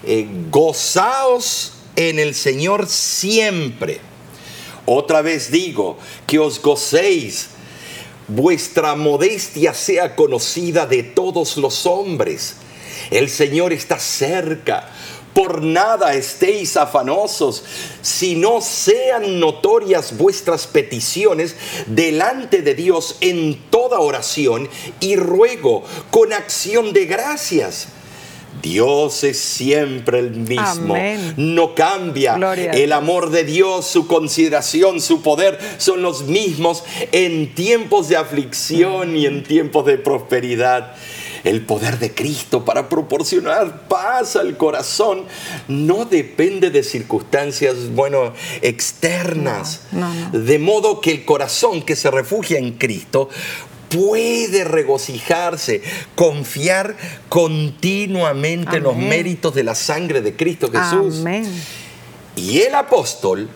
eh, 0.06 0.28
gozaos 0.50 1.74
en 1.96 2.20
el 2.20 2.36
Señor 2.36 2.88
siempre. 2.88 4.02
Otra 4.86 5.22
vez 5.22 5.52
digo, 5.52 5.98
que 6.28 6.40
os 6.40 6.62
gocéis, 6.62 7.50
vuestra 8.28 8.96
modestia 8.96 9.74
sea 9.74 10.16
conocida 10.16 10.86
de 10.86 11.04
todos 11.04 11.58
los 11.58 11.86
hombres. 11.86 12.56
El 13.12 13.30
Señor 13.30 13.74
está 13.74 14.00
cerca. 14.00 14.90
Por 15.34 15.64
nada 15.64 16.14
estéis 16.14 16.78
afanosos, 16.78 17.64
si 18.04 18.36
no 18.36 18.62
sean 18.62 19.40
notorias 19.40 20.16
vuestras 20.16 20.68
peticiones 20.68 21.56
delante 21.88 22.62
de 22.62 22.76
Dios 22.76 23.18
en 23.20 23.60
toda 23.72 24.00
oración 24.00 24.70
y 25.00 25.16
ruego 25.16 25.84
con 26.12 26.34
acción 26.34 26.94
de 26.94 27.06
gracias. 27.08 27.88
Dios 28.64 29.26
es 29.26 29.40
siempre 29.40 30.20
el 30.20 30.32
mismo, 30.32 30.96
Amén. 30.96 31.34
no 31.36 31.76
cambia. 31.76 32.36
Gloria 32.36 32.72
El 32.72 32.94
amor 32.94 33.30
de 33.30 33.44
Dios, 33.44 33.86
su 33.86 34.08
consideración, 34.08 35.02
su 35.02 35.22
poder 35.22 35.60
son 35.78 36.02
los 36.02 36.24
mismos 36.24 36.86
en 37.12 37.54
tiempos 37.54 38.08
de 38.08 38.16
aflicción 38.16 39.18
y 39.18 39.26
en 39.26 39.44
tiempos 39.44 39.86
de 39.86 39.98
prosperidad. 39.98 40.96
El 41.44 41.66
poder 41.66 42.00
de 42.00 42.14
Cristo 42.14 42.64
para 42.64 42.88
proporcionar 42.88 43.90
paz 43.90 44.38
al 44.38 44.56
corazón 44.56 45.26
no 45.68 46.06
depende 46.06 46.70
de 46.70 46.84
circunstancias, 46.84 47.94
bueno, 47.94 48.32
externas. 48.62 49.82
No, 49.92 50.14
no, 50.14 50.30
no. 50.32 50.40
De 50.40 50.58
modo 50.58 51.02
que 51.02 51.12
el 51.12 51.26
corazón 51.26 51.82
que 51.82 51.98
se 51.98 52.10
refugia 52.10 52.60
en 52.60 52.72
Cristo 52.72 53.28
puede 53.94 54.64
regocijarse, 54.64 55.82
confiar 56.16 56.96
continuamente 57.30 58.78
en 58.78 58.84
los 58.84 58.96
méritos 58.96 59.54
de 59.54 59.64
la 59.64 59.76
sangre 59.76 60.22
de 60.22 60.36
Cristo 60.36 60.70
Jesús. 60.72 61.20
Amén. 61.20 61.46
Y 62.36 62.62
el 62.62 62.76
apóstol 62.76 63.50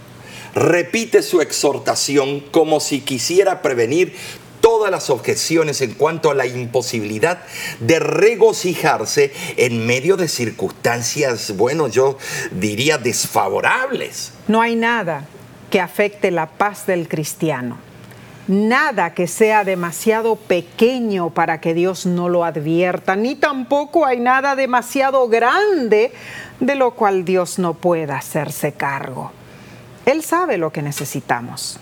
repite 0.53 1.21
su 1.21 1.41
exhortación 1.41 2.41
como 2.51 2.79
si 2.79 3.01
quisiera 3.01 3.61
prevenir 3.61 4.15
todas 4.61 4.91
las 4.91 5.09
objeciones 5.09 5.81
en 5.81 5.93
cuanto 5.93 6.29
a 6.29 6.35
la 6.35 6.45
imposibilidad 6.45 7.43
de 7.79 7.99
regocijarse 7.99 9.31
en 9.55 9.85
medio 9.85 10.17
de 10.17 10.27
circunstancias, 10.27 11.55
bueno, 11.55 11.87
yo 11.87 12.17
diría 12.51 12.97
desfavorables. 12.97 14.33
No 14.47 14.61
hay 14.61 14.75
nada 14.75 15.25
que 15.69 15.79
afecte 15.79 16.31
la 16.31 16.47
paz 16.49 16.85
del 16.85 17.07
cristiano. 17.07 17.86
Nada 18.47 19.13
que 19.13 19.27
sea 19.27 19.65
demasiado 19.65 20.37
pequeño 20.37 21.31
para 21.31 21.59
que 21.59 21.73
Dios 21.73 22.05
no 22.05 22.29
lo 22.29 22.45
advierta, 22.45 23.17
ni 23.17 23.35
tampoco 23.35 24.05
hay 24.05 24.21
nada 24.21 24.55
demasiado 24.55 25.27
grande 25.27 26.13
de 26.61 26.75
lo 26.75 26.91
cual 26.91 27.25
Dios 27.25 27.59
no 27.59 27.73
pueda 27.73 28.17
hacerse 28.17 28.71
cargo. 28.71 29.31
Él 30.05 30.23
sabe 30.23 30.57
lo 30.57 30.71
que 30.71 30.81
necesitamos. 30.81 31.77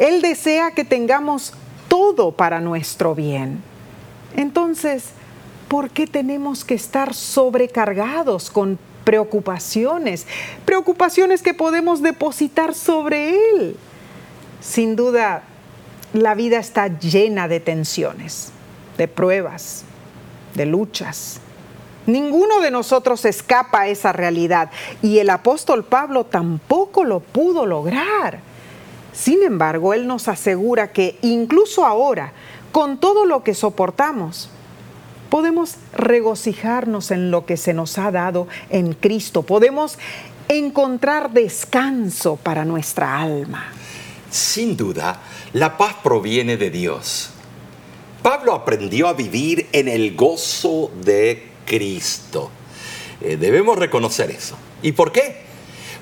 Él 0.00 0.22
desea 0.22 0.72
que 0.72 0.84
tengamos 0.84 1.54
todo 1.86 2.32
para 2.32 2.60
nuestro 2.60 3.14
bien. 3.14 3.62
Entonces, 4.36 5.10
¿por 5.68 5.90
qué 5.90 6.08
tenemos 6.08 6.64
que 6.64 6.74
estar 6.74 7.14
sobrecargados 7.14 8.50
con 8.50 8.76
preocupaciones? 9.04 10.26
Preocupaciones 10.64 11.42
que 11.42 11.54
podemos 11.54 12.02
depositar 12.02 12.74
sobre 12.74 13.36
Él. 13.36 13.76
Sin 14.60 14.96
duda, 14.96 15.44
la 16.12 16.34
vida 16.34 16.58
está 16.58 16.98
llena 16.98 17.48
de 17.48 17.60
tensiones, 17.60 18.52
de 18.98 19.08
pruebas, 19.08 19.84
de 20.54 20.66
luchas. 20.66 21.40
Ninguno 22.06 22.60
de 22.60 22.70
nosotros 22.70 23.24
escapa 23.24 23.82
a 23.82 23.88
esa 23.88 24.12
realidad 24.12 24.70
y 25.02 25.18
el 25.18 25.30
apóstol 25.30 25.84
Pablo 25.84 26.24
tampoco 26.24 27.04
lo 27.04 27.20
pudo 27.20 27.64
lograr. 27.64 28.40
Sin 29.12 29.42
embargo, 29.42 29.94
él 29.94 30.06
nos 30.06 30.28
asegura 30.28 30.92
que 30.92 31.18
incluso 31.22 31.84
ahora, 31.84 32.32
con 32.72 32.98
todo 32.98 33.24
lo 33.24 33.44
que 33.44 33.54
soportamos, 33.54 34.50
podemos 35.30 35.76
regocijarnos 35.94 37.10
en 37.10 37.30
lo 37.30 37.46
que 37.46 37.56
se 37.56 37.72
nos 37.72 37.98
ha 37.98 38.10
dado 38.10 38.48
en 38.68 38.94
Cristo. 38.94 39.42
Podemos 39.42 39.98
encontrar 40.48 41.30
descanso 41.30 42.36
para 42.36 42.64
nuestra 42.64 43.18
alma. 43.18 43.66
Sin 44.32 44.76
duda, 44.76 45.22
la 45.52 45.78
paz 45.78 45.94
proviene 46.02 46.56
de 46.56 46.70
Dios. 46.70 47.30
Pablo 48.20 48.52
aprendió 48.54 49.06
a 49.06 49.12
vivir 49.12 49.68
en 49.70 49.86
el 49.86 50.16
gozo 50.16 50.90
de 51.04 51.50
Cristo. 51.64 52.50
Eh, 53.20 53.36
debemos 53.36 53.78
reconocer 53.78 54.32
eso. 54.32 54.56
¿Y 54.82 54.90
por 54.90 55.12
qué? 55.12 55.52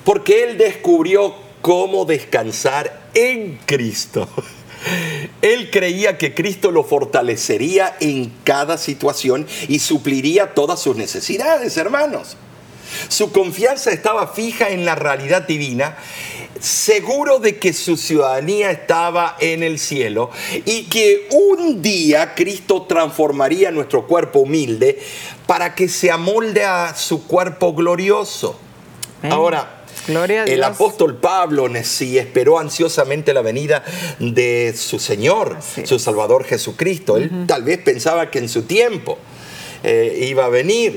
porque 0.05 0.45
él 0.45 0.59
descubrió 0.59 1.35
cómo 1.61 2.05
descansar 2.05 3.09
en 3.15 3.59
Cristo. 3.67 4.29
Él 5.43 5.71
creía 5.71 6.17
que 6.17 6.35
Cristo 6.35 6.71
lo 6.71 6.85
fortalecería 6.85 7.97
en 8.01 8.33
cada 8.45 8.79
situación 8.79 9.47
y 9.69 9.79
supliría 9.79 10.55
todas 10.55 10.81
sus 10.81 10.97
necesidades, 10.97 11.77
hermanos. 11.77 12.37
Su 13.09 13.33
confianza 13.33 13.91
estaba 13.91 14.29
fija 14.29 14.71
en 14.71 14.85
la 14.85 14.95
realidad 14.95 15.43
divina, 15.43 15.97
seguro 16.61 17.39
de 17.39 17.59
que 17.59 17.73
su 17.73 17.97
ciudadanía 17.97 18.71
estaba 18.71 19.37
en 19.41 19.63
el 19.63 19.79
cielo 19.79 20.31
y 20.65 20.85
que 20.85 21.29
un 21.31 21.81
día 21.81 22.35
Cristo 22.35 22.83
transformaría 22.83 23.71
nuestro 23.71 24.07
cuerpo 24.07 24.41
humilde 24.41 24.99
para 25.47 25.75
que 25.75 25.89
se 25.89 26.11
amolde 26.11 26.65
a 26.65 26.95
su 26.95 27.27
cuerpo 27.27 27.75
glorioso. 27.75 28.59
Ahora, 29.23 29.81
el 30.09 30.65
apóstol 30.65 31.17
Pablo 31.17 31.69
sí 31.83 32.19
esperó 32.19 32.59
ansiosamente 32.59 33.35
la 33.35 33.43
venida 33.43 33.85
de 34.19 34.75
su 34.77 34.99
Señor, 34.99 35.59
su 35.85 35.99
Salvador 35.99 36.45
Jesucristo. 36.45 37.17
Él 37.17 37.45
tal 37.47 37.65
vez 37.65 37.79
pensaba 37.79 38.31
que 38.31 38.39
en 38.39 38.49
su 38.49 38.63
tiempo 38.63 39.19
eh, 39.83 40.27
iba 40.29 40.45
a 40.45 40.49
venir. 40.49 40.95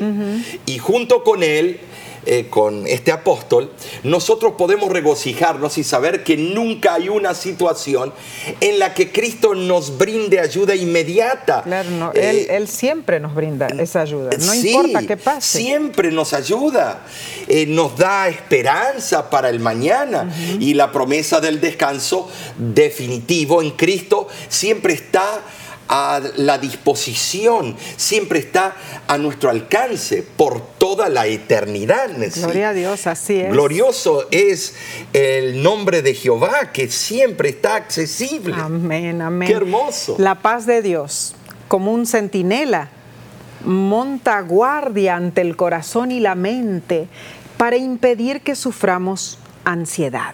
Y 0.66 0.78
junto 0.78 1.24
con 1.24 1.44
él 1.44 1.80
eh, 2.26 2.48
con 2.50 2.88
este 2.88 3.12
apóstol, 3.12 3.70
nosotros 4.04 4.54
podemos 4.58 4.90
regocijarnos 4.90 5.78
y 5.78 5.84
saber 5.84 6.24
que 6.24 6.38
nunca 6.38 6.94
hay 6.94 7.10
una 7.10 7.34
situación 7.34 8.14
en 8.62 8.80
la 8.80 8.94
que 8.94 9.12
Cristo 9.12 9.54
nos 9.56 9.98
brinde 9.98 10.40
ayuda 10.40 10.74
inmediata. 10.74 11.64
Claro, 11.64 12.12
eh, 12.14 12.48
él, 12.50 12.70
siempre 12.70 13.20
nos 13.20 13.36
brinda 13.36 13.68
esa 13.68 14.02
ayuda, 14.02 14.30
no 14.40 14.54
importa 14.54 15.06
qué 15.06 15.18
pase. 15.18 15.58
Siempre 15.58 16.14
nos 16.14 16.34
ayuda, 16.34 17.02
eh, 17.50 17.66
nos 17.66 17.98
da 17.98 18.30
esperanza 18.30 19.30
para 19.30 19.50
el 19.50 19.60
mañana 19.60 20.34
y 20.62 20.76
la 20.76 20.94
promesa 20.94 21.42
del 21.42 21.60
descanso 21.60 22.30
definitivo 22.58 23.62
en 23.62 23.72
Cristo 23.72 24.30
siempre 24.48 24.94
está 24.94 25.42
a 25.88 26.22
la 26.38 26.58
disposición, 26.58 27.76
siempre 27.98 28.40
está 28.40 28.76
a 29.08 29.18
nuestro 29.18 29.50
alcance 29.50 30.24
por 30.24 30.62
toda 30.78 31.10
la 31.10 31.28
eternidad. 31.28 32.10
Gloria 32.36 32.70
a 32.70 32.74
Dios, 32.74 33.08
así 33.08 33.40
es. 33.40 33.52
Glorioso 33.52 34.28
es 34.32 34.76
el 35.14 35.62
nombre 35.62 36.02
de 36.02 36.14
Jehová 36.14 36.72
que 36.72 36.90
siempre 36.90 37.50
está 37.50 37.76
accesible. 37.76 38.56
Amén, 38.58 39.22
amén. 39.22 39.48
Qué 39.48 39.56
hermoso. 39.56 40.16
La 40.18 40.36
paz 40.36 40.66
de 40.66 40.82
Dios, 40.82 41.36
como 41.68 41.94
un 41.94 42.06
centinela, 42.06 42.90
monta 43.66 44.42
guardia 44.42 45.16
ante 45.16 45.42
el 45.42 45.56
corazón 45.56 46.12
y 46.12 46.20
la 46.20 46.36
mente 46.36 47.08
para 47.58 47.78
impedir 47.78 48.42
que 48.42 48.56
suframos 48.56 49.38
ansiedad. 49.64 50.34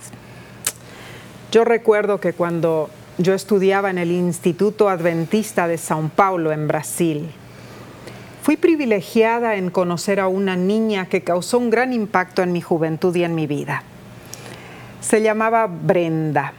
Yo 1.51 1.63
recuerdo 1.63 2.19
que 2.19 2.33
cuando 2.33 2.89
yo 3.20 3.34
estudiaba 3.34 3.89
en 3.89 3.97
el 3.97 4.11
Instituto 4.11 4.88
Adventista 4.88 5.67
de 5.67 5.76
São 5.76 6.09
Paulo, 6.09 6.53
en 6.53 6.70
Brasil. 6.70 7.30
Fui 8.41 8.55
privilegiada 8.55 9.55
en 9.55 9.70
conocer 9.70 10.22
a 10.22 10.30
una 10.30 10.55
niña 10.55 11.07
que 11.07 11.22
causó 11.22 11.57
un 11.59 11.70
gran 11.70 11.91
impacto 11.91 12.41
en 12.41 12.53
mi 12.53 12.61
juventud 12.61 13.13
y 13.13 13.26
en 13.26 13.36
mi 13.36 13.45
vida. 13.45 13.84
Se 15.01 15.22
llamaba 15.22 15.67
Brenda. 15.67 16.53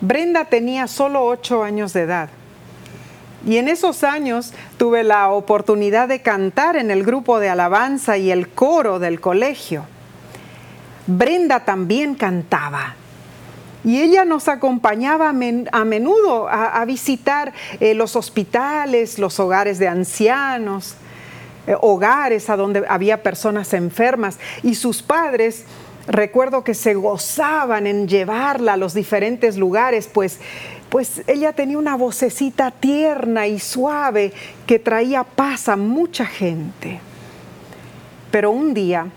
Brenda 0.00 0.44
tenía 0.44 0.86
solo 0.86 1.24
ocho 1.24 1.64
años 1.64 1.92
de 1.92 2.02
edad. 2.02 2.28
Y 3.44 3.56
en 3.56 3.66
esos 3.66 4.04
años 4.04 4.54
tuve 4.78 5.02
la 5.02 5.30
oportunidad 5.30 6.06
de 6.06 6.22
cantar 6.22 6.76
en 6.76 6.92
el 6.92 7.02
grupo 7.02 7.40
de 7.40 7.48
alabanza 7.48 8.16
y 8.18 8.30
el 8.30 8.48
coro 8.50 9.00
del 9.00 9.20
colegio. 9.20 9.84
Brenda 11.08 11.64
también 11.64 12.14
cantaba 12.14 12.94
y 13.84 14.00
ella 14.00 14.24
nos 14.24 14.48
acompañaba 14.48 15.28
a 15.28 15.84
menudo 15.84 16.48
a, 16.48 16.82
visitar 16.86 17.52
eh, 17.80 17.94
los 17.94 18.16
hospitales, 18.16 19.18
los 19.18 19.38
hogares 19.38 19.78
de 19.78 19.88
ancianos, 19.88 20.96
eh, 21.66 21.76
hogares 21.78 22.48
a 22.48 22.56
donde 22.56 22.84
había 22.88 23.22
personas 23.22 23.74
enfermas 23.74 24.38
y 24.62 24.74
sus 24.74 25.02
padres. 25.02 25.66
Recuerdo 26.06 26.64
que 26.64 26.72
se 26.72 26.94
gozaban 26.94 27.86
en 27.86 28.08
llevarla 28.08 28.74
a 28.74 28.76
los 28.78 28.94
diferentes 28.94 29.58
lugares, 29.58 30.08
pues, 30.12 30.40
pues 30.88 31.22
ella 31.26 31.52
tenía 31.52 31.78
una 31.78 31.96
vocecita 31.96 32.70
tierna 32.70 33.46
y 33.46 33.58
suave 33.58 34.32
que 34.66 34.78
traía 34.78 35.24
paz 35.24 35.68
a 35.68 35.76
mucha 35.76 36.24
gente. 36.24 37.00
Pero 38.30 38.50
un 38.50 38.72
día, 38.72 39.08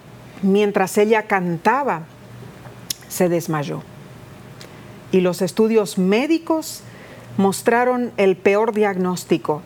mientras 0.41 0.97
ella 0.97 1.23
cantaba, 1.23 2.03
se 3.07 3.29
desmayó 3.29 3.81
y 5.11 5.21
los 5.21 5.41
estudios 5.41 5.97
médicos 5.97 6.81
mostraron 7.37 8.11
el 8.17 8.35
peor 8.35 8.73
diagnóstico. 8.73 9.61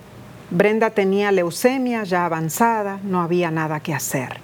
Brenda 0.50 0.89
tenía 0.89 1.32
leucemia 1.32 2.04
ya 2.04 2.26
avanzada, 2.26 3.00
no 3.04 3.22
había 3.22 3.52
nada 3.52 3.80
que 3.80 3.94
hacer. 3.94 4.39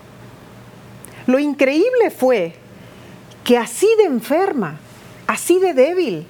Lo 1.28 1.39
increíble 1.39 2.10
fue 2.10 2.54
que 3.43 3.58
así 3.58 3.88
de 3.98 4.06
enferma, 4.06 4.80
así 5.28 5.60
de 5.60 5.74
débil, 5.74 6.26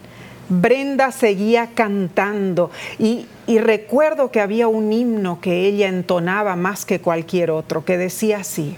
Brenda 0.50 1.12
seguía 1.12 1.72
cantando 1.76 2.72
y, 2.98 3.28
y, 3.48 3.60
recuerdo 3.60 4.32
que 4.32 4.40
había 4.40 4.70
un 4.70 4.94
himno 4.94 5.42
que 5.42 5.66
ella 5.66 5.90
entonaba 5.90 6.56
más 6.56 6.86
que 6.86 7.02
cualquier 7.02 7.52
otro, 7.52 7.84
que 7.84 7.98
decía 7.98 8.38
así, 8.38 8.78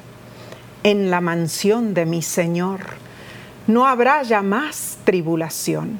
en 0.83 1.11
la 1.11 1.21
mansión 1.21 1.93
de 1.93 2.07
mi 2.07 2.23
Señor 2.23 2.79
no 3.69 3.85
habrá 3.85 4.23
ya 4.23 4.41
más 4.41 4.97
tribulación. 5.03 5.99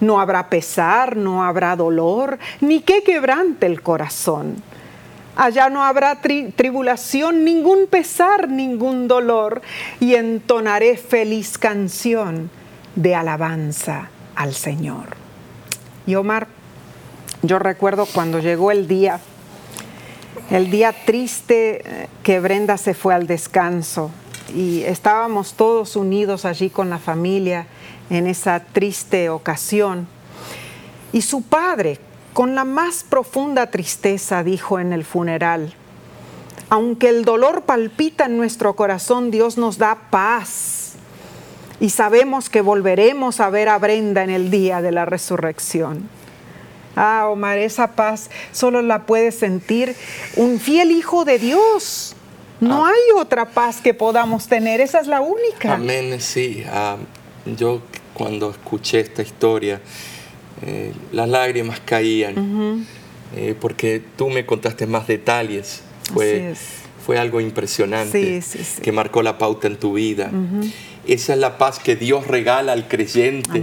No 0.00 0.20
habrá 0.20 0.50
pesar, 0.50 1.16
no 1.16 1.44
habrá 1.44 1.76
dolor, 1.76 2.40
ni 2.60 2.80
que 2.80 3.04
quebrante 3.04 3.66
el 3.66 3.82
corazón. 3.82 4.56
Allá 5.36 5.70
no 5.70 5.84
habrá 5.84 6.20
tribulación, 6.20 7.44
ningún 7.44 7.86
pesar, 7.86 8.48
ningún 8.48 9.06
dolor, 9.06 9.62
y 10.00 10.16
entonaré 10.16 10.96
feliz 10.96 11.56
canción 11.56 12.50
de 12.96 13.14
alabanza 13.14 14.08
al 14.34 14.54
Señor. 14.54 15.16
Y 16.04 16.16
Omar, 16.16 16.48
yo 17.42 17.60
recuerdo 17.60 18.06
cuando 18.06 18.40
llegó 18.40 18.72
el 18.72 18.88
día, 18.88 19.20
el 20.50 20.68
día 20.72 20.92
triste 21.06 21.82
eh, 21.84 22.08
que 22.24 22.40
Brenda 22.40 22.76
se 22.76 22.94
fue 22.94 23.14
al 23.14 23.28
descanso, 23.28 24.10
y 24.54 24.82
estábamos 24.84 25.54
todos 25.54 25.96
unidos 25.96 26.44
allí 26.44 26.70
con 26.70 26.90
la 26.90 26.98
familia 26.98 27.66
en 28.10 28.26
esa 28.26 28.60
triste 28.60 29.28
ocasión. 29.30 30.06
Y 31.12 31.22
su 31.22 31.42
padre, 31.42 31.98
con 32.32 32.54
la 32.54 32.64
más 32.64 33.04
profunda 33.04 33.70
tristeza, 33.70 34.42
dijo 34.42 34.78
en 34.78 34.92
el 34.92 35.04
funeral, 35.04 35.74
aunque 36.70 37.08
el 37.08 37.24
dolor 37.24 37.62
palpita 37.62 38.26
en 38.26 38.36
nuestro 38.36 38.76
corazón, 38.76 39.30
Dios 39.30 39.56
nos 39.56 39.78
da 39.78 39.96
paz. 40.10 40.92
Y 41.80 41.90
sabemos 41.90 42.50
que 42.50 42.60
volveremos 42.60 43.40
a 43.40 43.50
ver 43.50 43.68
a 43.68 43.78
Brenda 43.78 44.22
en 44.22 44.30
el 44.30 44.50
día 44.50 44.82
de 44.82 44.92
la 44.92 45.04
resurrección. 45.04 46.08
Ah, 46.96 47.28
Omar, 47.30 47.58
esa 47.58 47.92
paz 47.92 48.28
solo 48.50 48.82
la 48.82 49.06
puede 49.06 49.30
sentir 49.30 49.94
un 50.36 50.58
fiel 50.58 50.90
hijo 50.90 51.24
de 51.24 51.38
Dios 51.38 52.16
no 52.60 52.84
ah. 52.84 52.90
hay 52.90 53.20
otra 53.20 53.46
paz 53.46 53.80
que 53.80 53.94
podamos 53.94 54.46
tener, 54.46 54.80
esa 54.80 55.00
es 55.00 55.06
la 55.06 55.20
única. 55.20 55.74
Amén, 55.74 56.20
sí. 56.20 56.64
Ah, 56.68 56.96
yo 57.56 57.82
cuando 58.14 58.50
escuché 58.50 59.00
esta 59.00 59.22
historia, 59.22 59.80
eh, 60.66 60.92
las 61.12 61.28
lágrimas 61.28 61.80
caían, 61.80 62.86
eh, 63.36 63.54
porque 63.58 64.02
tú 64.16 64.28
me 64.28 64.44
contaste 64.44 64.86
más 64.86 65.06
detalles. 65.06 65.82
Fue, 66.12 66.54
fue 67.04 67.18
algo 67.18 67.40
impresionante 67.40 68.42
que 68.82 68.92
marcó 68.92 69.22
la 69.22 69.36
pauta 69.38 69.66
en 69.66 69.76
tu 69.76 69.94
vida. 69.94 70.30
Esa 71.06 71.34
es 71.34 71.38
la 71.38 71.58
paz 71.58 71.78
que 71.78 71.96
Dios 71.96 72.26
regala 72.26 72.72
al 72.72 72.88
creyente, 72.88 73.62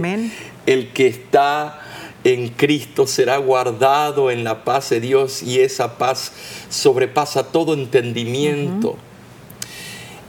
el 0.66 0.92
que 0.92 1.08
está 1.08 1.85
en 2.32 2.48
Cristo 2.48 3.06
será 3.06 3.36
guardado 3.36 4.32
en 4.32 4.42
la 4.42 4.64
paz 4.64 4.90
de 4.90 5.00
Dios 5.00 5.44
y 5.44 5.60
esa 5.60 5.96
paz 5.96 6.32
sobrepasa 6.68 7.52
todo 7.52 7.74
entendimiento. 7.74 8.96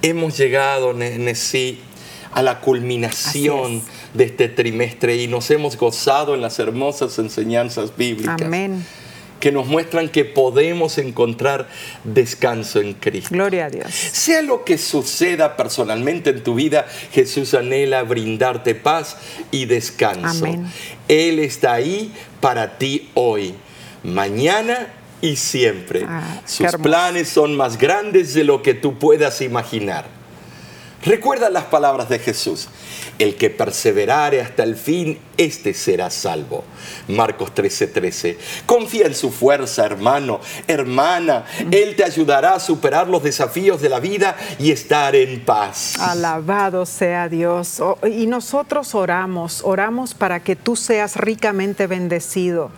Hemos 0.04 0.38
llegado, 0.38 0.94
Nesí, 0.94 1.80
a 2.32 2.44
la 2.44 2.60
culminación 2.62 3.82
de 4.14 4.26
este 4.26 4.48
trimestre 4.48 5.16
y 5.16 5.28
nos 5.28 5.50
hemos 5.50 5.76
gozado 5.76 6.36
en 6.36 6.42
las 6.42 6.60
hermosas 6.60 7.18
enseñanzas 7.18 7.98
bíblicas. 7.98 8.42
Amén 8.42 8.86
que 9.40 9.52
nos 9.52 9.68
muestran 9.68 10.10
que 10.10 10.26
podemos 10.26 10.98
encontrar 10.98 11.68
descanso 12.04 12.80
en 12.80 12.94
Cristo. 12.94 13.30
Gloria 13.32 13.66
a 13.66 13.70
Dios. 13.70 13.94
Sea 13.94 14.42
lo 14.42 14.64
que 14.64 14.78
suceda 14.78 15.56
personalmente 15.58 16.30
en 16.32 16.44
tu 16.44 16.56
vida, 16.56 16.86
Jesús 17.12 17.54
anhela 17.54 18.04
brindarte 18.04 18.76
paz 18.76 19.18
y 19.52 19.66
descanso. 19.66 20.46
Amén. 20.46 20.66
Él 21.08 21.40
está 21.40 21.74
ahí 21.74 22.12
para 22.42 22.78
ti 22.78 23.10
hoy, 23.14 23.54
mañana 24.04 24.88
y 25.22 25.36
siempre. 25.36 26.06
Ah, 26.08 26.42
Sus 26.46 26.74
planes 26.82 27.30
son 27.30 27.56
más 27.56 27.78
grandes 27.78 28.34
de 28.34 28.44
lo 28.44 28.62
que 28.62 28.74
tú 28.74 28.98
puedas 28.98 29.42
imaginar. 29.42 30.17
Recuerda 31.04 31.50
las 31.50 31.66
palabras 31.66 32.10
de 32.10 32.20
Jesús. 32.20 32.68
El 33.20 33.36
que 33.36 33.50
perseverare 33.50 34.42
hasta 34.42 34.64
el 34.64 34.76
fin, 34.76 35.20
este 35.38 35.74
será 35.74 36.10
salvo. 36.10 36.64
Marcos 37.08 37.54
13:13. 37.54 37.94
13. 37.94 38.38
Confía 38.66 39.06
en 39.06 39.16
su 39.16 39.32
fuerza, 39.32 39.86
hermano, 39.86 40.40
hermana. 40.68 41.46
Él 41.72 41.96
te 41.96 42.04
ayudará 42.04 42.56
a 42.56 42.60
superar 42.60 43.08
los 43.08 43.24
desafíos 43.24 43.82
de 43.82 43.90
la 43.90 44.00
vida 44.00 44.36
y 44.60 44.72
estar 44.72 45.16
en 45.16 45.44
paz. 45.44 45.96
Alabado 46.00 46.86
sea 46.86 47.30
Dios. 47.30 47.80
Oh, 47.80 47.98
y 48.06 48.28
nosotros 48.28 48.96
oramos, 48.96 49.62
oramos 49.64 50.14
para 50.14 50.42
que 50.42 50.56
tú 50.56 50.76
seas 50.76 51.16
ricamente 51.16 51.88
bendecido. 51.88 52.72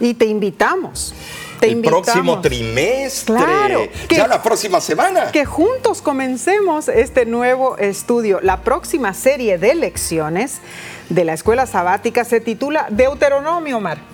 Y 0.00 0.14
te 0.14 0.26
invitamos 0.26 1.14
el 1.62 1.80
próximo 1.80 2.40
trimestre, 2.40 3.36
claro, 3.36 3.82
ya 4.08 4.26
la 4.26 4.42
próxima 4.42 4.80
semana. 4.80 5.30
Que 5.30 5.44
juntos 5.44 6.02
comencemos 6.02 6.88
este 6.88 7.26
nuevo 7.26 7.76
estudio. 7.78 8.40
La 8.42 8.62
próxima 8.62 9.14
serie 9.14 9.58
de 9.58 9.74
lecciones 9.74 10.60
de 11.08 11.24
la 11.24 11.34
escuela 11.34 11.66
sabática 11.66 12.24
se 12.24 12.40
titula 12.40 12.86
Deuteronomio, 12.90 13.80
Mar 13.80 14.12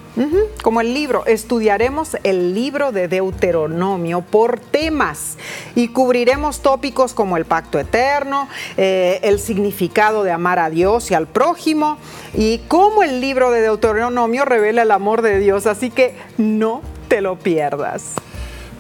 como 0.62 0.80
el 0.80 0.94
libro. 0.94 1.24
Estudiaremos 1.26 2.16
el 2.22 2.54
libro 2.54 2.92
de 2.92 3.08
Deuteronomio 3.08 4.22
por 4.22 4.58
temas 4.58 5.36
y 5.74 5.88
cubriremos 5.88 6.60
tópicos 6.60 7.14
como 7.14 7.36
el 7.36 7.44
pacto 7.44 7.78
eterno, 7.78 8.48
eh, 8.76 9.20
el 9.22 9.38
significado 9.38 10.24
de 10.24 10.32
amar 10.32 10.58
a 10.58 10.70
Dios 10.70 11.10
y 11.10 11.14
al 11.14 11.26
prójimo 11.26 11.98
y 12.34 12.58
cómo 12.68 13.02
el 13.02 13.20
libro 13.20 13.50
de 13.50 13.60
Deuteronomio 13.60 14.44
revela 14.44 14.82
el 14.82 14.90
amor 14.90 15.22
de 15.22 15.38
Dios. 15.38 15.66
Así 15.66 15.90
que 15.90 16.16
no 16.36 16.82
te 17.08 17.20
lo 17.20 17.38
pierdas. 17.38 18.14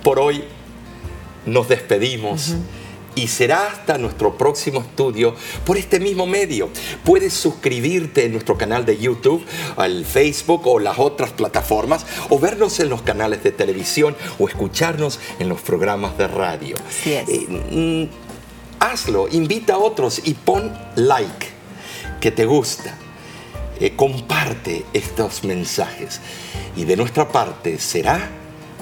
Por 0.04 0.20
hoy 0.20 0.44
nos 1.46 1.68
despedimos 1.68 2.54
y 3.14 3.26
será 3.26 3.66
hasta 3.66 3.98
nuestro 3.98 4.36
próximo 4.36 4.80
estudio 4.80 5.34
por 5.64 5.76
este 5.76 5.98
mismo 5.98 6.26
medio. 6.26 6.68
Puedes 7.04 7.32
suscribirte 7.32 8.26
en 8.26 8.32
nuestro 8.32 8.56
canal 8.56 8.84
de 8.84 8.98
YouTube, 8.98 9.44
al 9.76 10.04
Facebook 10.04 10.66
o 10.66 10.78
las 10.78 10.98
otras 10.98 11.32
plataformas 11.32 12.06
o 12.28 12.38
vernos 12.38 12.78
en 12.78 12.90
los 12.90 13.02
canales 13.02 13.42
de 13.42 13.50
televisión 13.50 14.16
o 14.38 14.46
escucharnos 14.46 15.18
en 15.38 15.48
los 15.48 15.60
programas 15.60 16.16
de 16.16 16.28
radio. 16.28 16.76
Eh, 17.04 18.08
mm, 18.08 18.84
hazlo, 18.84 19.26
invita 19.28 19.74
a 19.74 19.78
otros 19.78 20.20
y 20.24 20.34
pon 20.34 20.72
like 20.94 21.48
que 22.20 22.30
te 22.30 22.44
gusta. 22.44 22.96
Eh, 23.80 23.94
comparte 23.94 24.84
estos 24.92 25.44
mensajes 25.44 26.20
y 26.76 26.84
de 26.84 26.96
nuestra 26.96 27.28
parte 27.28 27.78
será 27.78 28.28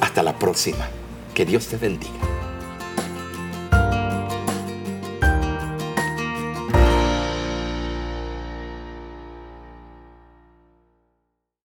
hasta 0.01 0.22
la 0.22 0.38
próxima. 0.38 0.88
Que 1.34 1.44
Dios 1.44 1.66
te 1.66 1.76
bendiga. 1.76 2.45